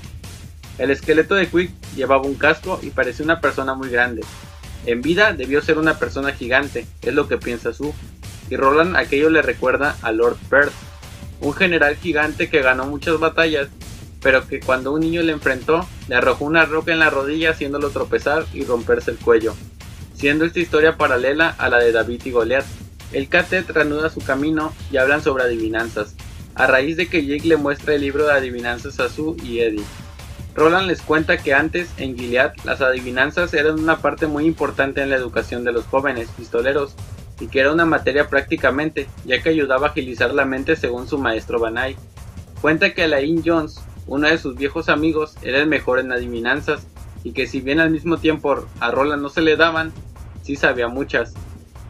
El 0.78 0.90
esqueleto 0.92 1.34
de 1.34 1.48
Quick 1.48 1.72
llevaba 1.96 2.22
un 2.22 2.36
casco 2.36 2.78
y 2.82 2.90
parecía 2.90 3.24
una 3.24 3.40
persona 3.40 3.74
muy 3.74 3.88
grande. 3.88 4.22
En 4.86 5.02
vida 5.02 5.32
debió 5.32 5.60
ser 5.60 5.76
una 5.76 5.98
persona 5.98 6.32
gigante, 6.32 6.86
es 7.02 7.12
lo 7.12 7.28
que 7.28 7.36
piensa 7.36 7.72
Sue, 7.72 7.92
y 8.48 8.56
Roland 8.56 8.96
aquello 8.96 9.28
le 9.28 9.42
recuerda 9.42 9.96
a 10.02 10.12
Lord 10.12 10.38
Perth, 10.48 10.72
un 11.40 11.52
general 11.52 11.96
gigante 11.96 12.48
que 12.48 12.62
ganó 12.62 12.86
muchas 12.86 13.18
batallas, 13.18 13.68
pero 14.22 14.46
que 14.46 14.60
cuando 14.60 14.92
un 14.92 15.00
niño 15.00 15.22
le 15.22 15.32
enfrentó, 15.32 15.86
le 16.08 16.14
arrojó 16.14 16.44
una 16.44 16.64
roca 16.64 16.92
en 16.92 17.00
la 17.00 17.10
rodilla 17.10 17.50
haciéndolo 17.50 17.90
tropezar 17.90 18.46
y 18.52 18.64
romperse 18.64 19.10
el 19.10 19.18
cuello, 19.18 19.54
siendo 20.14 20.44
esta 20.44 20.60
historia 20.60 20.96
paralela 20.96 21.54
a 21.58 21.68
la 21.68 21.78
de 21.78 21.92
David 21.92 22.22
y 22.24 22.30
Goliath. 22.30 22.66
El 23.12 23.28
Catet 23.28 23.68
reanuda 23.70 24.10
su 24.10 24.20
camino 24.20 24.72
y 24.92 24.96
hablan 24.98 25.22
sobre 25.22 25.44
adivinanzas, 25.44 26.14
a 26.54 26.66
raíz 26.66 26.96
de 26.96 27.08
que 27.08 27.24
Jake 27.24 27.48
le 27.48 27.56
muestra 27.56 27.94
el 27.94 28.00
libro 28.00 28.26
de 28.26 28.32
adivinanzas 28.32 29.00
a 29.00 29.08
Sue 29.08 29.36
y 29.42 29.60
Eddie. 29.60 29.84
Roland 30.58 30.88
les 30.88 31.02
cuenta 31.02 31.36
que 31.36 31.54
antes, 31.54 31.88
en 31.98 32.18
Gilead, 32.18 32.52
las 32.64 32.80
adivinanzas 32.80 33.54
eran 33.54 33.78
una 33.78 33.98
parte 33.98 34.26
muy 34.26 34.44
importante 34.44 35.00
en 35.00 35.08
la 35.08 35.14
educación 35.14 35.62
de 35.62 35.70
los 35.70 35.84
jóvenes 35.84 36.28
pistoleros, 36.36 36.94
y 37.38 37.46
que 37.46 37.60
era 37.60 37.72
una 37.72 37.86
materia 37.86 38.28
prácticamente, 38.28 39.06
ya 39.24 39.40
que 39.40 39.50
ayudaba 39.50 39.86
a 39.86 39.90
agilizar 39.90 40.34
la 40.34 40.44
mente 40.44 40.74
según 40.74 41.06
su 41.06 41.16
maestro 41.16 41.60
Banai. 41.60 41.94
Cuenta 42.60 42.92
que 42.92 43.04
Alain 43.04 43.40
Jones, 43.46 43.80
uno 44.08 44.26
de 44.26 44.36
sus 44.36 44.56
viejos 44.56 44.88
amigos, 44.88 45.36
era 45.42 45.58
el 45.60 45.68
mejor 45.68 46.00
en 46.00 46.10
adivinanzas, 46.10 46.88
y 47.22 47.30
que 47.30 47.46
si 47.46 47.60
bien 47.60 47.78
al 47.78 47.90
mismo 47.90 48.18
tiempo 48.18 48.66
a 48.80 48.90
Roland 48.90 49.22
no 49.22 49.28
se 49.28 49.42
le 49.42 49.56
daban, 49.56 49.92
sí 50.42 50.56
sabía 50.56 50.88
muchas. 50.88 51.34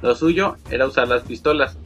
Lo 0.03 0.15
suyo 0.15 0.57
era 0.71 0.87
usar 0.87 1.09
las 1.09 1.23
pistolas. 1.23 1.79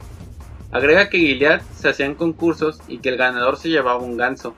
Agrega 0.71 1.07
que 1.07 1.19
Gilead 1.19 1.61
se 1.77 1.87
hacían 1.87 2.15
concursos 2.15 2.79
y 2.89 2.97
que 2.97 3.07
el 3.07 3.17
ganador 3.17 3.55
se 3.55 3.69
llevaba 3.69 3.99
un 4.01 4.17
ganso. 4.17 4.53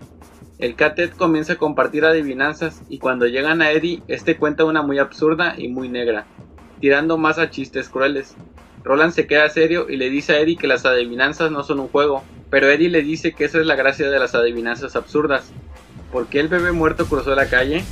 El 0.58 0.76
Catet 0.76 1.14
comienza 1.16 1.54
a 1.54 1.58
compartir 1.58 2.06
adivinanzas 2.06 2.82
y 2.88 3.00
cuando 3.00 3.28
llegan 3.28 3.62
a 3.62 3.72
Eddie, 3.72 4.02
este 4.08 4.38
cuenta 4.38 4.64
una 4.64 4.82
muy 4.82 5.00
absurda 5.00 5.56
y 5.58 5.68
muy 5.68 5.90
negra, 5.90 6.28
tirando 6.80 7.18
más 7.18 7.40
a 7.40 7.50
chistes 7.50 7.90
crueles. 7.90 8.36
Roland 8.86 9.12
se 9.12 9.28
queda 9.28 9.50
serio 9.50 9.88
y 9.90 9.98
le 9.98 10.10
dice 10.10 10.34
a 10.34 10.40
Eddie 10.40 10.56
que 10.56 10.68
las 10.68 10.86
adivinanzas 10.86 11.52
no 11.52 11.64
son 11.64 11.82
un 11.82 11.90
juego, 11.90 12.24
pero 12.50 12.70
Eddie 12.70 12.90
le 12.90 13.02
dice 13.02 13.34
que 13.34 13.44
esa 13.44 13.60
es 13.60 13.66
la 13.66 13.76
gracia 13.76 14.10
de 14.10 14.18
las 14.18 14.34
adivinanzas 14.34 14.96
absurdas. 14.96 15.52
¿Por 16.10 16.28
qué 16.28 16.40
el 16.40 16.48
bebé 16.48 16.72
muerto 16.72 17.06
cruzó 17.06 17.36
la 17.36 17.50
calle? 17.50 17.84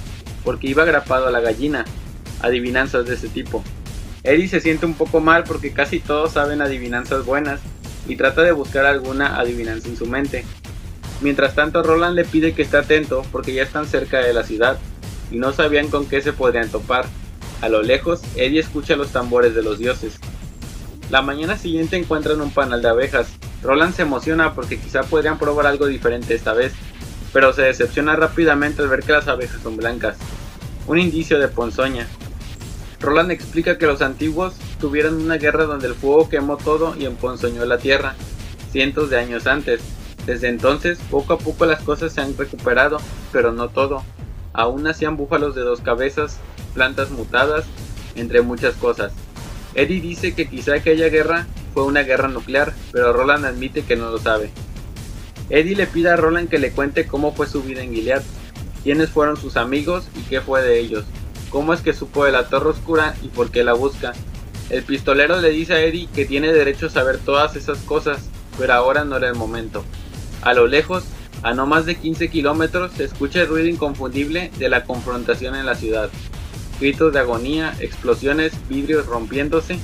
Porque 0.45 0.67
iba 0.67 0.83
agrapado 0.83 1.27
a 1.27 1.31
la 1.31 1.41
gallina. 1.41 1.83
Adivinanzas 2.41 3.05
de 3.05 3.15
ese 3.15 3.27
tipo. 3.27 3.61
Eddie 4.23 4.47
se 4.47 4.61
siente 4.61 4.85
un 4.85 4.93
poco 4.93 5.19
mal 5.19 5.43
porque 5.43 5.73
casi 5.73 5.99
todos 5.99 6.31
saben 6.31 6.61
adivinanzas 6.61 7.25
buenas 7.25 7.59
y 8.07 8.15
trata 8.15 8.41
de 8.41 8.53
buscar 8.53 8.85
alguna 8.85 9.37
adivinanza 9.37 9.89
en 9.89 9.97
su 9.97 10.05
mente. 10.05 10.45
Mientras 11.21 11.55
tanto, 11.55 11.83
Roland 11.83 12.15
le 12.15 12.25
pide 12.25 12.53
que 12.53 12.63
esté 12.63 12.77
atento 12.77 13.25
porque 13.31 13.53
ya 13.53 13.63
están 13.63 13.87
cerca 13.87 14.19
de 14.19 14.33
la 14.33 14.43
ciudad 14.43 14.77
y 15.31 15.37
no 15.37 15.53
sabían 15.53 15.89
con 15.89 16.05
qué 16.05 16.21
se 16.21 16.33
podrían 16.33 16.69
topar. 16.69 17.05
A 17.61 17.69
lo 17.69 17.81
lejos, 17.81 18.21
Eddie 18.35 18.59
escucha 18.59 18.95
los 18.95 19.11
tambores 19.11 19.55
de 19.55 19.63
los 19.63 19.79
dioses. 19.79 20.19
La 21.09 21.21
mañana 21.21 21.57
siguiente 21.57 21.97
encuentran 21.97 22.41
un 22.41 22.51
panal 22.51 22.81
de 22.81 22.89
abejas. 22.89 23.27
Roland 23.61 23.95
se 23.95 24.01
emociona 24.01 24.53
porque 24.53 24.79
quizá 24.79 25.03
podrían 25.03 25.39
probar 25.39 25.67
algo 25.67 25.85
diferente 25.85 26.33
esta 26.33 26.53
vez, 26.53 26.73
pero 27.31 27.53
se 27.53 27.61
decepciona 27.61 28.15
rápidamente 28.15 28.81
al 28.81 28.89
ver 28.89 29.03
que 29.03 29.13
las 29.13 29.27
abejas 29.27 29.61
son 29.61 29.77
blancas. 29.77 30.17
Un 30.87 30.99
indicio 30.99 31.39
de 31.39 31.47
ponzoña. 31.47 32.07
Roland 32.99 33.31
explica 33.31 33.77
que 33.77 33.85
los 33.85 34.01
antiguos 34.01 34.55
tuvieron 34.79 35.21
una 35.21 35.37
guerra 35.37 35.65
donde 35.65 35.87
el 35.87 35.95
fuego 35.95 36.29
quemó 36.29 36.57
todo 36.57 36.95
y 36.97 37.05
emponzoñó 37.05 37.63
la 37.65 37.77
tierra, 37.77 38.15
cientos 38.71 39.09
de 39.09 39.17
años 39.17 39.47
antes, 39.47 39.81
desde 40.25 40.47
entonces, 40.47 40.99
poco 41.11 41.33
a 41.33 41.37
poco 41.37 41.65
las 41.65 41.81
cosas 41.81 42.13
se 42.13 42.21
han 42.21 42.37
recuperado, 42.37 42.97
pero 43.31 43.51
no 43.51 43.69
todo. 43.69 44.03
Aún 44.53 44.83
nacían 44.83 45.17
búfalos 45.17 45.55
de 45.55 45.61
dos 45.61 45.81
cabezas, 45.81 46.37
plantas 46.73 47.11
mutadas, 47.11 47.65
entre 48.15 48.41
muchas 48.41 48.75
cosas. 48.75 49.11
Eddie 49.75 50.01
dice 50.01 50.33
que 50.33 50.47
quizá 50.47 50.75
aquella 50.75 51.09
guerra 51.09 51.47
fue 51.73 51.83
una 51.83 52.03
guerra 52.03 52.27
nuclear, 52.27 52.73
pero 52.91 53.11
Roland 53.11 53.45
admite 53.45 53.83
que 53.83 53.95
no 53.95 54.11
lo 54.11 54.19
sabe. 54.19 54.51
Eddie 55.49 55.75
le 55.75 55.87
pide 55.87 56.09
a 56.09 56.15
Roland 56.15 56.49
que 56.49 56.59
le 56.59 56.71
cuente 56.71 57.05
cómo 57.05 57.33
fue 57.33 57.47
su 57.47 57.61
vida 57.63 57.81
en 57.81 57.93
Gilead, 57.93 58.23
quiénes 58.83 59.09
fueron 59.09 59.35
sus 59.35 59.57
amigos 59.57 60.07
y 60.15 60.21
qué 60.21 60.39
fue 60.39 60.61
de 60.61 60.79
ellos, 60.79 61.03
cómo 61.49 61.73
es 61.73 61.81
que 61.81 61.93
supo 61.93 62.25
de 62.25 62.31
la 62.31 62.47
Torre 62.47 62.69
Oscura 62.69 63.15
y 63.21 63.27
por 63.27 63.51
qué 63.51 63.63
la 63.63 63.73
busca. 63.73 64.13
El 64.69 64.83
pistolero 64.83 65.41
le 65.41 65.49
dice 65.49 65.73
a 65.73 65.81
Eddie 65.81 66.07
que 66.13 66.25
tiene 66.25 66.53
derecho 66.53 66.85
a 66.85 66.91
saber 66.91 67.17
todas 67.17 67.55
esas 67.55 67.79
cosas, 67.79 68.29
pero 68.57 68.73
ahora 68.73 69.03
no 69.03 69.17
era 69.17 69.27
el 69.27 69.35
momento. 69.35 69.83
A 70.43 70.53
lo 70.53 70.67
lejos, 70.67 71.05
a 71.41 71.53
no 71.53 71.65
más 71.65 71.85
de 71.85 71.95
15 71.95 72.29
kilómetros, 72.29 72.91
se 72.91 73.05
escucha 73.05 73.41
el 73.41 73.47
ruido 73.47 73.67
inconfundible 73.67 74.51
de 74.57 74.67
la 74.67 74.83
confrontación 74.83 75.55
en 75.55 75.65
la 75.65 75.75
ciudad. 75.75 76.09
Gritos 76.81 77.13
de 77.13 77.19
agonía, 77.19 77.73
explosiones, 77.79 78.51
vidrios 78.67 79.05
rompiéndose. 79.05 79.79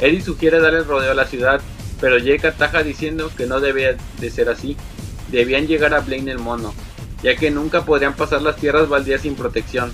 Eddie 0.00 0.20
sugiere 0.20 0.60
dar 0.60 0.74
el 0.74 0.84
rodeo 0.84 1.12
a 1.12 1.14
la 1.14 1.26
ciudad, 1.26 1.60
pero 2.00 2.18
Jake 2.18 2.48
ataja 2.48 2.82
diciendo 2.82 3.30
que 3.36 3.46
no 3.46 3.60
debía 3.60 3.96
de 4.18 4.30
ser 4.30 4.48
así. 4.48 4.76
Debían 5.30 5.68
llegar 5.68 5.94
a 5.94 6.00
Blaine 6.00 6.32
el 6.32 6.38
mono, 6.38 6.74
ya 7.22 7.36
que 7.36 7.52
nunca 7.52 7.84
podrían 7.84 8.14
pasar 8.14 8.42
las 8.42 8.56
tierras 8.56 8.88
baldías 8.88 9.20
sin 9.20 9.36
protección. 9.36 9.92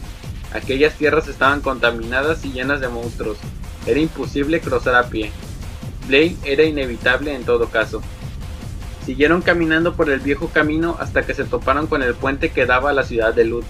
Aquellas 0.55 0.95
tierras 0.95 1.29
estaban 1.29 1.61
contaminadas 1.61 2.43
y 2.47 2.53
llenas 2.53 2.81
de 2.81 2.89
monstruos. 2.89 3.37
Era 3.85 4.01
imposible 4.01 4.61
cruzar 4.61 4.95
a 4.95 5.11
pie. 5.11 5.31
Blaine 6.07 6.39
era 6.45 6.62
inevitable 6.62 7.35
en 7.35 7.45
todo 7.45 7.69
caso. 7.69 8.01
Siguieron 9.07 9.41
caminando 9.41 9.95
por 9.95 10.11
el 10.11 10.19
viejo 10.19 10.49
camino 10.49 10.97
hasta 10.99 11.25
que 11.25 11.33
se 11.33 11.45
toparon 11.45 11.87
con 11.87 12.03
el 12.03 12.15
puente 12.15 12.51
que 12.51 12.67
daba 12.67 12.91
a 12.91 12.93
la 12.93 13.05
ciudad 13.05 13.33
de 13.33 13.45
Lud. 13.45 13.63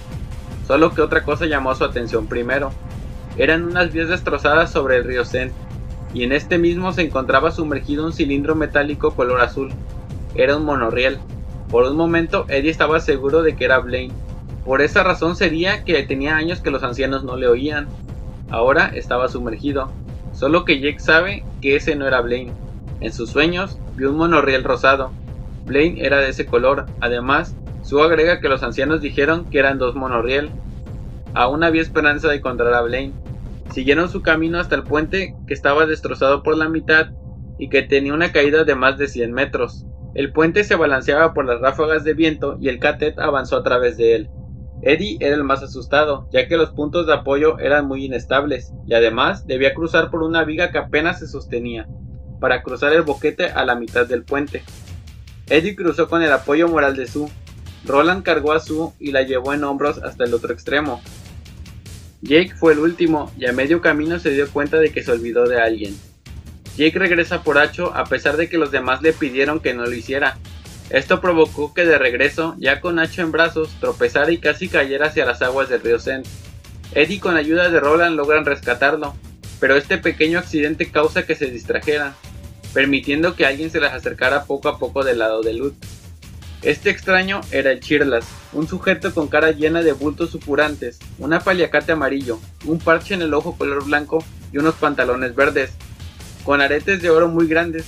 Solo 0.66 0.94
que 0.94 1.02
otra 1.02 1.24
cosa 1.24 1.44
llamó 1.44 1.74
su 1.74 1.84
atención 1.84 2.26
primero. 2.26 2.72
Eran 3.36 3.64
unas 3.64 3.92
vías 3.92 4.08
destrozadas 4.08 4.70
sobre 4.70 4.96
el 4.96 5.04
río 5.04 5.26
Sen, 5.26 5.52
y 6.14 6.24
en 6.24 6.32
este 6.32 6.56
mismo 6.56 6.90
se 6.94 7.02
encontraba 7.02 7.50
sumergido 7.50 8.06
un 8.06 8.14
cilindro 8.14 8.54
metálico 8.54 9.10
color 9.10 9.42
azul. 9.42 9.74
Era 10.34 10.56
un 10.56 10.64
monorriel. 10.64 11.18
Por 11.68 11.84
un 11.84 11.98
momento 11.98 12.46
Eddie 12.48 12.70
estaba 12.70 12.98
seguro 13.00 13.42
de 13.42 13.56
que 13.56 13.66
era 13.66 13.80
Blaine. 13.80 14.14
Por 14.64 14.80
esa 14.80 15.02
razón 15.02 15.36
sería 15.36 15.84
que 15.84 16.02
tenía 16.04 16.34
años 16.34 16.60
que 16.60 16.70
los 16.70 16.82
ancianos 16.82 17.24
no 17.24 17.36
le 17.36 17.46
oían. 17.46 17.88
Ahora 18.48 18.90
estaba 18.94 19.28
sumergido. 19.28 19.92
Solo 20.32 20.64
que 20.64 20.80
Jake 20.80 21.00
sabe 21.00 21.44
que 21.60 21.76
ese 21.76 21.94
no 21.94 22.06
era 22.06 22.22
Blaine. 22.22 22.54
En 23.00 23.12
sus 23.12 23.28
sueños 23.28 23.78
vio 23.96 24.10
un 24.10 24.16
monorriel 24.16 24.64
rosado, 24.64 25.10
Blaine 25.66 26.04
era 26.04 26.18
de 26.18 26.30
ese 26.30 26.46
color. 26.46 26.86
Además, 27.00 27.56
Sue 27.82 28.02
agrega 28.02 28.40
que 28.40 28.48
los 28.48 28.62
ancianos 28.62 29.00
dijeron 29.00 29.50
que 29.50 29.58
eran 29.58 29.78
dos 29.78 29.94
monorriel. 29.94 30.50
Aún 31.34 31.62
había 31.62 31.82
esperanza 31.82 32.28
de 32.28 32.36
encontrar 32.36 32.72
a 32.72 32.82
Blaine. 32.82 33.12
Siguieron 33.72 34.08
su 34.08 34.22
camino 34.22 34.58
hasta 34.58 34.76
el 34.76 34.84
puente 34.84 35.34
que 35.46 35.54
estaba 35.54 35.86
destrozado 35.86 36.42
por 36.42 36.56
la 36.56 36.68
mitad 36.68 37.10
y 37.58 37.68
que 37.68 37.82
tenía 37.82 38.14
una 38.14 38.32
caída 38.32 38.64
de 38.64 38.74
más 38.74 38.96
de 38.96 39.08
100 39.08 39.32
metros. 39.32 39.84
El 40.14 40.32
puente 40.32 40.64
se 40.64 40.76
balanceaba 40.76 41.34
por 41.34 41.44
las 41.44 41.60
ráfagas 41.60 42.04
de 42.04 42.14
viento 42.14 42.56
y 42.60 42.68
el 42.68 42.78
catet 42.78 43.18
avanzó 43.18 43.56
a 43.56 43.62
través 43.62 43.96
de 43.98 44.14
él. 44.14 44.30
Eddie 44.82 45.18
era 45.20 45.34
el 45.34 45.44
más 45.44 45.62
asustado, 45.62 46.28
ya 46.32 46.48
que 46.48 46.56
los 46.56 46.70
puntos 46.70 47.06
de 47.06 47.14
apoyo 47.14 47.58
eran 47.58 47.86
muy 47.86 48.04
inestables, 48.04 48.72
y 48.86 48.94
además 48.94 49.46
debía 49.46 49.74
cruzar 49.74 50.10
por 50.10 50.22
una 50.22 50.44
viga 50.44 50.70
que 50.70 50.78
apenas 50.78 51.18
se 51.18 51.26
sostenía, 51.26 51.88
para 52.40 52.62
cruzar 52.62 52.92
el 52.92 53.02
boquete 53.02 53.46
a 53.46 53.64
la 53.64 53.74
mitad 53.74 54.06
del 54.06 54.24
puente. 54.24 54.62
Eddie 55.48 55.76
cruzó 55.76 56.08
con 56.08 56.22
el 56.22 56.32
apoyo 56.32 56.68
moral 56.68 56.96
de 56.96 57.06
Sue. 57.06 57.28
Roland 57.84 58.24
cargó 58.24 58.52
a 58.52 58.60
Sue 58.60 58.90
y 58.98 59.12
la 59.12 59.22
llevó 59.22 59.54
en 59.54 59.62
hombros 59.62 59.98
hasta 59.98 60.24
el 60.24 60.34
otro 60.34 60.52
extremo. 60.52 61.00
Jake 62.20 62.54
fue 62.56 62.72
el 62.72 62.80
último 62.80 63.32
y 63.38 63.46
a 63.46 63.52
medio 63.52 63.80
camino 63.80 64.18
se 64.18 64.30
dio 64.30 64.50
cuenta 64.50 64.78
de 64.78 64.90
que 64.90 65.04
se 65.04 65.12
olvidó 65.12 65.46
de 65.46 65.60
alguien. 65.60 65.96
Jake 66.76 66.98
regresa 66.98 67.42
por 67.42 67.58
Hacho 67.58 67.94
a 67.94 68.04
pesar 68.04 68.36
de 68.36 68.48
que 68.48 68.58
los 68.58 68.72
demás 68.72 69.02
le 69.02 69.12
pidieron 69.12 69.60
que 69.60 69.72
no 69.72 69.84
lo 69.86 69.94
hiciera. 69.94 70.36
Esto 70.90 71.20
provocó 71.20 71.72
que 71.72 71.84
de 71.84 71.98
regreso, 71.98 72.56
ya 72.58 72.80
con 72.80 72.98
Hacho 72.98 73.22
en 73.22 73.30
brazos, 73.30 73.70
tropezara 73.80 74.32
y 74.32 74.38
casi 74.38 74.68
cayera 74.68 75.06
hacia 75.06 75.26
las 75.26 75.42
aguas 75.42 75.68
del 75.68 75.80
río 75.80 76.00
Sen. 76.00 76.24
Eddie 76.92 77.20
con 77.20 77.36
ayuda 77.36 77.68
de 77.68 77.78
Roland 77.78 78.16
logran 78.16 78.44
rescatarlo, 78.44 79.14
pero 79.60 79.76
este 79.76 79.98
pequeño 79.98 80.40
accidente 80.40 80.90
causa 80.90 81.24
que 81.24 81.36
se 81.36 81.46
distrajera 81.46 82.14
permitiendo 82.76 83.34
que 83.34 83.46
alguien 83.46 83.70
se 83.70 83.80
les 83.80 83.90
acercara 83.90 84.44
poco 84.44 84.68
a 84.68 84.78
poco 84.78 85.02
del 85.02 85.20
lado 85.20 85.40
de 85.40 85.54
Lut. 85.54 85.74
Este 86.60 86.90
extraño 86.90 87.40
era 87.50 87.72
el 87.72 87.80
Chirlas, 87.80 88.26
un 88.52 88.68
sujeto 88.68 89.14
con 89.14 89.28
cara 89.28 89.52
llena 89.52 89.80
de 89.80 89.92
bultos 89.92 90.28
supurantes, 90.28 90.98
una 91.16 91.40
paliacate 91.40 91.92
amarillo, 91.92 92.38
un 92.66 92.78
parche 92.78 93.14
en 93.14 93.22
el 93.22 93.32
ojo 93.32 93.56
color 93.56 93.86
blanco 93.86 94.22
y 94.52 94.58
unos 94.58 94.74
pantalones 94.74 95.34
verdes. 95.34 95.70
con 96.44 96.60
aretes 96.60 97.00
de 97.00 97.08
oro 97.08 97.28
muy 97.28 97.46
grandes. 97.46 97.86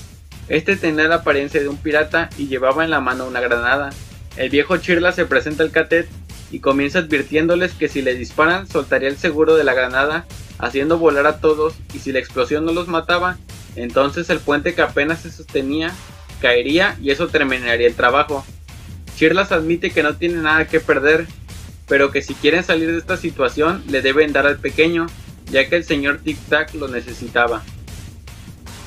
Este 0.48 0.74
tenía 0.74 1.06
la 1.06 1.16
apariencia 1.16 1.60
de 1.60 1.68
un 1.68 1.76
pirata 1.76 2.30
y 2.38 2.46
llevaba 2.46 2.82
en 2.82 2.90
la 2.90 3.00
mano 3.00 3.26
una 3.26 3.42
granada. 3.42 3.90
El 4.38 4.48
viejo 4.48 4.78
Chirla 4.78 5.12
se 5.12 5.26
presenta 5.26 5.64
al 5.64 5.70
catet 5.70 6.08
y 6.50 6.60
comienza 6.60 7.00
advirtiéndoles 7.00 7.74
que 7.74 7.88
si 7.88 8.00
le 8.00 8.14
disparan 8.14 8.66
soltaría 8.66 9.10
el 9.10 9.18
seguro 9.18 9.54
de 9.54 9.64
la 9.64 9.74
granada, 9.74 10.24
haciendo 10.58 10.96
volar 10.96 11.26
a 11.26 11.40
todos 11.40 11.74
y 11.92 11.98
si 11.98 12.10
la 12.10 12.20
explosión 12.20 12.64
no 12.64 12.72
los 12.72 12.88
mataba, 12.88 13.36
entonces 13.82 14.30
el 14.30 14.40
puente 14.40 14.74
que 14.74 14.82
apenas 14.82 15.22
se 15.22 15.30
sostenía 15.30 15.92
caería 16.40 16.96
y 17.02 17.10
eso 17.10 17.28
terminaría 17.28 17.86
el 17.86 17.94
trabajo. 17.94 18.44
Chirlas 19.16 19.52
admite 19.52 19.90
que 19.90 20.02
no 20.02 20.16
tiene 20.16 20.36
nada 20.36 20.68
que 20.68 20.80
perder, 20.80 21.26
pero 21.88 22.10
que 22.10 22.22
si 22.22 22.34
quieren 22.34 22.62
salir 22.62 22.92
de 22.92 22.98
esta 22.98 23.16
situación 23.16 23.82
le 23.88 24.02
deben 24.02 24.32
dar 24.32 24.46
al 24.46 24.58
pequeño, 24.58 25.06
ya 25.50 25.68
que 25.68 25.76
el 25.76 25.84
señor 25.84 26.18
Tic 26.18 26.38
Tac 26.48 26.74
lo 26.74 26.88
necesitaba. 26.88 27.62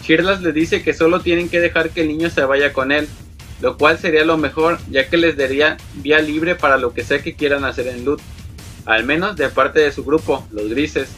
Chirlas 0.04 0.42
le 0.42 0.52
dice 0.52 0.84
que 0.84 0.94
solo 0.94 1.22
tienen 1.22 1.50
que 1.50 1.60
dejar 1.60 1.90
que 1.90 2.02
el 2.02 2.08
niño 2.08 2.30
se 2.30 2.44
vaya 2.46 2.74
con 2.74 2.92
él, 2.92 3.08
lo 3.62 3.78
cual 3.78 4.00
sería 4.00 4.26
lo 4.26 4.38
mejor 4.38 4.80
ya 4.90 5.08
que 5.08 5.18
les 5.18 5.38
daría 5.38 5.78
vía 5.96 6.20
libre 6.20 6.56
para 6.56 6.78
lo 6.78 6.94
que 6.94 7.04
sea 7.04 7.22
que 7.22 7.36
quieran 7.36 7.66
hacer 7.66 7.88
en 7.88 8.06
Loot, 8.06 8.22
al 8.86 9.04
menos 9.04 9.36
de 9.36 9.50
parte 9.50 9.80
de 9.80 9.92
su 9.92 10.04
grupo, 10.04 10.48
los 10.52 10.70
grises, 10.70 11.10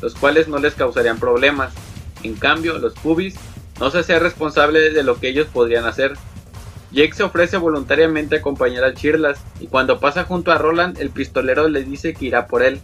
los 0.00 0.14
cuales 0.14 0.48
no 0.48 0.58
les 0.58 0.74
causarían 0.74 1.18
problemas. 1.18 1.72
En 2.22 2.34
cambio, 2.34 2.78
los 2.78 2.94
pubis 2.94 3.36
no 3.78 3.90
se 3.90 4.00
hacía 4.00 4.18
responsable 4.18 4.90
de 4.90 5.02
lo 5.02 5.18
que 5.18 5.28
ellos 5.28 5.46
podrían 5.46 5.86
hacer. 5.86 6.12
Jake 6.92 7.14
se 7.14 7.22
ofrece 7.22 7.56
voluntariamente 7.56 8.36
a 8.36 8.38
acompañar 8.40 8.84
a 8.84 8.94
Chirlas 8.94 9.40
y 9.60 9.68
cuando 9.68 10.00
pasa 10.00 10.24
junto 10.24 10.50
a 10.50 10.58
Roland 10.58 11.00
el 11.00 11.10
pistolero 11.10 11.68
le 11.68 11.84
dice 11.84 12.14
que 12.14 12.26
irá 12.26 12.46
por 12.46 12.62
él, 12.62 12.80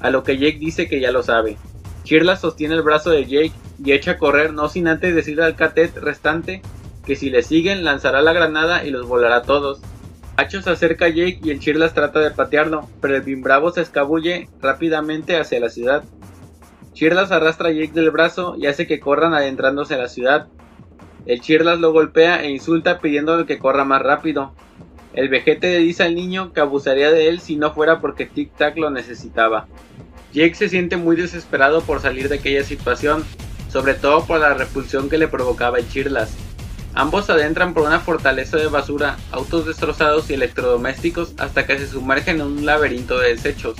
a 0.00 0.10
lo 0.10 0.22
que 0.22 0.36
Jake 0.36 0.58
dice 0.58 0.88
que 0.88 1.00
ya 1.00 1.10
lo 1.10 1.22
sabe. 1.22 1.56
Chirlas 2.04 2.40
sostiene 2.40 2.74
el 2.74 2.82
brazo 2.82 3.10
de 3.10 3.24
Jake 3.24 3.52
y 3.82 3.92
echa 3.92 4.12
a 4.12 4.18
correr 4.18 4.52
no 4.52 4.68
sin 4.68 4.88
antes 4.88 5.14
decirle 5.14 5.44
al 5.44 5.56
catet 5.56 5.96
restante 5.96 6.60
que 7.06 7.16
si 7.16 7.30
le 7.30 7.42
siguen 7.42 7.82
lanzará 7.82 8.20
la 8.20 8.32
granada 8.32 8.84
y 8.84 8.90
los 8.90 9.06
volará 9.06 9.36
a 9.36 9.42
todos. 9.42 9.80
Hacho 10.36 10.62
se 10.62 10.70
acerca 10.70 11.06
a 11.06 11.08
Jake 11.08 11.40
y 11.42 11.50
el 11.50 11.60
Chirlas 11.60 11.94
trata 11.94 12.20
de 12.20 12.30
patearlo, 12.30 12.88
pero 13.00 13.16
el 13.16 13.22
Bimbravo 13.22 13.72
se 13.72 13.82
escabulle 13.82 14.48
rápidamente 14.60 15.38
hacia 15.38 15.60
la 15.60 15.70
ciudad. 15.70 16.04
Chirlas 17.00 17.32
arrastra 17.32 17.70
a 17.70 17.72
Jake 17.72 17.94
del 17.94 18.10
brazo 18.10 18.56
y 18.58 18.66
hace 18.66 18.86
que 18.86 19.00
corran 19.00 19.32
adentrándose 19.32 19.94
a 19.94 19.96
la 19.96 20.08
ciudad. 20.08 20.48
El 21.24 21.40
Chirlas 21.40 21.80
lo 21.80 21.92
golpea 21.92 22.44
e 22.44 22.50
insulta 22.50 22.98
pidiéndole 22.98 23.46
que 23.46 23.58
corra 23.58 23.86
más 23.86 24.02
rápido. 24.02 24.52
El 25.14 25.30
vejete 25.30 25.70
le 25.70 25.78
dice 25.78 26.02
al 26.02 26.14
niño 26.14 26.52
que 26.52 26.60
abusaría 26.60 27.10
de 27.10 27.28
él 27.28 27.40
si 27.40 27.56
no 27.56 27.72
fuera 27.72 28.02
porque 28.02 28.26
Tic 28.26 28.54
Tac 28.54 28.76
lo 28.76 28.90
necesitaba. 28.90 29.66
Jake 30.34 30.54
se 30.54 30.68
siente 30.68 30.98
muy 30.98 31.16
desesperado 31.16 31.80
por 31.80 32.02
salir 32.02 32.28
de 32.28 32.34
aquella 32.34 32.64
situación, 32.64 33.24
sobre 33.70 33.94
todo 33.94 34.26
por 34.26 34.38
la 34.38 34.52
repulsión 34.52 35.08
que 35.08 35.16
le 35.16 35.26
provocaba 35.26 35.78
el 35.78 35.88
Chirlas. 35.88 36.36
Ambos 36.92 37.30
adentran 37.30 37.72
por 37.72 37.86
una 37.86 38.00
fortaleza 38.00 38.58
de 38.58 38.66
basura, 38.66 39.16
autos 39.32 39.64
destrozados 39.64 40.28
y 40.28 40.34
electrodomésticos 40.34 41.32
hasta 41.38 41.64
que 41.64 41.78
se 41.78 41.86
sumergen 41.86 42.42
en 42.42 42.46
un 42.46 42.66
laberinto 42.66 43.18
de 43.18 43.30
desechos. 43.30 43.76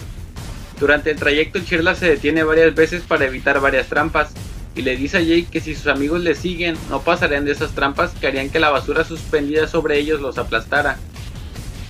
Durante 0.81 1.11
el 1.11 1.19
trayecto 1.19 1.61
Chirla 1.61 1.95
se 1.95 2.07
detiene 2.07 2.43
varias 2.43 2.75
veces 2.75 3.03
para 3.03 3.27
evitar 3.27 3.61
varias 3.61 3.89
trampas 3.89 4.31
y 4.75 4.81
le 4.81 4.97
dice 4.97 5.19
a 5.19 5.21
Jake 5.21 5.49
que 5.51 5.61
si 5.61 5.75
sus 5.75 5.89
amigos 5.89 6.23
le 6.23 6.35
siguen 6.35 6.75
no 6.89 7.03
pasarían 7.03 7.45
de 7.45 7.53
esas 7.53 7.73
trampas 7.73 8.13
que 8.13 8.27
harían 8.27 8.49
que 8.49 8.61
la 8.61 8.71
basura 8.71 9.05
suspendida 9.05 9.69
sobre 9.69 9.99
ellos 9.99 10.23
los 10.23 10.39
aplastara. 10.39 10.99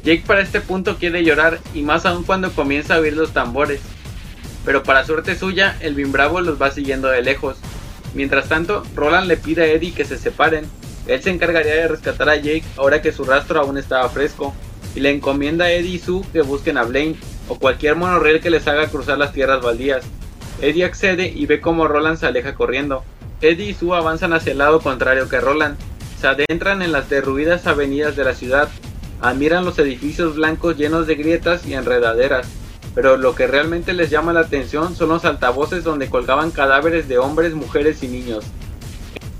Jake 0.02 0.24
para 0.26 0.40
este 0.40 0.60
punto 0.60 0.96
quiere 0.96 1.22
llorar 1.22 1.60
y 1.72 1.82
más 1.82 2.04
aún 2.04 2.24
cuando 2.24 2.50
comienza 2.50 2.96
a 2.96 2.98
oír 2.98 3.14
los 3.14 3.32
tambores. 3.32 3.80
Pero 4.64 4.82
para 4.82 5.04
suerte 5.04 5.36
suya, 5.36 5.76
el 5.80 5.94
Bimbravo 5.94 6.40
los 6.40 6.60
va 6.60 6.70
siguiendo 6.70 7.08
de 7.08 7.22
lejos. 7.22 7.58
Mientras 8.14 8.48
tanto, 8.48 8.82
Roland 8.96 9.28
le 9.28 9.36
pide 9.36 9.62
a 9.62 9.66
Eddie 9.66 9.92
que 9.92 10.04
se 10.04 10.18
separen. 10.18 10.64
Él 11.06 11.22
se 11.22 11.30
encargaría 11.30 11.74
de 11.74 11.88
rescatar 11.88 12.28
a 12.28 12.36
Jake 12.36 12.64
ahora 12.76 13.02
que 13.02 13.12
su 13.12 13.24
rastro 13.24 13.60
aún 13.60 13.78
estaba 13.78 14.08
fresco, 14.08 14.54
y 14.94 15.00
le 15.00 15.10
encomienda 15.10 15.66
a 15.66 15.72
Eddie 15.72 15.94
y 15.94 15.98
Sue 15.98 16.24
que 16.32 16.42
busquen 16.42 16.76
a 16.76 16.82
Blaine, 16.82 17.16
o 17.50 17.58
cualquier 17.58 17.96
monorriel 17.96 18.40
que 18.40 18.48
les 18.48 18.66
haga 18.68 18.86
cruzar 18.86 19.18
las 19.18 19.32
tierras 19.32 19.60
baldías. 19.60 20.04
Eddie 20.62 20.84
accede 20.84 21.26
y 21.26 21.46
ve 21.46 21.60
cómo 21.60 21.88
Roland 21.88 22.16
se 22.16 22.26
aleja 22.26 22.54
corriendo. 22.54 23.02
Eddie 23.40 23.70
y 23.70 23.74
Sue 23.74 23.96
avanzan 23.96 24.32
hacia 24.32 24.52
el 24.52 24.58
lado 24.58 24.80
contrario 24.80 25.28
que 25.28 25.40
Roland. 25.40 25.76
Se 26.20 26.28
adentran 26.28 26.80
en 26.80 26.92
las 26.92 27.10
derruidas 27.10 27.66
avenidas 27.66 28.14
de 28.14 28.22
la 28.22 28.34
ciudad. 28.34 28.68
Admiran 29.20 29.64
los 29.64 29.80
edificios 29.80 30.36
blancos 30.36 30.76
llenos 30.76 31.08
de 31.08 31.16
grietas 31.16 31.66
y 31.66 31.74
enredaderas. 31.74 32.46
Pero 32.94 33.16
lo 33.16 33.34
que 33.34 33.48
realmente 33.48 33.94
les 33.94 34.10
llama 34.10 34.32
la 34.32 34.40
atención 34.40 34.94
son 34.94 35.08
los 35.08 35.24
altavoces 35.24 35.82
donde 35.82 36.08
colgaban 36.08 36.52
cadáveres 36.52 37.08
de 37.08 37.18
hombres, 37.18 37.54
mujeres 37.54 38.04
y 38.04 38.08
niños. 38.08 38.44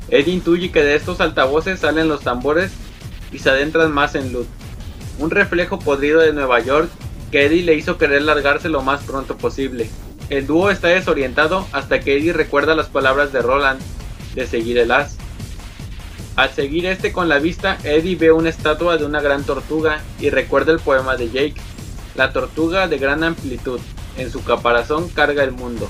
Eddie 0.08 0.34
intuye 0.34 0.72
que 0.72 0.82
de 0.82 0.96
estos 0.96 1.20
altavoces 1.20 1.78
salen 1.78 2.08
los 2.08 2.22
tambores 2.22 2.72
y 3.30 3.38
se 3.38 3.50
adentran 3.50 3.92
más 3.92 4.16
en 4.16 4.32
Loot. 4.32 4.48
Un 5.20 5.30
reflejo 5.30 5.78
podrido 5.78 6.20
de 6.20 6.32
Nueva 6.32 6.58
York 6.58 6.90
que 7.30 7.46
Eddie 7.46 7.62
le 7.62 7.74
hizo 7.74 7.98
querer 7.98 8.22
largarse 8.22 8.68
lo 8.68 8.82
más 8.82 9.02
pronto 9.04 9.36
posible. 9.36 9.88
El 10.28 10.46
dúo 10.46 10.70
está 10.70 10.88
desorientado 10.88 11.66
hasta 11.72 12.00
que 12.00 12.16
Eddie 12.16 12.32
recuerda 12.32 12.74
las 12.74 12.88
palabras 12.88 13.32
de 13.32 13.42
Roland 13.42 13.80
de 14.34 14.46
seguir 14.46 14.78
el 14.78 14.90
as. 14.90 15.16
Al 16.36 16.50
seguir 16.50 16.86
este 16.86 17.12
con 17.12 17.28
la 17.28 17.38
vista, 17.38 17.78
Eddie 17.84 18.16
ve 18.16 18.32
una 18.32 18.48
estatua 18.48 18.96
de 18.96 19.04
una 19.04 19.20
gran 19.20 19.44
tortuga 19.44 20.00
y 20.20 20.30
recuerda 20.30 20.72
el 20.72 20.78
poema 20.78 21.16
de 21.16 21.30
Jake. 21.30 21.60
La 22.14 22.32
tortuga 22.32 22.88
de 22.88 22.98
gran 22.98 23.24
amplitud, 23.24 23.80
en 24.16 24.30
su 24.30 24.42
caparazón 24.44 25.08
carga 25.08 25.42
el 25.42 25.52
mundo. 25.52 25.88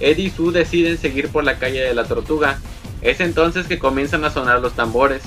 Eddie 0.00 0.26
y 0.26 0.30
Sue 0.30 0.52
deciden 0.52 0.98
seguir 0.98 1.28
por 1.28 1.44
la 1.44 1.58
calle 1.58 1.80
de 1.80 1.94
la 1.94 2.04
tortuga. 2.04 2.58
Es 3.00 3.20
entonces 3.20 3.66
que 3.66 3.78
comienzan 3.78 4.24
a 4.24 4.30
sonar 4.30 4.60
los 4.60 4.74
tambores. 4.74 5.22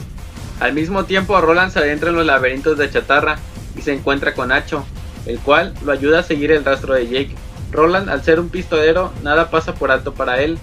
Al 0.59 0.73
mismo 0.73 1.05
tiempo 1.05 1.39
Roland 1.39 1.71
se 1.71 1.79
adentra 1.79 2.09
en 2.09 2.15
los 2.15 2.25
laberintos 2.25 2.77
de 2.77 2.89
chatarra 2.89 3.39
y 3.77 3.81
se 3.81 3.93
encuentra 3.93 4.33
con 4.33 4.51
Hacho, 4.51 4.85
el 5.25 5.39
cual 5.39 5.73
lo 5.85 5.91
ayuda 5.91 6.19
a 6.19 6.23
seguir 6.23 6.51
el 6.51 6.65
rastro 6.65 6.93
de 6.93 7.07
Jake. 7.07 7.35
Roland, 7.71 8.09
al 8.09 8.23
ser 8.23 8.39
un 8.39 8.49
pistolero, 8.49 9.11
nada 9.23 9.49
pasa 9.49 9.73
por 9.75 9.91
alto 9.91 10.13
para 10.13 10.41
él. 10.41 10.57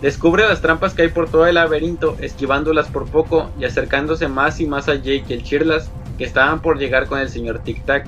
Descubre 0.00 0.46
las 0.46 0.60
trampas 0.60 0.94
que 0.94 1.02
hay 1.02 1.08
por 1.08 1.28
todo 1.28 1.46
el 1.46 1.54
laberinto, 1.54 2.16
esquivándolas 2.20 2.88
por 2.88 3.08
poco 3.08 3.50
y 3.58 3.64
acercándose 3.64 4.28
más 4.28 4.60
y 4.60 4.66
más 4.66 4.88
a 4.88 4.94
Jake 4.94 5.24
y 5.28 5.32
el 5.34 5.44
Chirlas, 5.44 5.90
que 6.18 6.24
estaban 6.24 6.60
por 6.60 6.78
llegar 6.78 7.06
con 7.06 7.20
el 7.20 7.28
señor 7.28 7.60
Tic 7.60 7.84
Tac. 7.84 8.06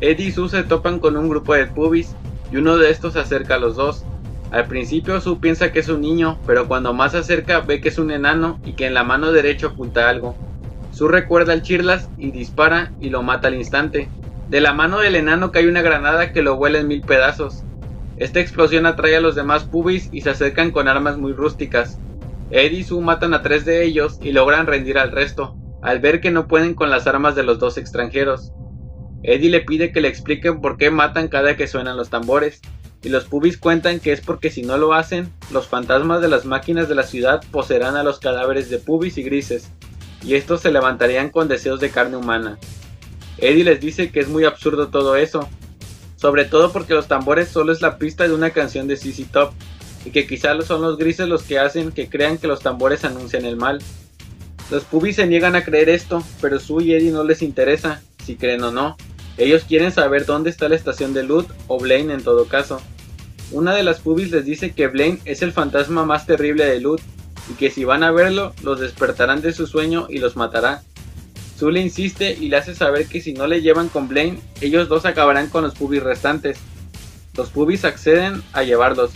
Eddie 0.00 0.26
y 0.26 0.32
Sue 0.32 0.48
se 0.48 0.62
topan 0.64 0.98
con 0.98 1.16
un 1.16 1.28
grupo 1.28 1.54
de 1.54 1.66
pubis 1.66 2.14
y 2.50 2.56
uno 2.56 2.76
de 2.76 2.90
estos 2.90 3.12
se 3.12 3.20
acerca 3.20 3.54
a 3.54 3.58
los 3.58 3.76
dos. 3.76 4.04
Al 4.50 4.66
principio 4.66 5.20
Sue 5.20 5.38
piensa 5.40 5.72
que 5.72 5.80
es 5.80 5.88
un 5.88 6.00
niño, 6.00 6.38
pero 6.46 6.68
cuando 6.68 6.92
más 6.92 7.12
se 7.12 7.18
acerca 7.18 7.60
ve 7.60 7.80
que 7.80 7.88
es 7.88 7.98
un 7.98 8.10
enano 8.10 8.60
y 8.64 8.74
que 8.74 8.86
en 8.86 8.94
la 8.94 9.04
mano 9.04 9.32
derecha 9.32 9.68
oculta 9.68 10.08
algo. 10.08 10.36
Sue 10.92 11.10
recuerda 11.10 11.52
al 11.52 11.62
Chirlas 11.62 12.08
y 12.18 12.30
dispara 12.32 12.92
y 13.00 13.10
lo 13.10 13.22
mata 13.22 13.48
al 13.48 13.54
instante. 13.54 14.08
De 14.52 14.60
la 14.60 14.74
mano 14.74 14.98
del 14.98 15.16
enano 15.16 15.50
cae 15.50 15.66
una 15.66 15.80
granada 15.80 16.30
que 16.34 16.42
lo 16.42 16.56
vuela 16.56 16.78
en 16.78 16.86
mil 16.86 17.00
pedazos. 17.00 17.62
Esta 18.18 18.38
explosión 18.38 18.84
atrae 18.84 19.16
a 19.16 19.20
los 19.22 19.34
demás 19.34 19.64
pubis 19.64 20.10
y 20.12 20.20
se 20.20 20.28
acercan 20.28 20.72
con 20.72 20.88
armas 20.88 21.16
muy 21.16 21.32
rústicas. 21.32 21.98
Ed 22.50 22.70
y 22.72 22.84
Sue 22.84 23.00
matan 23.00 23.32
a 23.32 23.40
tres 23.40 23.64
de 23.64 23.82
ellos 23.82 24.18
y 24.20 24.32
logran 24.32 24.66
rendir 24.66 24.98
al 24.98 25.10
resto, 25.10 25.56
al 25.80 26.00
ver 26.00 26.20
que 26.20 26.30
no 26.30 26.48
pueden 26.48 26.74
con 26.74 26.90
las 26.90 27.06
armas 27.06 27.34
de 27.34 27.44
los 27.44 27.58
dos 27.60 27.78
extranjeros. 27.78 28.52
Eddie 29.22 29.48
le 29.48 29.62
pide 29.62 29.90
que 29.90 30.02
le 30.02 30.08
expliquen 30.08 30.60
por 30.60 30.76
qué 30.76 30.90
matan 30.90 31.28
cada 31.28 31.56
que 31.56 31.66
suenan 31.66 31.96
los 31.96 32.10
tambores, 32.10 32.60
y 33.02 33.08
los 33.08 33.24
pubis 33.24 33.56
cuentan 33.56 34.00
que 34.00 34.12
es 34.12 34.20
porque 34.20 34.50
si 34.50 34.60
no 34.60 34.76
lo 34.76 34.92
hacen, 34.92 35.32
los 35.50 35.66
fantasmas 35.66 36.20
de 36.20 36.28
las 36.28 36.44
máquinas 36.44 36.90
de 36.90 36.94
la 36.94 37.04
ciudad 37.04 37.40
poseerán 37.52 37.96
a 37.96 38.02
los 38.02 38.18
cadáveres 38.18 38.68
de 38.68 38.76
pubis 38.76 39.16
y 39.16 39.22
grises, 39.22 39.70
y 40.22 40.34
estos 40.34 40.60
se 40.60 40.70
levantarían 40.70 41.30
con 41.30 41.48
deseos 41.48 41.80
de 41.80 41.88
carne 41.88 42.18
humana. 42.18 42.58
Eddie 43.42 43.64
les 43.64 43.80
dice 43.80 44.12
que 44.12 44.20
es 44.20 44.28
muy 44.28 44.44
absurdo 44.44 44.88
todo 44.88 45.16
eso, 45.16 45.48
sobre 46.16 46.44
todo 46.44 46.72
porque 46.72 46.94
los 46.94 47.08
tambores 47.08 47.48
solo 47.48 47.72
es 47.72 47.82
la 47.82 47.98
pista 47.98 48.28
de 48.28 48.34
una 48.34 48.50
canción 48.50 48.86
de 48.86 48.96
CC 48.96 49.24
Top, 49.24 49.52
y 50.04 50.10
que 50.10 50.28
quizá 50.28 50.60
son 50.62 50.80
los 50.80 50.96
grises 50.96 51.28
los 51.28 51.42
que 51.42 51.58
hacen 51.58 51.90
que 51.90 52.08
crean 52.08 52.38
que 52.38 52.46
los 52.46 52.60
tambores 52.60 53.04
anuncian 53.04 53.44
el 53.44 53.56
mal. 53.56 53.80
Los 54.70 54.84
pubis 54.84 55.16
se 55.16 55.26
niegan 55.26 55.56
a 55.56 55.64
creer 55.64 55.88
esto, 55.88 56.22
pero 56.40 56.60
Sue 56.60 56.84
y 56.84 56.94
Eddie 56.94 57.10
no 57.10 57.24
les 57.24 57.42
interesa, 57.42 58.00
si 58.24 58.36
creen 58.36 58.62
o 58.62 58.70
no. 58.70 58.96
Ellos 59.36 59.64
quieren 59.64 59.90
saber 59.90 60.24
dónde 60.24 60.48
está 60.48 60.68
la 60.68 60.76
estación 60.76 61.12
de 61.12 61.24
Loot, 61.24 61.48
o 61.66 61.80
Blaine 61.80 62.14
en 62.14 62.22
todo 62.22 62.46
caso. 62.46 62.80
Una 63.50 63.74
de 63.74 63.82
las 63.82 63.98
pubis 63.98 64.30
les 64.30 64.44
dice 64.44 64.70
que 64.70 64.86
Blaine 64.86 65.18
es 65.24 65.42
el 65.42 65.50
fantasma 65.50 66.04
más 66.04 66.26
terrible 66.26 66.64
de 66.64 66.80
Loot, 66.80 67.00
y 67.50 67.54
que 67.54 67.70
si 67.70 67.84
van 67.84 68.04
a 68.04 68.12
verlo, 68.12 68.54
los 68.62 68.78
despertarán 68.78 69.42
de 69.42 69.52
su 69.52 69.66
sueño 69.66 70.06
y 70.08 70.18
los 70.18 70.36
matará. 70.36 70.84
Sue 71.56 71.72
le 71.72 71.80
insiste 71.80 72.36
y 72.38 72.48
le 72.48 72.56
hace 72.56 72.74
saber 72.74 73.06
que 73.06 73.20
si 73.20 73.32
no 73.32 73.46
le 73.46 73.62
llevan 73.62 73.88
con 73.88 74.08
Blaine, 74.08 74.40
ellos 74.60 74.88
dos 74.88 75.04
acabarán 75.04 75.48
con 75.48 75.62
los 75.62 75.74
pubis 75.74 76.02
restantes. 76.02 76.58
Los 77.34 77.50
pubis 77.50 77.84
acceden 77.84 78.42
a 78.52 78.62
llevarlos, 78.62 79.12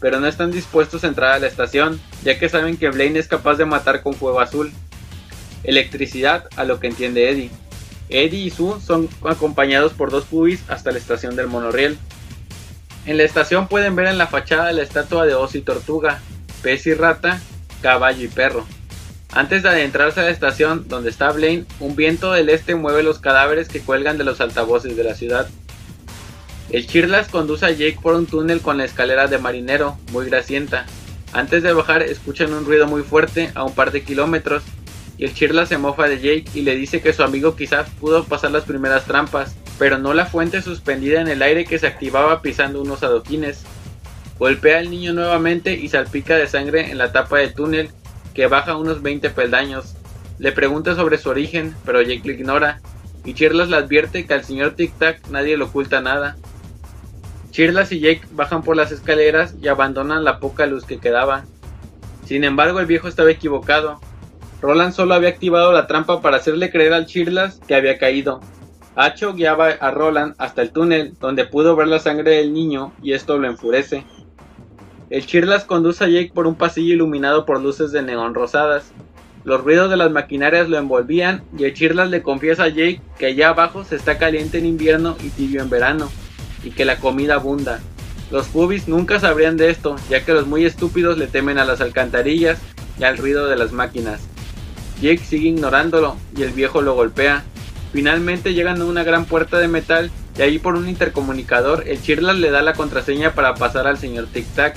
pero 0.00 0.18
no 0.18 0.26
están 0.26 0.50
dispuestos 0.50 1.04
a 1.04 1.08
entrar 1.08 1.32
a 1.32 1.38
la 1.38 1.46
estación, 1.46 2.00
ya 2.24 2.38
que 2.38 2.48
saben 2.48 2.76
que 2.76 2.90
Blaine 2.90 3.18
es 3.18 3.28
capaz 3.28 3.56
de 3.56 3.66
matar 3.66 4.02
con 4.02 4.14
fuego 4.14 4.40
azul. 4.40 4.72
Electricidad, 5.62 6.48
a 6.56 6.64
lo 6.64 6.80
que 6.80 6.86
entiende 6.86 7.28
Eddie. 7.28 7.50
Eddie 8.08 8.46
y 8.46 8.50
Sue 8.50 8.80
son 8.80 9.08
acompañados 9.24 9.92
por 9.92 10.10
dos 10.10 10.24
pubis 10.24 10.62
hasta 10.68 10.90
la 10.90 10.98
estación 10.98 11.36
del 11.36 11.46
monorriel. 11.46 11.98
En 13.06 13.16
la 13.16 13.24
estación 13.24 13.68
pueden 13.68 13.94
ver 13.96 14.06
en 14.06 14.18
la 14.18 14.26
fachada 14.26 14.72
la 14.72 14.82
estatua 14.82 15.26
de 15.26 15.34
Ozzy 15.34 15.62
Tortuga, 15.62 16.20
pez 16.62 16.86
y 16.86 16.94
rata, 16.94 17.40
caballo 17.82 18.24
y 18.24 18.28
perro. 18.28 18.66
Antes 19.32 19.62
de 19.62 19.68
adentrarse 19.68 20.20
a 20.20 20.24
la 20.24 20.30
estación 20.30 20.88
donde 20.88 21.10
está 21.10 21.30
Blaine, 21.30 21.64
un 21.78 21.94
viento 21.94 22.32
del 22.32 22.48
este 22.48 22.74
mueve 22.74 23.04
los 23.04 23.20
cadáveres 23.20 23.68
que 23.68 23.80
cuelgan 23.80 24.18
de 24.18 24.24
los 24.24 24.40
altavoces 24.40 24.96
de 24.96 25.04
la 25.04 25.14
ciudad. 25.14 25.48
El 26.70 26.86
Chirlas 26.86 27.28
conduce 27.28 27.64
a 27.66 27.70
Jake 27.70 27.98
por 28.02 28.14
un 28.14 28.26
túnel 28.26 28.60
con 28.60 28.78
la 28.78 28.84
escalera 28.84 29.28
de 29.28 29.38
marinero, 29.38 29.96
muy 30.10 30.26
grasienta. 30.26 30.84
Antes 31.32 31.62
de 31.62 31.72
bajar 31.72 32.02
escuchan 32.02 32.52
un 32.52 32.64
ruido 32.64 32.88
muy 32.88 33.02
fuerte 33.02 33.52
a 33.54 33.62
un 33.62 33.72
par 33.72 33.92
de 33.92 34.02
kilómetros 34.02 34.64
y 35.16 35.24
el 35.24 35.34
Chirlas 35.34 35.68
se 35.68 35.78
mofa 35.78 36.08
de 36.08 36.16
Jake 36.16 36.46
y 36.54 36.62
le 36.62 36.74
dice 36.74 37.00
que 37.00 37.12
su 37.12 37.22
amigo 37.22 37.54
quizás 37.54 37.88
pudo 38.00 38.24
pasar 38.24 38.50
las 38.50 38.64
primeras 38.64 39.04
trampas, 39.04 39.54
pero 39.78 39.98
no 39.98 40.12
la 40.12 40.26
fuente 40.26 40.60
suspendida 40.60 41.20
en 41.20 41.28
el 41.28 41.42
aire 41.42 41.66
que 41.66 41.78
se 41.78 41.86
activaba 41.86 42.42
pisando 42.42 42.82
unos 42.82 43.04
adoquines. 43.04 43.62
Golpea 44.40 44.78
al 44.78 44.90
niño 44.90 45.12
nuevamente 45.12 45.74
y 45.74 45.88
salpica 45.88 46.34
de 46.36 46.48
sangre 46.48 46.90
en 46.90 46.98
la 46.98 47.12
tapa 47.12 47.38
del 47.38 47.54
túnel 47.54 47.90
que 48.34 48.46
baja 48.46 48.76
unos 48.76 49.02
20 49.02 49.30
peldaños. 49.30 49.94
Le 50.38 50.52
pregunta 50.52 50.94
sobre 50.94 51.18
su 51.18 51.30
origen, 51.30 51.74
pero 51.84 52.00
Jake 52.00 52.22
le 52.24 52.34
ignora, 52.34 52.80
y 53.24 53.34
Chirlas 53.34 53.68
le 53.68 53.76
advierte 53.76 54.26
que 54.26 54.34
al 54.34 54.44
señor 54.44 54.72
Tic 54.72 54.96
Tac 54.98 55.28
nadie 55.28 55.56
le 55.56 55.64
oculta 55.64 56.00
nada. 56.00 56.36
Chirlas 57.50 57.92
y 57.92 58.00
Jake 58.00 58.22
bajan 58.32 58.62
por 58.62 58.76
las 58.76 58.92
escaleras 58.92 59.54
y 59.60 59.68
abandonan 59.68 60.24
la 60.24 60.38
poca 60.38 60.66
luz 60.66 60.84
que 60.84 60.98
quedaba. 60.98 61.44
Sin 62.24 62.44
embargo, 62.44 62.80
el 62.80 62.86
viejo 62.86 63.08
estaba 63.08 63.30
equivocado. 63.30 64.00
Roland 64.62 64.92
solo 64.92 65.14
había 65.14 65.30
activado 65.30 65.72
la 65.72 65.86
trampa 65.86 66.20
para 66.20 66.36
hacerle 66.36 66.70
creer 66.70 66.92
al 66.92 67.06
Chirlas 67.06 67.60
que 67.66 67.74
había 67.74 67.98
caído. 67.98 68.40
Hacho 68.94 69.34
guiaba 69.34 69.68
a 69.68 69.90
Roland 69.90 70.34
hasta 70.38 70.62
el 70.62 70.70
túnel, 70.72 71.14
donde 71.20 71.46
pudo 71.46 71.76
ver 71.76 71.88
la 71.88 71.98
sangre 71.98 72.36
del 72.36 72.52
niño, 72.52 72.92
y 73.02 73.14
esto 73.14 73.38
lo 73.38 73.48
enfurece. 73.48 74.04
El 75.10 75.26
Chirlas 75.26 75.64
conduce 75.64 76.04
a 76.04 76.08
Jake 76.08 76.30
por 76.32 76.46
un 76.46 76.54
pasillo 76.54 76.94
iluminado 76.94 77.44
por 77.44 77.60
luces 77.60 77.90
de 77.90 78.00
neón 78.00 78.32
rosadas. 78.32 78.92
Los 79.42 79.64
ruidos 79.64 79.90
de 79.90 79.96
las 79.96 80.12
maquinarias 80.12 80.68
lo 80.68 80.78
envolvían 80.78 81.42
y 81.58 81.64
el 81.64 81.74
Chirlas 81.74 82.10
le 82.10 82.22
confiesa 82.22 82.64
a 82.64 82.68
Jake 82.68 83.00
que 83.18 83.26
allá 83.26 83.48
abajo 83.48 83.82
se 83.82 83.96
está 83.96 84.18
caliente 84.18 84.58
en 84.58 84.66
invierno 84.66 85.16
y 85.20 85.30
tibio 85.30 85.62
en 85.62 85.68
verano, 85.68 86.08
y 86.62 86.70
que 86.70 86.84
la 86.84 86.98
comida 86.98 87.34
abunda. 87.34 87.80
Los 88.30 88.46
pubis 88.46 88.86
nunca 88.86 89.18
sabrían 89.18 89.56
de 89.56 89.70
esto, 89.70 89.96
ya 90.08 90.24
que 90.24 90.32
los 90.32 90.46
muy 90.46 90.64
estúpidos 90.64 91.18
le 91.18 91.26
temen 91.26 91.58
a 91.58 91.64
las 91.64 91.80
alcantarillas 91.80 92.60
y 92.96 93.02
al 93.02 93.18
ruido 93.18 93.48
de 93.48 93.56
las 93.56 93.72
máquinas. 93.72 94.20
Jake 95.02 95.24
sigue 95.24 95.48
ignorándolo 95.48 96.16
y 96.36 96.44
el 96.44 96.52
viejo 96.52 96.82
lo 96.82 96.94
golpea. 96.94 97.42
Finalmente 97.92 98.54
llegan 98.54 98.80
a 98.80 98.84
una 98.84 99.02
gran 99.02 99.24
puerta 99.24 99.58
de 99.58 99.66
metal 99.66 100.08
y 100.38 100.42
ahí 100.42 100.60
por 100.60 100.76
un 100.76 100.88
intercomunicador 100.88 101.88
el 101.88 102.00
Chirlas 102.00 102.36
le 102.36 102.52
da 102.52 102.62
la 102.62 102.74
contraseña 102.74 103.34
para 103.34 103.56
pasar 103.56 103.88
al 103.88 103.98
señor 103.98 104.26
Tic 104.26 104.46
Tac 104.54 104.76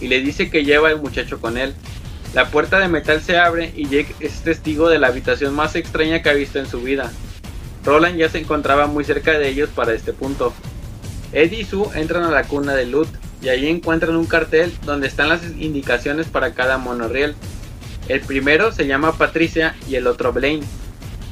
y 0.00 0.08
le 0.08 0.20
dice 0.20 0.50
que 0.50 0.64
lleva 0.64 0.88
al 0.88 1.00
muchacho 1.00 1.40
con 1.40 1.58
él. 1.58 1.74
La 2.34 2.50
puerta 2.50 2.78
de 2.78 2.88
metal 2.88 3.20
se 3.20 3.38
abre 3.38 3.72
y 3.76 3.84
Jake 3.84 4.14
es 4.20 4.42
testigo 4.42 4.88
de 4.88 4.98
la 4.98 5.08
habitación 5.08 5.54
más 5.54 5.74
extraña 5.74 6.22
que 6.22 6.30
ha 6.30 6.34
visto 6.34 6.58
en 6.58 6.66
su 6.66 6.80
vida. 6.80 7.10
Roland 7.84 8.16
ya 8.16 8.28
se 8.28 8.38
encontraba 8.38 8.86
muy 8.86 9.04
cerca 9.04 9.38
de 9.38 9.48
ellos 9.48 9.70
para 9.74 9.92
este 9.92 10.12
punto. 10.12 10.52
Eddie 11.32 11.60
y 11.60 11.64
Sue 11.64 11.88
entran 11.94 12.24
a 12.24 12.30
la 12.30 12.44
cuna 12.44 12.74
de 12.74 12.86
Loot 12.86 13.08
y 13.42 13.48
allí 13.48 13.68
encuentran 13.68 14.16
un 14.16 14.26
cartel 14.26 14.72
donde 14.84 15.08
están 15.08 15.28
las 15.28 15.42
indicaciones 15.58 16.26
para 16.26 16.54
cada 16.54 16.78
monorriel. 16.78 17.34
El 18.08 18.20
primero 18.20 18.72
se 18.72 18.86
llama 18.86 19.16
Patricia 19.16 19.74
y 19.88 19.94
el 19.94 20.06
otro 20.06 20.32
Blaine. 20.32 20.66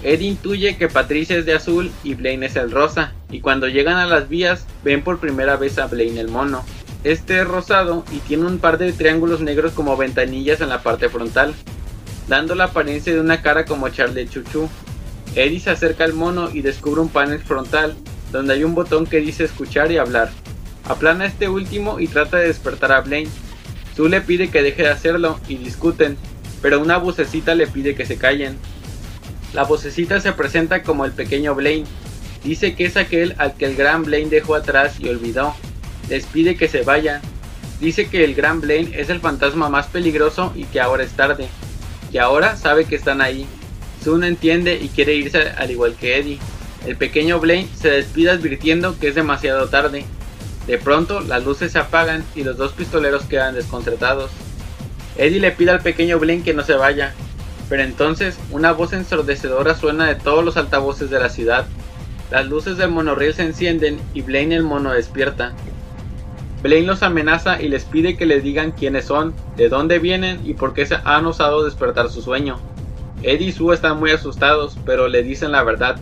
Eddie 0.03 0.29
intuye 0.29 0.77
que 0.77 0.89
Patricia 0.89 1.37
es 1.37 1.45
de 1.45 1.55
azul 1.55 1.91
y 2.05 2.15
Blaine 2.15 2.47
es 2.47 2.57
el 2.57 2.71
rosa, 2.71 3.15
y 3.31 3.41
cuando 3.41 3.67
llegan 3.67 3.97
a 3.97 4.07
las 4.07 4.29
vías 4.29 4.65
ven 4.85 5.03
por 5.03 5.19
primera 5.19 5.57
vez 5.57 5.79
a 5.79 5.87
Blaine 5.87 6.21
el 6.21 6.29
mono. 6.29 6.65
Este 7.05 7.41
es 7.41 7.47
rosado 7.47 8.05
y 8.11 8.19
tiene 8.19 8.47
un 8.47 8.59
par 8.59 8.77
de 8.77 8.93
triángulos 8.93 9.41
negros 9.41 9.73
como 9.73 9.97
ventanillas 9.97 10.61
en 10.61 10.69
la 10.69 10.83
parte 10.83 11.09
frontal, 11.09 11.55
dando 12.27 12.55
la 12.55 12.65
apariencia 12.65 13.15
de 13.15 13.21
una 13.21 13.41
cara 13.41 13.65
como 13.65 13.89
Charlie 13.89 14.29
Chuchu. 14.29 14.69
Eddie 15.35 15.61
se 15.61 15.71
acerca 15.71 16.05
al 16.05 16.15
mono 16.15 16.51
y 16.53 16.63
descubre 16.63 17.01
un 17.01 17.09
panel 17.09 17.39
frontal 17.39 17.97
donde 18.33 18.55
hay 18.55 18.65
un 18.65 18.75
botón 18.75 19.07
que 19.07 19.21
dice 19.21 19.45
escuchar 19.45 19.93
y 19.93 19.99
hablar. 19.99 20.31
Aplana 20.85 21.27
este 21.27 21.49
último 21.49 22.01
y 22.01 22.09
trata 22.09 22.39
de 22.39 22.49
despertar 22.49 22.93
a 22.93 23.01
Blaine. 23.01 23.31
Sue 23.97 24.09
le 24.09 24.21
pide 24.21 24.49
que 24.49 24.63
deje 24.63 24.83
de 24.83 24.91
hacerlo 24.91 25.39
y 25.49 25.57
discuten, 25.57 26.17
pero 26.63 26.81
una 26.81 26.99
vocecita 26.99 27.55
le 27.55 27.67
pide 27.67 27.95
que 27.95 28.07
se 28.07 28.17
callen. 28.17 28.57
La 29.53 29.65
vocecita 29.65 30.21
se 30.21 30.33
presenta 30.33 30.83
como 30.83 31.05
el 31.05 31.13
pequeño 31.13 31.55
Blaine. 31.55 31.87
Dice 32.45 32.75
que 32.75 32.87
es 32.87 32.97
aquel 32.97 33.35
al 33.39 33.55
que 33.55 33.67
el 33.67 33.77
gran 33.77 34.05
Blaine 34.05 34.31
dejó 34.31 34.55
atrás 34.55 35.01
y 35.01 35.09
olvidó, 35.09 35.55
les 36.09 36.27
pide 36.27 36.57
que 36.57 36.69
se 36.69 36.83
vayan. 36.83 37.21
Dice 37.81 38.09
que 38.09 38.25
el 38.25 38.35
Gran 38.35 38.61
Blaine 38.61 38.99
es 38.99 39.09
el 39.11 39.21
fantasma 39.21 39.69
más 39.69 39.87
peligroso 39.87 40.53
y 40.55 40.65
que 40.65 40.81
ahora 40.81 41.05
es 41.05 41.13
tarde. 41.13 41.49
Que 42.11 42.21
ahora 42.21 42.57
sabe 42.57 42.85
que 42.85 42.97
están 42.97 43.21
ahí. 43.21 43.47
Sue 44.03 44.19
no 44.19 44.27
entiende 44.27 44.79
y 44.81 44.89
quiere 44.89 45.15
irse 45.15 45.51
al 45.57 45.71
igual 45.71 45.95
que 45.95 46.19
Eddie. 46.19 46.39
El 46.87 46.97
pequeño 46.97 47.41
Blaine 47.41 47.69
se 47.75 47.91
despide 47.91 48.31
advirtiendo 48.31 48.99
que 48.99 49.09
es 49.09 49.15
demasiado 49.15 49.69
tarde. 49.69 50.05
De 50.67 50.79
pronto 50.79 51.21
las 51.21 51.45
luces 51.45 51.73
se 51.73 51.79
apagan 51.79 52.25
y 52.35 52.45
los 52.45 52.57
dos 52.57 52.73
pistoleros 52.73 53.25
quedan 53.25 53.55
desconcertados. 53.55 54.31
Eddie 55.17 55.41
le 55.41 55.51
pide 55.51 55.71
al 55.73 55.81
pequeño 55.81 56.19
Blaine 56.19 56.45
que 56.45 56.55
no 56.55 56.63
se 56.63 56.75
vaya, 56.75 57.15
pero 57.69 57.83
entonces 57.83 58.39
una 58.51 58.73
voz 58.73 58.93
ensordecedora 58.93 59.75
suena 59.75 60.07
de 60.07 60.15
todos 60.15 60.45
los 60.45 60.57
altavoces 60.57 61.11
de 61.11 61.19
la 61.19 61.29
ciudad. 61.29 61.67
Las 62.31 62.47
luces 62.47 62.77
del 62.77 62.91
monorriel 62.91 63.35
se 63.35 63.43
encienden 63.43 63.99
y 64.15 64.23
Blaine 64.23 64.55
el 64.55 64.63
mono 64.63 64.93
despierta. 64.93 65.55
Blaine 66.63 66.87
los 66.87 67.05
amenaza 67.05 67.63
y 67.63 67.69
les 67.69 67.85
pide 67.85 68.17
que 68.17 68.27
les 68.27 68.43
digan 68.43 68.73
quiénes 68.73 69.05
son, 69.05 69.33
de 69.57 69.69
dónde 69.69 70.01
vienen 70.01 70.41
y 70.45 70.55
por 70.55 70.75
qué 70.75 70.87
se 70.87 70.97
han 71.05 71.25
osado 71.27 71.65
despertar 71.65 72.09
su 72.11 72.21
sueño. 72.21 72.59
Eddie 73.23 73.49
y 73.49 73.53
Sue 73.53 73.75
están 73.75 73.99
muy 73.99 74.11
asustados, 74.11 74.77
pero 74.85 75.07
le 75.07 75.23
dicen 75.23 75.53
la 75.53 75.63
verdad. 75.63 76.01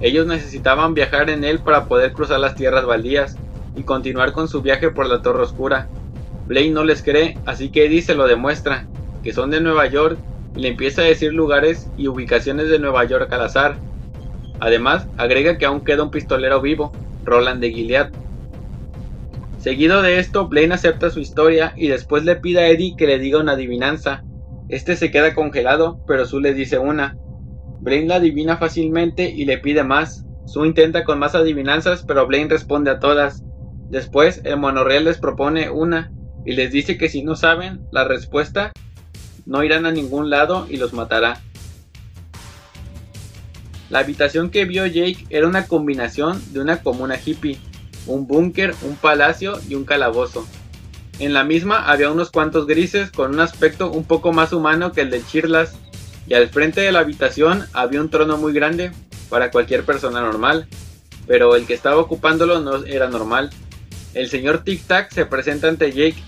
Ellos 0.00 0.26
necesitaban 0.26 0.94
viajar 0.94 1.30
en 1.30 1.42
él 1.42 1.58
para 1.58 1.86
poder 1.86 2.12
cruzar 2.12 2.38
las 2.38 2.54
tierras 2.54 2.86
baldías 2.86 3.36
y 3.74 3.82
continuar 3.82 4.32
con 4.32 4.46
su 4.46 4.62
viaje 4.62 4.90
por 4.90 5.08
la 5.08 5.20
Torre 5.20 5.42
Oscura. 5.42 5.88
Blaine 6.46 6.74
no 6.74 6.84
les 6.84 7.02
cree, 7.02 7.36
así 7.44 7.70
que 7.70 7.86
Eddie 7.86 8.02
se 8.02 8.14
lo 8.14 8.28
demuestra, 8.28 8.86
que 9.24 9.32
son 9.32 9.50
de 9.50 9.60
Nueva 9.60 9.86
York 9.86 10.16
y 10.54 10.60
le 10.60 10.68
empieza 10.68 11.02
a 11.02 11.06
decir 11.06 11.32
lugares 11.32 11.90
y 11.96 12.06
ubicaciones 12.06 12.68
de 12.68 12.78
Nueva 12.78 13.04
York 13.04 13.32
al 13.32 13.42
azar. 13.42 13.76
Además, 14.60 15.06
agrega 15.16 15.58
que 15.58 15.66
aún 15.66 15.80
queda 15.80 16.04
un 16.04 16.10
pistolero 16.10 16.60
vivo, 16.60 16.92
Roland 17.24 17.60
de 17.60 17.72
Gilead, 17.72 18.10
Seguido 19.58 20.02
de 20.02 20.20
esto, 20.20 20.48
Blaine 20.48 20.74
acepta 20.74 21.10
su 21.10 21.18
historia 21.18 21.74
y 21.76 21.88
después 21.88 22.24
le 22.24 22.36
pide 22.36 22.60
a 22.60 22.68
Eddie 22.68 22.94
que 22.96 23.08
le 23.08 23.18
diga 23.18 23.40
una 23.40 23.52
adivinanza. 23.52 24.22
Este 24.68 24.94
se 24.94 25.10
queda 25.10 25.34
congelado, 25.34 26.00
pero 26.06 26.26
Sue 26.26 26.40
le 26.40 26.54
dice 26.54 26.78
una. 26.78 27.18
Blaine 27.80 28.06
la 28.06 28.16
adivina 28.16 28.56
fácilmente 28.58 29.28
y 29.28 29.44
le 29.46 29.58
pide 29.58 29.82
más. 29.82 30.24
Sue 30.46 30.68
intenta 30.68 31.04
con 31.04 31.18
más 31.18 31.34
adivinanzas, 31.34 32.04
pero 32.06 32.26
Blaine 32.26 32.50
responde 32.50 32.92
a 32.92 33.00
todas. 33.00 33.42
Después, 33.90 34.42
el 34.44 34.58
monorriel 34.58 35.04
les 35.04 35.18
propone 35.18 35.70
una 35.70 36.12
y 36.46 36.52
les 36.52 36.70
dice 36.70 36.96
que 36.96 37.08
si 37.08 37.24
no 37.24 37.34
saben 37.34 37.80
la 37.90 38.04
respuesta, 38.04 38.72
no 39.44 39.64
irán 39.64 39.86
a 39.86 39.90
ningún 39.90 40.30
lado 40.30 40.66
y 40.70 40.76
los 40.76 40.92
matará. 40.92 41.40
La 43.90 44.00
habitación 44.00 44.50
que 44.50 44.66
vio 44.66 44.86
Jake 44.86 45.26
era 45.30 45.48
una 45.48 45.66
combinación 45.66 46.40
de 46.52 46.60
una 46.60 46.82
comuna 46.82 47.16
hippie, 47.24 47.58
un 48.08 48.26
búnker, 48.26 48.74
un 48.82 48.96
palacio 48.96 49.60
y 49.68 49.74
un 49.74 49.84
calabozo. 49.84 50.46
En 51.20 51.32
la 51.32 51.44
misma 51.44 51.90
había 51.90 52.10
unos 52.10 52.30
cuantos 52.30 52.66
grises 52.66 53.10
con 53.10 53.34
un 53.34 53.40
aspecto 53.40 53.90
un 53.90 54.04
poco 54.04 54.32
más 54.32 54.52
humano 54.52 54.92
que 54.92 55.02
el 55.02 55.10
de 55.10 55.24
Chirlas, 55.24 55.74
y 56.26 56.34
al 56.34 56.48
frente 56.48 56.80
de 56.80 56.92
la 56.92 57.00
habitación 57.00 57.64
había 57.72 58.00
un 58.00 58.10
trono 58.10 58.36
muy 58.36 58.52
grande 58.52 58.92
para 59.28 59.50
cualquier 59.50 59.84
persona 59.84 60.20
normal, 60.20 60.66
pero 61.26 61.56
el 61.56 61.66
que 61.66 61.74
estaba 61.74 61.98
ocupándolo 61.98 62.60
no 62.60 62.84
era 62.84 63.08
normal. 63.08 63.50
El 64.14 64.28
señor 64.28 64.64
Tic 64.64 64.86
Tac 64.86 65.12
se 65.12 65.26
presenta 65.26 65.68
ante 65.68 65.92
Jake. 65.92 66.22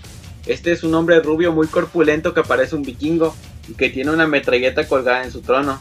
Este 0.45 0.71
es 0.71 0.83
un 0.83 0.93
hombre 0.95 1.19
rubio 1.19 1.51
muy 1.51 1.67
corpulento 1.67 2.33
que 2.33 2.43
parece 2.43 2.75
un 2.75 2.83
vikingo 2.83 3.35
y 3.67 3.73
que 3.73 3.89
tiene 3.89 4.11
una 4.11 4.27
metralleta 4.27 4.87
colgada 4.87 5.23
en 5.23 5.31
su 5.31 5.41
trono. 5.41 5.79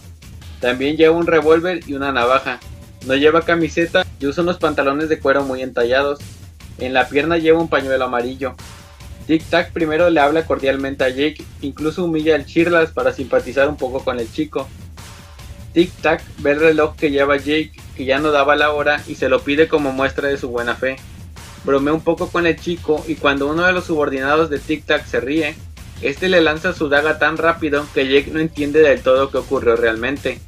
También 0.61 0.96
lleva 0.96 1.16
un 1.16 1.26
revólver 1.26 1.80
y 1.86 1.94
una 1.94 2.12
navaja. 2.12 2.61
No 3.07 3.14
lleva 3.14 3.42
camiseta 3.42 4.05
y 4.18 4.26
usa 4.26 4.42
unos 4.42 4.59
pantalones 4.59 5.09
de 5.09 5.18
cuero 5.18 5.42
muy 5.42 5.62
entallados. 5.62 6.18
En 6.78 6.92
la 6.92 7.09
pierna 7.09 7.38
lleva 7.38 7.61
un 7.61 7.68
pañuelo 7.68 8.05
amarillo. 8.05 8.55
Tic 9.26 9.44
Tac 9.44 9.72
primero 9.72 10.11
le 10.11 10.20
habla 10.20 10.44
cordialmente 10.44 11.05
a 11.05 11.09
Jake, 11.09 11.44
incluso 11.61 12.05
humilla 12.05 12.34
al 12.34 12.46
Chirlas 12.46 12.90
para 12.90 13.12
simpatizar 13.12 13.68
un 13.68 13.76
poco 13.76 14.05
con 14.05 14.18
el 14.18 14.30
chico. 14.30 14.68
Tic 15.72 15.92
Tac 16.03 16.22
ve 16.38 16.53
el 16.53 16.61
reloj 16.61 16.96
que 16.96 17.11
lleva 17.11 17.36
Jake, 17.36 17.72
que 17.96 18.05
ya 18.05 18.18
no 18.18 18.32
daba 18.32 18.57
la 18.57 18.72
hora, 18.72 19.03
y 19.07 19.14
se 19.14 19.28
lo 19.28 19.40
pide 19.40 19.68
como 19.68 19.92
muestra 19.92 20.28
de 20.28 20.36
su 20.36 20.48
buena 20.48 20.74
fe. 20.74 20.96
Bromea 21.64 21.94
un 21.94 22.01
poco 22.01 22.28
con 22.28 22.46
el 22.46 22.59
chico 22.59 23.05
y 23.07 23.14
cuando 23.14 23.46
uno 23.46 23.64
de 23.64 23.72
los 23.72 23.84
subordinados 23.84 24.51
de 24.51 24.59
Tic 24.59 24.84
Tac 24.84 25.07
se 25.07 25.20
ríe, 25.20 25.55
este 26.03 26.28
le 26.28 26.40
lanza 26.40 26.72
su 26.72 26.88
daga 26.88 27.18
tan 27.18 27.36
rápido 27.36 27.86
que 27.94 28.09
Jake 28.09 28.30
no 28.32 28.40
entiende 28.40 28.80
del 28.80 29.03
todo 29.03 29.30
qué 29.30 29.38
ocurrió 29.38 29.76
realmente. 29.76 30.40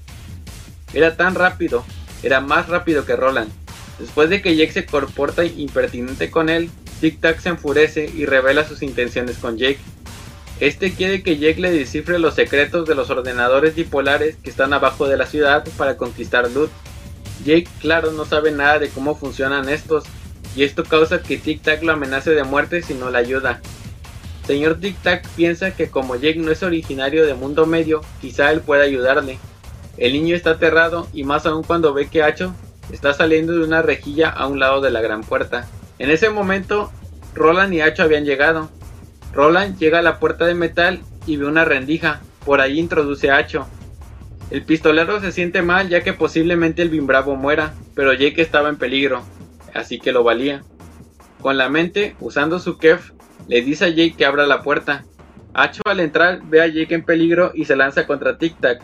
Era 0.95 1.17
tan 1.17 1.35
rápido 1.35 1.85
era 2.23 2.41
más 2.41 2.69
rápido 2.69 3.05
que 3.05 3.17
Roland. 3.17 3.51
Después 3.99 4.31
de 4.31 4.43
que 4.43 4.57
Jake 4.57 4.73
se 4.73 4.87
comporta 4.87 5.45
impertinente 5.45 6.31
con 6.31 6.49
él, 6.49 6.71
Tic 7.01 7.21
Tac 7.21 7.41
se 7.41 7.51
enfurece 7.51 8.11
y 8.15 8.27
revela 8.27 8.67
sus 8.67 8.83
intenciones 8.83 9.37
con 9.39 9.59
Jake. 9.59 9.81
Este 10.61 10.93
quiere 10.93 11.23
que 11.23 11.39
Jake 11.39 11.61
le 11.61 11.73
descifre 11.73 12.19
los 12.19 12.35
secretos 12.35 12.87
de 12.87 12.95
los 12.95 13.11
ordenadores 13.11 13.75
dipolares 13.75 14.37
que 14.37 14.51
están 14.51 14.73
abajo 14.73 15.09
de 15.09 15.17
la 15.17 15.27
ciudad 15.27 15.67
para 15.77 15.97
conquistar 15.97 16.51
Loot. 16.51 16.71
Jake, 17.45 17.69
claro, 17.81 18.13
no 18.13 18.25
sabe 18.25 18.53
nada 18.53 18.79
de 18.79 18.89
cómo 18.89 19.17
funcionan 19.17 19.69
estos, 19.69 20.05
y 20.55 20.63
esto 20.63 20.85
causa 20.85 21.23
que 21.23 21.39
Tic 21.39 21.63
Tac 21.63 21.83
lo 21.83 21.93
amenace 21.93 22.31
de 22.31 22.45
muerte 22.45 22.83
si 22.83 22.95
no 22.95 23.11
le 23.11 23.19
ayuda. 23.19 23.61
Señor 24.47 24.79
Tic 24.81 24.97
Tac 25.03 25.27
piensa 25.31 25.75
que 25.75 25.89
como 25.89 26.17
Jake 26.17 26.39
no 26.39 26.51
es 26.51 26.63
originario 26.63 27.27
de 27.27 27.35
Mundo 27.35 27.67
Medio, 27.67 28.01
quizá 28.21 28.53
él 28.53 28.61
pueda 28.61 28.85
ayudarle. 28.85 29.39
El 29.97 30.13
niño 30.15 30.35
está 30.35 30.51
aterrado 30.51 31.07
y 31.13 31.25
más 31.25 31.47
aún 31.47 31.63
cuando 31.63 31.93
ve 31.93 32.09
que 32.09 32.23
Hacho 32.23 32.55
está 32.91 33.13
saliendo 33.13 33.53
de 33.53 33.65
una 33.65 33.83
rejilla 33.83 34.31
a 34.31 34.47
un 34.47 34.59
lado 34.59 34.81
de 34.81 34.91
la 34.91 35.01
gran 35.01 35.23
puerta. 35.23 35.67
En 35.99 36.11
ese 36.11 36.31
momento, 36.31 36.91
Roland 37.35 37.73
y 37.75 37.81
Hacho 37.81 38.03
habían 38.03 38.25
llegado. 38.25 38.71
Roland 39.33 39.79
llega 39.79 39.99
a 39.99 40.03
la 40.03 40.19
puerta 40.19 40.47
de 40.47 40.55
metal 40.55 41.01
y 41.27 41.37
ve 41.37 41.47
una 41.47 41.65
rendija. 41.65 42.21
Por 42.45 42.61
ahí 42.61 42.79
introduce 42.79 43.31
a 43.31 43.37
Hacho. 43.37 43.67
El 44.51 44.65
pistolero 44.65 45.21
se 45.21 45.33
siente 45.33 45.63
mal 45.63 45.89
ya 45.89 46.03
que 46.03 46.13
posiblemente 46.13 46.83
el 46.83 46.91
Bimbravo 46.91 47.37
muera, 47.37 47.73
pero 47.95 48.13
Jake 48.13 48.43
estaba 48.43 48.69
en 48.69 48.77
peligro, 48.77 49.23
así 49.73 49.99
que 49.99 50.13
lo 50.13 50.25
valía. 50.25 50.63
Con 51.41 51.57
la 51.57 51.69
mente, 51.69 52.17
usando 52.21 52.59
su 52.59 52.77
kef, 52.77 53.13
le 53.49 53.63
dice 53.63 53.87
a 53.87 53.89
Jake 53.89 54.15
que 54.17 54.27
abra 54.27 54.47
la 54.47 54.63
puerta. 54.63 55.05
Hacho 55.55 55.83
al 55.87 56.01
entrar 56.01 56.43
ve 56.45 56.61
a 56.61 56.67
Jake 56.67 56.95
en 56.95 57.03
peligro 57.03 57.53
y 57.55 57.65
se 57.65 57.77
lanza 57.77 58.07
contra 58.07 58.37
Tic 58.37 58.59
Tac, 58.61 58.83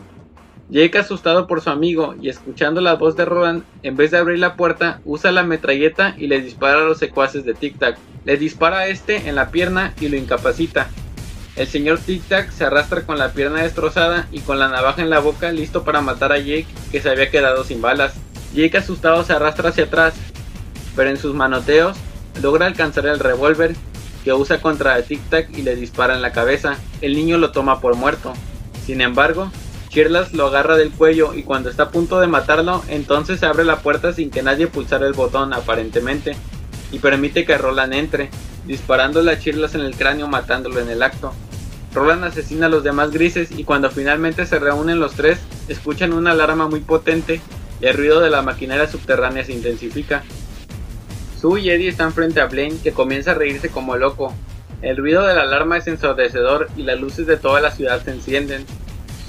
Jake 0.71 0.99
asustado 0.99 1.47
por 1.47 1.61
su 1.61 1.71
amigo 1.71 2.13
y 2.21 2.29
escuchando 2.29 2.79
la 2.79 2.93
voz 2.93 3.15
de 3.15 3.25
Roland, 3.25 3.63
en 3.81 3.97
vez 3.97 4.11
de 4.11 4.17
abrir 4.17 4.37
la 4.37 4.55
puerta, 4.55 5.01
usa 5.03 5.31
la 5.31 5.41
metralleta 5.41 6.13
y 6.15 6.27
le 6.27 6.41
dispara 6.41 6.81
a 6.81 6.85
los 6.85 6.99
secuaces 6.99 7.43
de 7.43 7.55
Tic 7.55 7.79
Tac. 7.79 7.97
Le 8.23 8.37
dispara 8.37 8.79
a 8.79 8.87
este 8.87 9.27
en 9.27 9.35
la 9.35 9.49
pierna 9.49 9.95
y 9.99 10.09
lo 10.09 10.15
incapacita. 10.15 10.87
El 11.55 11.65
señor 11.67 11.97
Tic 11.97 12.21
Tac 12.27 12.51
se 12.51 12.65
arrastra 12.65 13.01
con 13.01 13.17
la 13.17 13.33
pierna 13.33 13.63
destrozada 13.63 14.27
y 14.31 14.41
con 14.41 14.59
la 14.59 14.69
navaja 14.69 15.01
en 15.01 15.09
la 15.09 15.17
boca 15.17 15.51
listo 15.51 15.83
para 15.83 16.01
matar 16.01 16.31
a 16.31 16.37
Jake 16.37 16.67
que 16.91 17.01
se 17.01 17.09
había 17.09 17.31
quedado 17.31 17.63
sin 17.63 17.81
balas. 17.81 18.13
Jake 18.53 18.77
asustado 18.77 19.23
se 19.23 19.33
arrastra 19.33 19.69
hacia 19.69 19.85
atrás, 19.85 20.13
pero 20.95 21.09
en 21.09 21.17
sus 21.17 21.33
manoteos 21.33 21.97
logra 22.43 22.67
alcanzar 22.67 23.07
el 23.07 23.17
revólver 23.17 23.75
que 24.23 24.33
usa 24.33 24.61
contra 24.61 25.01
Tic 25.01 25.21
Tac 25.29 25.49
y 25.57 25.63
le 25.63 25.75
dispara 25.75 26.13
en 26.13 26.21
la 26.21 26.31
cabeza. 26.31 26.77
El 27.01 27.15
niño 27.15 27.39
lo 27.39 27.51
toma 27.51 27.81
por 27.81 27.95
muerto. 27.95 28.33
Sin 28.85 29.01
embargo, 29.01 29.51
Chirlas 29.89 30.33
lo 30.33 30.45
agarra 30.47 30.77
del 30.77 30.91
cuello 30.91 31.33
y 31.33 31.41
cuando 31.41 31.69
está 31.69 31.83
a 31.83 31.89
punto 31.89 32.19
de 32.19 32.27
matarlo, 32.27 32.83
entonces 32.89 33.39
se 33.39 33.47
abre 33.47 33.65
la 33.65 33.81
puerta 33.81 34.13
sin 34.13 34.29
que 34.29 34.43
nadie 34.43 34.67
pulsara 34.67 35.07
el 35.07 35.13
botón 35.13 35.51
aparentemente 35.51 36.35
y 36.91 36.99
permite 36.99 37.43
que 37.43 37.57
Roland 37.57 37.93
entre, 37.93 38.29
disparándole 38.65 39.31
a 39.31 39.39
Chirlas 39.39 39.73
en 39.73 39.81
el 39.81 39.95
cráneo 39.95 40.27
matándolo 40.27 40.79
en 40.79 40.89
el 40.89 41.01
acto. 41.01 41.33
Roland 41.93 42.23
asesina 42.23 42.67
a 42.67 42.69
los 42.69 42.83
demás 42.83 43.09
grises 43.09 43.49
y 43.51 43.63
cuando 43.63 43.89
finalmente 43.89 44.45
se 44.45 44.59
reúnen 44.59 44.99
los 44.99 45.13
tres, 45.13 45.39
escuchan 45.67 46.13
una 46.13 46.31
alarma 46.31 46.67
muy 46.67 46.81
potente 46.81 47.41
y 47.81 47.85
el 47.87 47.97
ruido 47.97 48.19
de 48.19 48.29
la 48.29 48.43
maquinaria 48.43 48.87
subterránea 48.87 49.43
se 49.43 49.53
intensifica. 49.53 50.23
Sue 51.41 51.61
y 51.61 51.69
Eddie 51.71 51.89
están 51.89 52.13
frente 52.13 52.41
a 52.41 52.45
Blaine 52.45 52.77
que 52.83 52.91
comienza 52.91 53.31
a 53.31 53.35
reírse 53.35 53.69
como 53.69 53.97
loco. 53.97 54.35
El 54.81 54.97
ruido 54.97 55.25
de 55.25 55.33
la 55.33 55.41
alarma 55.41 55.77
es 55.77 55.87
ensordecedor 55.87 56.69
y 56.77 56.83
las 56.83 56.99
luces 56.99 57.25
de 57.25 57.37
toda 57.37 57.59
la 57.59 57.71
ciudad 57.71 58.03
se 58.03 58.11
encienden, 58.11 58.65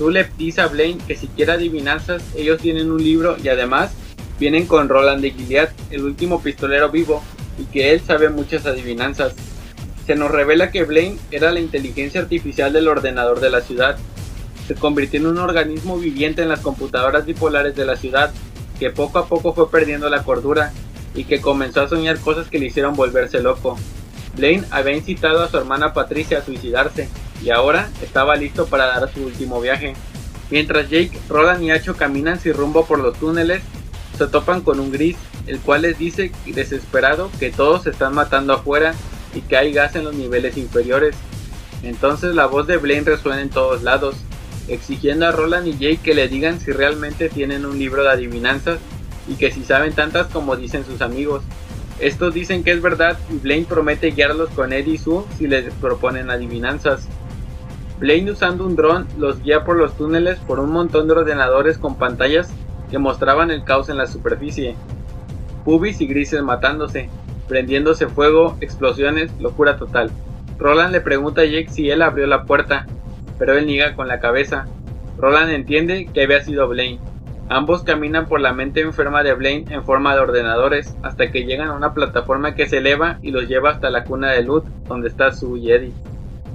le 0.08 0.26
dice 0.38 0.62
a 0.62 0.68
Blaine 0.68 1.00
que 1.06 1.16
si 1.16 1.26
quiere 1.26 1.52
adivinanzas, 1.52 2.22
ellos 2.34 2.60
tienen 2.60 2.90
un 2.90 3.02
libro 3.02 3.36
y 3.42 3.48
además 3.48 3.92
vienen 4.38 4.66
con 4.66 4.88
Roland 4.88 5.20
de 5.20 5.32
Gilead, 5.32 5.68
el 5.90 6.04
último 6.04 6.40
pistolero 6.40 6.88
vivo, 6.88 7.22
y 7.58 7.64
que 7.64 7.92
él 7.92 8.00
sabe 8.00 8.30
muchas 8.30 8.64
adivinanzas. 8.64 9.34
Se 10.06 10.14
nos 10.14 10.30
revela 10.30 10.70
que 10.70 10.84
Blaine 10.84 11.18
era 11.30 11.52
la 11.52 11.60
inteligencia 11.60 12.22
artificial 12.22 12.72
del 12.72 12.88
ordenador 12.88 13.40
de 13.40 13.50
la 13.50 13.60
ciudad. 13.60 13.98
Se 14.66 14.74
convirtió 14.74 15.20
en 15.20 15.26
un 15.26 15.38
organismo 15.38 15.98
viviente 15.98 16.42
en 16.42 16.48
las 16.48 16.60
computadoras 16.60 17.26
bipolares 17.26 17.76
de 17.76 17.84
la 17.84 17.96
ciudad, 17.96 18.32
que 18.78 18.90
poco 18.90 19.18
a 19.18 19.26
poco 19.26 19.52
fue 19.52 19.70
perdiendo 19.70 20.08
la 20.08 20.22
cordura 20.22 20.72
y 21.14 21.24
que 21.24 21.40
comenzó 21.40 21.82
a 21.82 21.88
soñar 21.88 22.18
cosas 22.20 22.48
que 22.48 22.58
le 22.58 22.66
hicieron 22.66 22.96
volverse 22.96 23.42
loco. 23.42 23.76
Blaine 24.36 24.64
había 24.70 24.96
incitado 24.96 25.42
a 25.42 25.48
su 25.48 25.56
hermana 25.56 25.92
Patricia 25.92 26.38
a 26.38 26.44
suicidarse, 26.44 27.08
y 27.42 27.50
ahora 27.50 27.88
estaba 28.02 28.36
listo 28.36 28.66
para 28.66 28.86
dar 28.86 29.12
su 29.12 29.24
último 29.24 29.60
viaje. 29.60 29.94
Mientras 30.50 30.90
Jake, 30.90 31.18
Roland 31.28 31.62
y 31.62 31.70
Hacho 31.70 31.96
caminan 31.96 32.40
sin 32.40 32.54
rumbo 32.54 32.84
por 32.84 32.98
los 32.98 33.16
túneles, 33.18 33.62
se 34.18 34.26
topan 34.26 34.60
con 34.60 34.80
un 34.80 34.92
gris, 34.92 35.16
el 35.46 35.60
cual 35.60 35.82
les 35.82 35.98
dice 35.98 36.32
desesperado 36.46 37.30
que 37.38 37.50
todos 37.50 37.84
se 37.84 37.90
están 37.90 38.14
matando 38.14 38.52
afuera 38.52 38.94
y 39.34 39.40
que 39.40 39.56
hay 39.56 39.72
gas 39.72 39.94
en 39.96 40.04
los 40.04 40.14
niveles 40.14 40.56
inferiores. 40.56 41.14
Entonces 41.82 42.34
la 42.34 42.46
voz 42.46 42.66
de 42.66 42.76
Blaine 42.76 43.06
resuena 43.06 43.40
en 43.40 43.48
todos 43.48 43.82
lados, 43.82 44.16
exigiendo 44.68 45.26
a 45.26 45.32
Roland 45.32 45.66
y 45.68 45.72
Jake 45.72 46.00
que 46.02 46.14
le 46.14 46.28
digan 46.28 46.60
si 46.60 46.72
realmente 46.72 47.28
tienen 47.28 47.64
un 47.64 47.78
libro 47.78 48.02
de 48.02 48.10
adivinanzas 48.10 48.78
y 49.28 49.34
que 49.34 49.50
si 49.50 49.64
saben 49.64 49.94
tantas 49.94 50.26
como 50.26 50.56
dicen 50.56 50.84
sus 50.84 51.00
amigos. 51.00 51.42
Estos 52.00 52.32
dicen 52.32 52.64
que 52.64 52.72
es 52.72 52.80
verdad 52.80 53.18
y 53.30 53.36
Blaine 53.36 53.66
promete 53.66 54.10
guiarlos 54.10 54.48
con 54.50 54.72
Eddie 54.72 54.94
y 54.94 54.98
Sue 54.98 55.24
si 55.36 55.46
les 55.46 55.72
proponen 55.74 56.30
adivinanzas. 56.30 57.06
Blaine 57.98 58.30
usando 58.30 58.64
un 58.64 58.74
dron 58.74 59.06
los 59.18 59.42
guía 59.42 59.64
por 59.64 59.76
los 59.76 59.94
túneles 59.98 60.38
por 60.38 60.60
un 60.60 60.70
montón 60.70 61.06
de 61.06 61.12
ordenadores 61.12 61.76
con 61.76 61.96
pantallas 61.96 62.50
que 62.90 62.98
mostraban 62.98 63.50
el 63.50 63.64
caos 63.64 63.90
en 63.90 63.98
la 63.98 64.06
superficie. 64.06 64.76
Pubis 65.66 66.00
y 66.00 66.06
grises 66.06 66.42
matándose, 66.42 67.10
prendiéndose 67.48 68.08
fuego, 68.08 68.56
explosiones, 68.62 69.30
locura 69.38 69.76
total. 69.76 70.10
Roland 70.58 70.92
le 70.92 71.02
pregunta 71.02 71.42
a 71.42 71.44
Jake 71.44 71.68
si 71.70 71.90
él 71.90 72.00
abrió 72.00 72.26
la 72.26 72.44
puerta, 72.44 72.86
pero 73.38 73.58
él 73.58 73.66
niega 73.66 73.94
con 73.94 74.08
la 74.08 74.20
cabeza. 74.20 74.66
Roland 75.18 75.50
entiende 75.50 76.08
que 76.12 76.22
había 76.22 76.42
sido 76.42 76.66
Blaine. 76.66 76.98
Ambos 77.52 77.82
caminan 77.82 78.28
por 78.28 78.40
la 78.40 78.52
mente 78.52 78.80
enferma 78.80 79.24
de 79.24 79.34
Blaine 79.34 79.74
en 79.74 79.84
forma 79.84 80.14
de 80.14 80.20
ordenadores 80.20 80.94
hasta 81.02 81.32
que 81.32 81.44
llegan 81.44 81.66
a 81.66 81.74
una 81.74 81.94
plataforma 81.94 82.54
que 82.54 82.68
se 82.68 82.78
eleva 82.78 83.18
y 83.22 83.32
los 83.32 83.48
lleva 83.48 83.70
hasta 83.70 83.90
la 83.90 84.04
cuna 84.04 84.30
de 84.30 84.44
Lut, 84.44 84.64
donde 84.86 85.08
está 85.08 85.32
su 85.32 85.56
Eddie. 85.56 85.92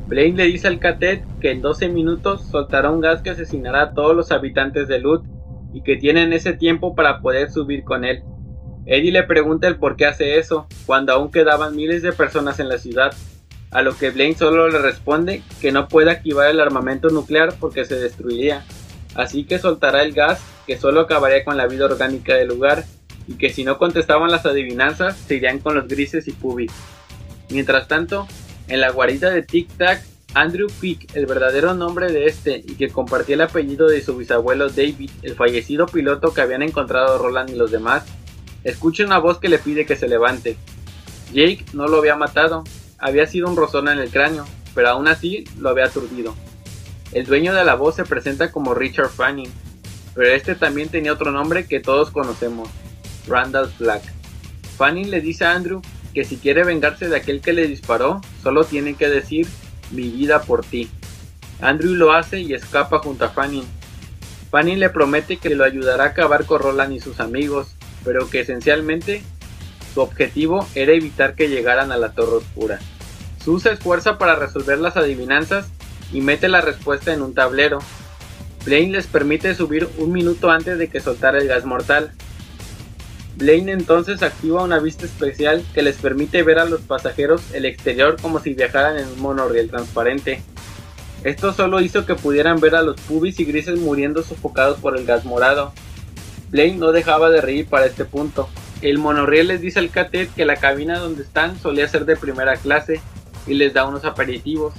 Blaine 0.07 0.37
le 0.37 0.45
dice 0.45 0.69
al 0.69 0.79
cadet 0.79 1.21
que 1.41 1.51
en 1.51 1.61
12 1.61 1.89
minutos 1.89 2.45
soltará 2.49 2.91
un 2.91 3.01
gas 3.01 3.21
que 3.21 3.31
asesinará 3.31 3.81
a 3.81 3.93
todos 3.93 4.15
los 4.15 4.31
habitantes 4.31 4.87
de 4.87 4.99
Lut 4.99 5.25
y 5.73 5.83
que 5.83 5.97
tienen 5.97 6.31
ese 6.31 6.53
tiempo 6.53 6.95
para 6.95 7.19
poder 7.19 7.51
subir 7.51 7.83
con 7.83 8.05
él. 8.05 8.23
Eddie 8.85 9.11
le 9.11 9.23
pregunta 9.23 9.67
el 9.67 9.75
por 9.75 9.97
qué 9.97 10.05
hace 10.05 10.39
eso, 10.39 10.65
cuando 10.85 11.11
aún 11.11 11.29
quedaban 11.29 11.75
miles 11.75 12.03
de 12.03 12.13
personas 12.13 12.61
en 12.61 12.69
la 12.69 12.77
ciudad, 12.77 13.13
a 13.71 13.81
lo 13.81 13.97
que 13.97 14.11
Blaine 14.11 14.37
solo 14.37 14.69
le 14.69 14.79
responde 14.79 15.43
que 15.59 15.73
no 15.73 15.89
puede 15.89 16.11
activar 16.11 16.49
el 16.49 16.61
armamento 16.61 17.09
nuclear 17.09 17.53
porque 17.59 17.83
se 17.83 17.99
destruiría, 17.99 18.63
así 19.13 19.43
que 19.43 19.59
soltará 19.59 20.01
el 20.01 20.13
gas 20.13 20.54
que 20.65 20.77
solo 20.77 21.01
acabaría 21.01 21.43
con 21.43 21.57
la 21.57 21.67
vida 21.67 21.85
orgánica 21.85 22.35
del 22.35 22.47
lugar 22.47 22.85
y 23.27 23.35
que 23.35 23.49
si 23.49 23.63
no 23.63 23.77
contestaban 23.77 24.31
las 24.31 24.45
adivinanzas 24.45 25.17
se 25.17 25.35
irían 25.35 25.59
con 25.59 25.75
los 25.75 25.87
grises 25.87 26.27
y 26.27 26.31
pubis. 26.31 26.71
Mientras 27.49 27.87
tanto, 27.87 28.27
en 28.67 28.81
la 28.81 28.91
guarida 28.91 29.29
de 29.29 29.43
Tic 29.43 29.69
Tac, 29.77 30.01
Andrew 30.33 30.67
Peak, 30.81 31.15
el 31.15 31.25
verdadero 31.27 31.73
nombre 31.73 32.11
de 32.11 32.25
este 32.25 32.57
y 32.57 32.75
que 32.75 32.89
compartía 32.89 33.35
el 33.35 33.41
apellido 33.41 33.87
de 33.87 34.01
su 34.01 34.17
bisabuelo 34.17 34.69
David, 34.69 35.09
el 35.21 35.35
fallecido 35.35 35.85
piloto 35.85 36.33
que 36.33 36.41
habían 36.41 36.61
encontrado 36.61 37.17
Roland 37.17 37.51
y 37.51 37.55
los 37.55 37.71
demás, 37.71 38.03
escucha 38.63 39.05
una 39.05 39.19
voz 39.19 39.39
que 39.39 39.49
le 39.49 39.59
pide 39.59 39.85
que 39.85 39.95
se 39.95 40.09
levante. 40.09 40.57
Jake 41.31 41.65
no 41.73 41.87
lo 41.87 41.97
había 41.97 42.15
matado, 42.15 42.63
había 42.97 43.25
sido 43.27 43.47
un 43.47 43.55
rozón 43.55 43.87
en 43.87 43.99
el 43.99 44.09
cráneo, 44.09 44.45
pero 44.73 44.89
aún 44.89 45.07
así 45.07 45.45
lo 45.57 45.69
había 45.69 45.85
aturdido. 45.85 46.35
El 47.13 47.25
dueño 47.25 47.53
de 47.53 47.63
la 47.63 47.75
voz 47.75 47.95
se 47.95 48.03
presenta 48.03 48.51
como 48.51 48.73
Richard 48.73 49.09
Fanning, 49.09 49.51
pero 50.15 50.29
este 50.29 50.55
también 50.55 50.89
tenía 50.89 51.13
otro 51.13 51.31
nombre 51.31 51.67
que 51.67 51.79
todos 51.79 52.09
conocemos, 52.09 52.69
Randall 53.27 53.71
Black. 53.77 54.01
Fanning 54.77 55.11
le 55.11 55.21
dice 55.21 55.45
a 55.45 55.51
Andrew 55.51 55.81
que 56.13 56.23
si 56.23 56.37
quiere 56.37 56.63
vengarse 56.63 57.09
de 57.09 57.17
aquel 57.17 57.41
que 57.41 57.53
le 57.53 57.67
disparó, 57.67 58.21
solo 58.41 58.63
tiene 58.63 58.95
que 58.95 59.09
decir 59.09 59.47
mi 59.91 60.09
vida 60.09 60.41
por 60.41 60.65
ti. 60.65 60.89
Andrew 61.61 61.93
lo 61.93 62.13
hace 62.13 62.39
y 62.39 62.53
escapa 62.53 62.99
junto 62.99 63.25
a 63.25 63.29
Fanny. 63.29 63.63
Fanny 64.49 64.77
le 64.77 64.89
promete 64.89 65.37
que 65.37 65.53
lo 65.53 65.63
ayudará 65.63 66.05
a 66.05 66.07
acabar 66.07 66.45
con 66.45 66.61
Roland 66.61 66.93
y 66.93 66.99
sus 66.99 67.19
amigos, 67.19 67.75
pero 68.03 68.29
que 68.29 68.41
esencialmente 68.41 69.21
su 69.93 70.01
objetivo 70.01 70.67
era 70.75 70.93
evitar 70.93 71.35
que 71.35 71.49
llegaran 71.49 71.91
a 71.91 71.97
la 71.97 72.13
Torre 72.13 72.37
Oscura. 72.37 72.79
Sue 73.43 73.59
se 73.59 73.71
esfuerza 73.71 74.17
para 74.17 74.35
resolver 74.35 74.79
las 74.79 74.97
adivinanzas 74.97 75.67
y 76.11 76.21
mete 76.21 76.47
la 76.47 76.61
respuesta 76.61 77.13
en 77.13 77.21
un 77.21 77.33
tablero. 77.33 77.79
Blaine 78.65 78.91
les 78.91 79.07
permite 79.07 79.53
subir 79.53 79.87
un 79.97 80.11
minuto 80.11 80.49
antes 80.49 80.77
de 80.77 80.87
que 80.89 80.99
soltara 80.99 81.37
el 81.37 81.47
gas 81.47 81.65
mortal, 81.65 82.11
Blaine 83.37 83.73
entonces 83.73 84.23
activa 84.23 84.63
una 84.63 84.79
vista 84.79 85.05
especial 85.05 85.63
que 85.73 85.81
les 85.81 85.97
permite 85.97 86.41
ver 86.43 86.57
a 86.57 86.65
los 86.65 86.81
pasajeros 86.81 87.41
el 87.53 87.65
exterior 87.65 88.15
como 88.21 88.39
si 88.39 88.53
viajaran 88.53 88.97
en 88.97 89.07
un 89.07 89.19
monorriel 89.19 89.69
transparente. 89.69 90.41
Esto 91.25 91.51
solo 91.51 91.81
hizo 91.81 92.05
que 92.05 92.15
pudieran 92.15 92.61
ver 92.61 92.75
a 92.75 92.81
los 92.81 92.99
pubis 93.01 93.39
y 93.39 93.45
grises 93.45 93.77
muriendo 93.79 94.23
sofocados 94.23 94.79
por 94.79 94.97
el 94.97 95.05
gas 95.05 95.25
morado. 95.25 95.73
Blaine 96.49 96.79
no 96.79 96.93
dejaba 96.93 97.29
de 97.29 97.41
reír 97.41 97.67
para 97.67 97.87
este 97.87 98.05
punto. 98.05 98.47
El 98.81 98.99
monorriel 98.99 99.47
les 99.47 99.59
dice 99.59 99.79
al 99.79 99.89
catet 99.89 100.33
que 100.33 100.45
la 100.45 100.55
cabina 100.55 100.99
donde 100.99 101.23
están 101.23 101.59
solía 101.59 101.87
ser 101.89 102.05
de 102.05 102.15
primera 102.15 102.55
clase 102.55 103.01
y 103.47 103.55
les 103.55 103.73
da 103.73 103.85
unos 103.85 104.05
aperitivos. 104.05 104.73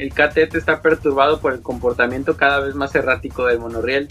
El 0.00 0.14
KTT 0.14 0.54
está 0.54 0.80
perturbado 0.80 1.40
por 1.40 1.52
el 1.52 1.60
comportamiento 1.60 2.38
cada 2.38 2.60
vez 2.60 2.74
más 2.74 2.94
errático 2.94 3.44
del 3.44 3.58
monorriel. 3.58 4.08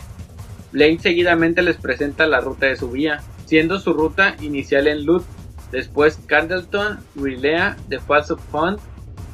Blaine 0.72 1.00
seguidamente 1.00 1.64
les 1.64 1.78
presenta 1.78 2.28
la 2.28 2.42
ruta 2.42 2.68
de 2.68 2.76
su 2.76 2.92
vía, 2.92 3.24
siendo 3.46 3.80
su 3.80 3.94
ruta 3.94 4.36
inicial 4.40 4.86
en 4.86 5.04
Lut, 5.04 5.24
después 5.72 6.20
Candleton, 6.28 7.00
Rilea, 7.16 7.76
The 7.90 7.98
Falls 7.98 8.30
of 8.30 8.40
Font, 8.52 8.80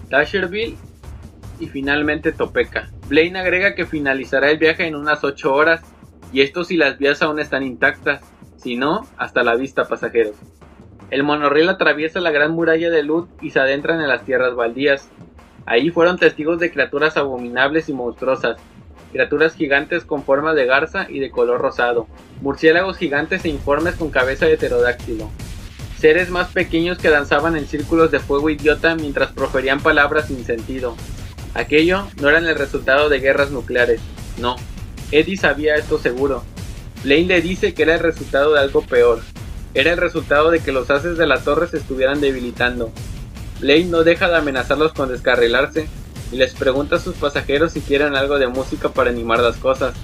Dasherville 0.10 0.78
y 1.60 1.68
finalmente 1.68 2.32
Topeka. 2.32 2.90
Blaine 3.10 3.40
agrega 3.40 3.76
que 3.76 3.86
finalizará 3.86 4.50
el 4.50 4.58
viaje 4.58 4.88
en 4.88 4.96
unas 4.96 5.26
8 5.26 5.54
horas, 5.54 5.82
y 6.32 6.40
esto 6.40 6.64
si 6.64 6.78
las 6.78 6.98
vías 6.98 7.22
aún 7.22 7.42
están 7.42 7.64
intactas, 7.64 8.22
si 8.56 8.78
no, 8.78 9.06
hasta 9.18 9.44
la 9.44 9.56
vista 9.56 9.90
pasajeros. 9.90 10.38
El 11.12 11.24
monorriel 11.24 11.68
atraviesa 11.68 12.22
la 12.22 12.32
gran 12.32 12.52
muralla 12.52 12.90
de 12.90 13.04
Lut 13.04 13.30
y 13.42 13.52
se 13.52 13.60
adentran 13.60 14.00
en 14.00 14.08
las 14.08 14.24
tierras 14.24 14.56
baldías. 14.56 15.10
Ahí 15.66 15.90
fueron 15.90 16.18
testigos 16.18 16.60
de 16.60 16.72
criaturas 16.72 17.18
abominables 17.18 17.90
y 17.90 17.94
monstruosas, 17.94 18.58
criaturas 19.12 19.56
gigantes 19.56 20.04
con 20.04 20.24
forma 20.24 20.54
de 20.54 20.66
garza 20.66 21.08
y 21.10 21.20
de 21.20 21.32
color 21.32 21.62
rosado, 21.62 22.08
murciélagos 22.42 22.98
gigantes 22.98 23.46
e 23.46 23.50
informes 23.50 23.96
con 23.96 24.10
cabeza 24.10 24.46
de 24.46 24.58
pterodáctilo, 24.58 25.30
seres 25.98 26.30
más 26.30 26.50
pequeños 26.52 26.98
que 26.98 27.10
danzaban 27.10 27.56
en 27.56 27.66
círculos 27.66 28.12
de 28.12 28.20
fuego 28.20 28.50
idiota 28.50 28.96
mientras 28.96 29.32
proferían 29.32 29.82
palabras 29.82 30.28
sin 30.28 30.44
sentido. 30.46 30.96
Aquello 31.54 32.08
no 32.22 32.30
era 32.30 32.40
el 32.40 32.56
resultado 32.56 33.10
de 33.10 33.20
guerras 33.20 33.52
nucleares, 33.52 34.02
no. 34.38 34.58
Eddie 35.12 35.38
sabía 35.38 35.76
esto 35.76 35.98
seguro. 35.98 36.44
Blaine 37.04 37.28
le 37.28 37.42
dice 37.42 37.74
que 37.74 37.84
era 37.84 37.94
el 37.94 38.02
resultado 38.02 38.54
de 38.54 38.60
algo 38.60 38.82
peor. 38.82 39.22
Era 39.74 39.92
el 39.92 39.98
resultado 39.98 40.52
de 40.52 40.60
que 40.60 40.72
los 40.72 40.90
haces 40.92 41.18
de 41.18 41.28
la 41.28 41.40
torre 41.40 41.68
se 41.68 41.78
estuvieran 41.78 42.20
debilitando. 42.20 42.92
Blaine 43.66 43.90
no 43.90 44.04
deja 44.04 44.30
de 44.30 44.38
amenazarlos 44.38 44.94
con 44.94 45.10
descarrilarse 45.10 45.88
y 46.32 46.36
les 46.36 46.54
pregunta 46.54 46.98
a 46.98 47.00
sus 47.00 47.16
pasajeros 47.16 47.72
si 47.72 47.82
quieren 47.82 48.16
algo 48.16 48.38
de 48.38 48.46
música 48.46 48.90
para 48.90 49.10
animar 49.10 49.40
las 49.40 49.58
cosas. 49.58 49.96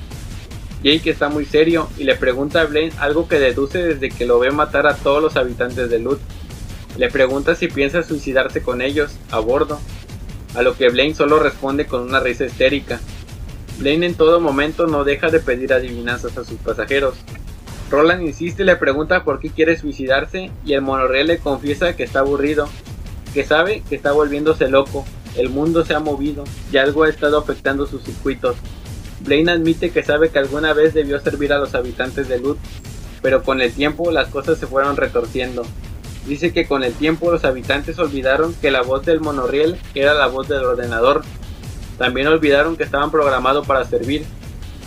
Jake 0.81 1.11
está 1.11 1.29
muy 1.29 1.45
serio 1.45 1.87
y 1.95 2.05
le 2.05 2.15
pregunta 2.15 2.61
a 2.61 2.65
Blaine 2.65 2.91
algo 2.97 3.27
que 3.27 3.37
deduce 3.37 3.77
desde 3.77 4.09
que 4.09 4.25
lo 4.25 4.39
ve 4.39 4.49
matar 4.49 4.87
a 4.87 4.95
todos 4.95 5.21
los 5.21 5.37
habitantes 5.37 5.91
de 5.91 5.99
Lut. 5.99 6.19
Le 6.97 7.11
pregunta 7.11 7.53
si 7.53 7.67
piensa 7.67 8.01
suicidarse 8.01 8.63
con 8.63 8.81
ellos, 8.81 9.15
a 9.29 9.37
bordo, 9.37 9.79
a 10.55 10.63
lo 10.63 10.75
que 10.75 10.89
Blaine 10.89 11.13
solo 11.13 11.37
responde 11.37 11.85
con 11.85 12.01
una 12.01 12.19
risa 12.19 12.45
histérica. 12.45 12.99
Blaine 13.77 14.07
en 14.07 14.15
todo 14.15 14.39
momento 14.39 14.87
no 14.87 15.03
deja 15.03 15.29
de 15.29 15.39
pedir 15.39 15.71
adivinanzas 15.71 16.35
a 16.35 16.45
sus 16.45 16.57
pasajeros. 16.57 17.13
Roland 17.91 18.23
insiste 18.23 18.63
y 18.63 18.65
le 18.65 18.75
pregunta 18.77 19.23
por 19.23 19.39
qué 19.39 19.51
quiere 19.51 19.77
suicidarse 19.77 20.49
y 20.65 20.73
el 20.73 20.81
monorriel 20.81 21.27
le 21.27 21.37
confiesa 21.37 21.95
que 21.95 22.03
está 22.03 22.21
aburrido, 22.21 22.67
que 23.33 23.45
sabe 23.45 23.83
que 23.87 23.95
está 23.95 24.11
volviéndose 24.11 24.67
loco 24.67 25.05
el 25.35 25.49
mundo 25.49 25.85
se 25.85 25.93
ha 25.93 25.99
movido 25.99 26.43
y 26.71 26.77
algo 26.77 27.03
ha 27.03 27.09
estado 27.09 27.37
afectando 27.37 27.87
sus 27.87 28.03
circuitos. 28.03 28.55
Blaine 29.21 29.51
admite 29.51 29.91
que 29.91 30.03
sabe 30.03 30.29
que 30.29 30.39
alguna 30.39 30.73
vez 30.73 30.93
debió 30.93 31.19
servir 31.19 31.53
a 31.53 31.59
los 31.59 31.75
habitantes 31.75 32.27
de 32.27 32.39
Lut, 32.39 32.57
pero 33.21 33.43
con 33.43 33.61
el 33.61 33.71
tiempo 33.71 34.11
las 34.11 34.27
cosas 34.27 34.57
se 34.57 34.67
fueron 34.67 34.97
retorciendo. 34.97 35.63
Dice 36.27 36.53
que 36.53 36.67
con 36.67 36.83
el 36.83 36.93
tiempo 36.93 37.31
los 37.31 37.45
habitantes 37.45 37.97
olvidaron 37.99 38.53
que 38.55 38.71
la 38.71 38.81
voz 38.81 39.05
del 39.05 39.21
monorriel 39.21 39.77
era 39.95 40.13
la 40.13 40.27
voz 40.27 40.47
del 40.47 40.63
ordenador. 40.63 41.23
También 41.97 42.27
olvidaron 42.27 42.75
que 42.75 42.83
estaban 42.83 43.11
programados 43.11 43.65
para 43.65 43.85
servir, 43.85 44.25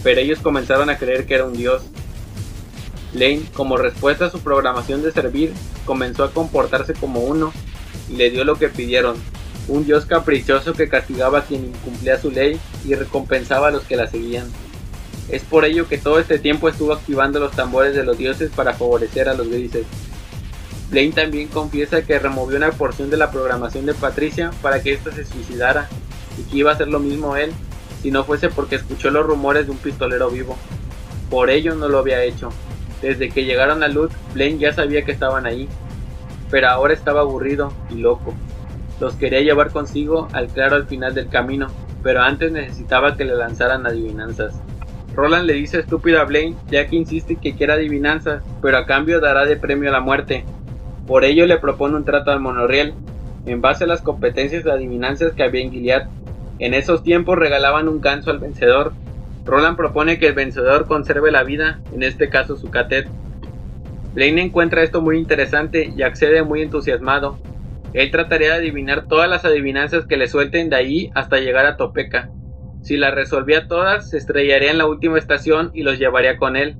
pero 0.02 0.20
ellos 0.20 0.40
comenzaron 0.40 0.90
a 0.90 0.98
creer 0.98 1.26
que 1.26 1.34
era 1.34 1.44
un 1.44 1.54
dios. 1.54 1.82
Lane, 3.14 3.42
como 3.52 3.76
respuesta 3.76 4.26
a 4.26 4.30
su 4.30 4.40
programación 4.40 5.02
de 5.02 5.12
servir, 5.12 5.52
comenzó 5.86 6.24
a 6.24 6.32
comportarse 6.32 6.94
como 6.94 7.20
uno 7.20 7.52
le 8.10 8.30
dio 8.30 8.44
lo 8.44 8.56
que 8.56 8.68
pidieron, 8.68 9.16
un 9.68 9.84
dios 9.84 10.04
caprichoso 10.06 10.74
que 10.74 10.88
castigaba 10.88 11.40
a 11.40 11.44
quien 11.44 11.66
incumplía 11.66 12.20
su 12.20 12.30
ley 12.30 12.58
y 12.84 12.94
recompensaba 12.94 13.68
a 13.68 13.70
los 13.70 13.84
que 13.84 13.96
la 13.96 14.06
seguían. 14.06 14.46
Es 15.28 15.42
por 15.42 15.64
ello 15.64 15.88
que 15.88 15.98
todo 15.98 16.18
este 16.18 16.38
tiempo 16.38 16.68
estuvo 16.68 16.92
activando 16.92 17.40
los 17.40 17.52
tambores 17.52 17.94
de 17.94 18.04
los 18.04 18.18
dioses 18.18 18.50
para 18.50 18.74
favorecer 18.74 19.28
a 19.28 19.34
los 19.34 19.48
grises. 19.48 19.86
Blaine 20.90 21.14
también 21.14 21.48
confiesa 21.48 22.02
que 22.02 22.18
removió 22.18 22.58
una 22.58 22.70
porción 22.70 23.08
de 23.08 23.16
la 23.16 23.30
programación 23.30 23.86
de 23.86 23.94
Patricia 23.94 24.50
para 24.60 24.82
que 24.82 24.92
ésta 24.92 25.12
se 25.12 25.24
suicidara 25.24 25.88
y 26.38 26.42
que 26.42 26.58
iba 26.58 26.70
a 26.70 26.74
hacer 26.74 26.88
lo 26.88 27.00
mismo 27.00 27.36
él 27.36 27.52
si 28.02 28.10
no 28.10 28.24
fuese 28.24 28.50
porque 28.50 28.76
escuchó 28.76 29.10
los 29.10 29.24
rumores 29.24 29.64
de 29.64 29.72
un 29.72 29.78
pistolero 29.78 30.30
vivo. 30.30 30.58
Por 31.30 31.48
ello 31.48 31.74
no 31.74 31.88
lo 31.88 31.98
había 31.98 32.22
hecho. 32.22 32.50
Desde 33.00 33.30
que 33.30 33.44
llegaron 33.44 33.82
a 33.82 33.88
Lut, 33.88 34.12
Blaine 34.34 34.58
ya 34.58 34.74
sabía 34.74 35.04
que 35.06 35.12
estaban 35.12 35.46
ahí, 35.46 35.68
pero 36.54 36.68
ahora 36.68 36.94
estaba 36.94 37.22
aburrido 37.22 37.72
y 37.90 37.94
loco. 37.94 38.32
Los 39.00 39.16
quería 39.16 39.40
llevar 39.40 39.72
consigo 39.72 40.28
al 40.32 40.46
claro 40.46 40.76
al 40.76 40.86
final 40.86 41.12
del 41.12 41.28
camino, 41.28 41.66
pero 42.04 42.22
antes 42.22 42.52
necesitaba 42.52 43.16
que 43.16 43.24
le 43.24 43.34
lanzaran 43.34 43.84
adivinanzas. 43.84 44.54
Roland 45.16 45.46
le 45.46 45.54
dice 45.54 45.80
estúpido 45.80 46.20
a 46.20 46.24
Blaine, 46.26 46.54
ya 46.70 46.86
que 46.86 46.94
insiste 46.94 47.34
que 47.42 47.56
quiere 47.56 47.72
adivinanzas, 47.72 48.44
pero 48.62 48.78
a 48.78 48.86
cambio 48.86 49.18
dará 49.18 49.46
de 49.46 49.56
premio 49.56 49.90
la 49.90 49.98
muerte. 49.98 50.44
Por 51.08 51.24
ello 51.24 51.44
le 51.44 51.58
propone 51.58 51.96
un 51.96 52.04
trato 52.04 52.30
al 52.30 52.38
monorriel, 52.38 52.94
en 53.46 53.60
base 53.60 53.82
a 53.82 53.88
las 53.88 54.02
competencias 54.02 54.62
de 54.62 54.70
adivinanzas 54.70 55.32
que 55.32 55.42
había 55.42 55.62
en 55.62 55.72
Gilead. 55.72 56.06
En 56.60 56.72
esos 56.72 57.02
tiempos 57.02 57.36
regalaban 57.36 57.88
un 57.88 58.00
ganso 58.00 58.30
al 58.30 58.38
vencedor. 58.38 58.92
Roland 59.44 59.76
propone 59.76 60.20
que 60.20 60.28
el 60.28 60.34
vencedor 60.34 60.86
conserve 60.86 61.32
la 61.32 61.42
vida, 61.42 61.80
en 61.92 62.04
este 62.04 62.28
caso 62.28 62.54
su 62.54 62.70
catet. 62.70 63.08
Blaine 64.14 64.42
encuentra 64.42 64.82
esto 64.82 65.02
muy 65.02 65.18
interesante 65.18 65.92
y 65.94 66.02
accede 66.02 66.42
muy 66.42 66.62
entusiasmado, 66.62 67.38
él 67.94 68.10
trataría 68.10 68.48
de 68.48 68.54
adivinar 68.54 69.06
todas 69.06 69.30
las 69.30 69.44
adivinanzas 69.44 70.04
que 70.06 70.16
le 70.16 70.26
suelten 70.26 70.68
de 70.68 70.76
ahí 70.76 71.10
hasta 71.14 71.38
llegar 71.38 71.64
a 71.64 71.76
Topeka. 71.76 72.28
Si 72.82 72.96
las 72.96 73.14
resolvía 73.14 73.68
todas, 73.68 74.10
se 74.10 74.18
estrellaría 74.18 74.72
en 74.72 74.78
la 74.78 74.86
última 74.86 75.16
estación 75.16 75.70
y 75.72 75.84
los 75.84 76.00
llevaría 76.00 76.36
con 76.36 76.56
él. 76.56 76.76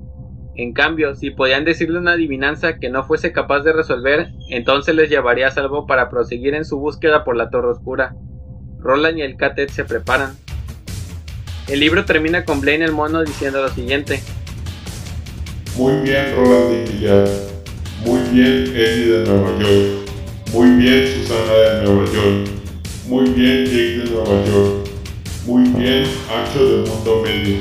En 0.55 0.73
cambio, 0.73 1.15
si 1.15 1.31
podían 1.31 1.63
decirle 1.63 1.99
una 1.99 2.11
adivinanza 2.11 2.79
que 2.79 2.89
no 2.89 3.05
fuese 3.05 3.31
capaz 3.31 3.61
de 3.61 3.71
resolver, 3.71 4.27
entonces 4.49 4.93
les 4.93 5.09
llevaría 5.09 5.47
a 5.47 5.51
salvo 5.51 5.87
para 5.87 6.09
proseguir 6.09 6.53
en 6.53 6.65
su 6.65 6.79
búsqueda 6.79 7.23
por 7.23 7.37
la 7.37 7.49
Torre 7.49 7.69
Oscura. 7.69 8.13
Roland 8.79 9.17
y 9.17 9.21
el 9.21 9.37
Catet 9.37 9.69
se 9.69 9.85
preparan. 9.85 10.35
El 11.69 11.79
libro 11.79 12.03
termina 12.03 12.43
con 12.43 12.59
Blaine 12.59 12.85
el 12.85 12.91
mono 12.91 13.23
diciendo 13.23 13.61
lo 13.61 13.69
siguiente. 13.69 14.19
Muy 15.77 15.93
bien, 16.03 16.33
Roland 16.37 16.87
y 16.87 18.07
Muy 18.07 18.19
bien, 18.31 18.73
Eddie 18.73 19.11
de 19.11 19.25
Nueva 19.25 19.59
York. 19.59 20.09
Muy 20.53 20.69
bien 20.77 21.05
Susana 21.05 21.53
de 21.53 21.83
Nueva 21.83 22.05
York. 22.13 22.49
Muy 23.09 23.29
bien 23.31 23.65
Jake 23.65 23.97
de 23.97 24.09
Nueva 24.09 24.45
York. 24.45 24.89
Muy 25.45 25.63
bien 25.67 26.07
Ancho 26.31 26.65
del 26.65 26.89
Mundo 26.89 27.21
Medio. 27.23 27.57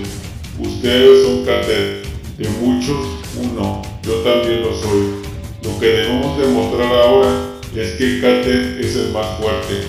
Ustedes 0.61 1.25
son 1.25 1.45
cadet. 1.45 2.05
De 2.39 2.49
muchos, 2.61 2.97
uno. 3.43 3.83
Yo 4.05 4.13
también 4.21 4.63
lo 4.63 4.73
soy. 4.73 5.25
Lo 5.65 5.81
que 5.81 5.87
debemos 5.87 6.39
demostrar 6.39 6.93
ahora 6.95 7.47
es 7.75 7.91
que 7.95 8.21
Cadet 8.21 8.79
es 8.79 8.95
el 8.95 9.13
más 9.13 9.41
fuerte. 9.41 9.89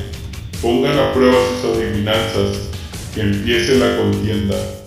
Pongan 0.64 0.98
a 0.98 1.14
prueba 1.14 1.38
sus 1.62 1.76
adivinanzas. 1.76 2.70
Que 3.14 3.22
empiece 3.22 3.78
la 3.78 3.98
contienda. 3.98 4.85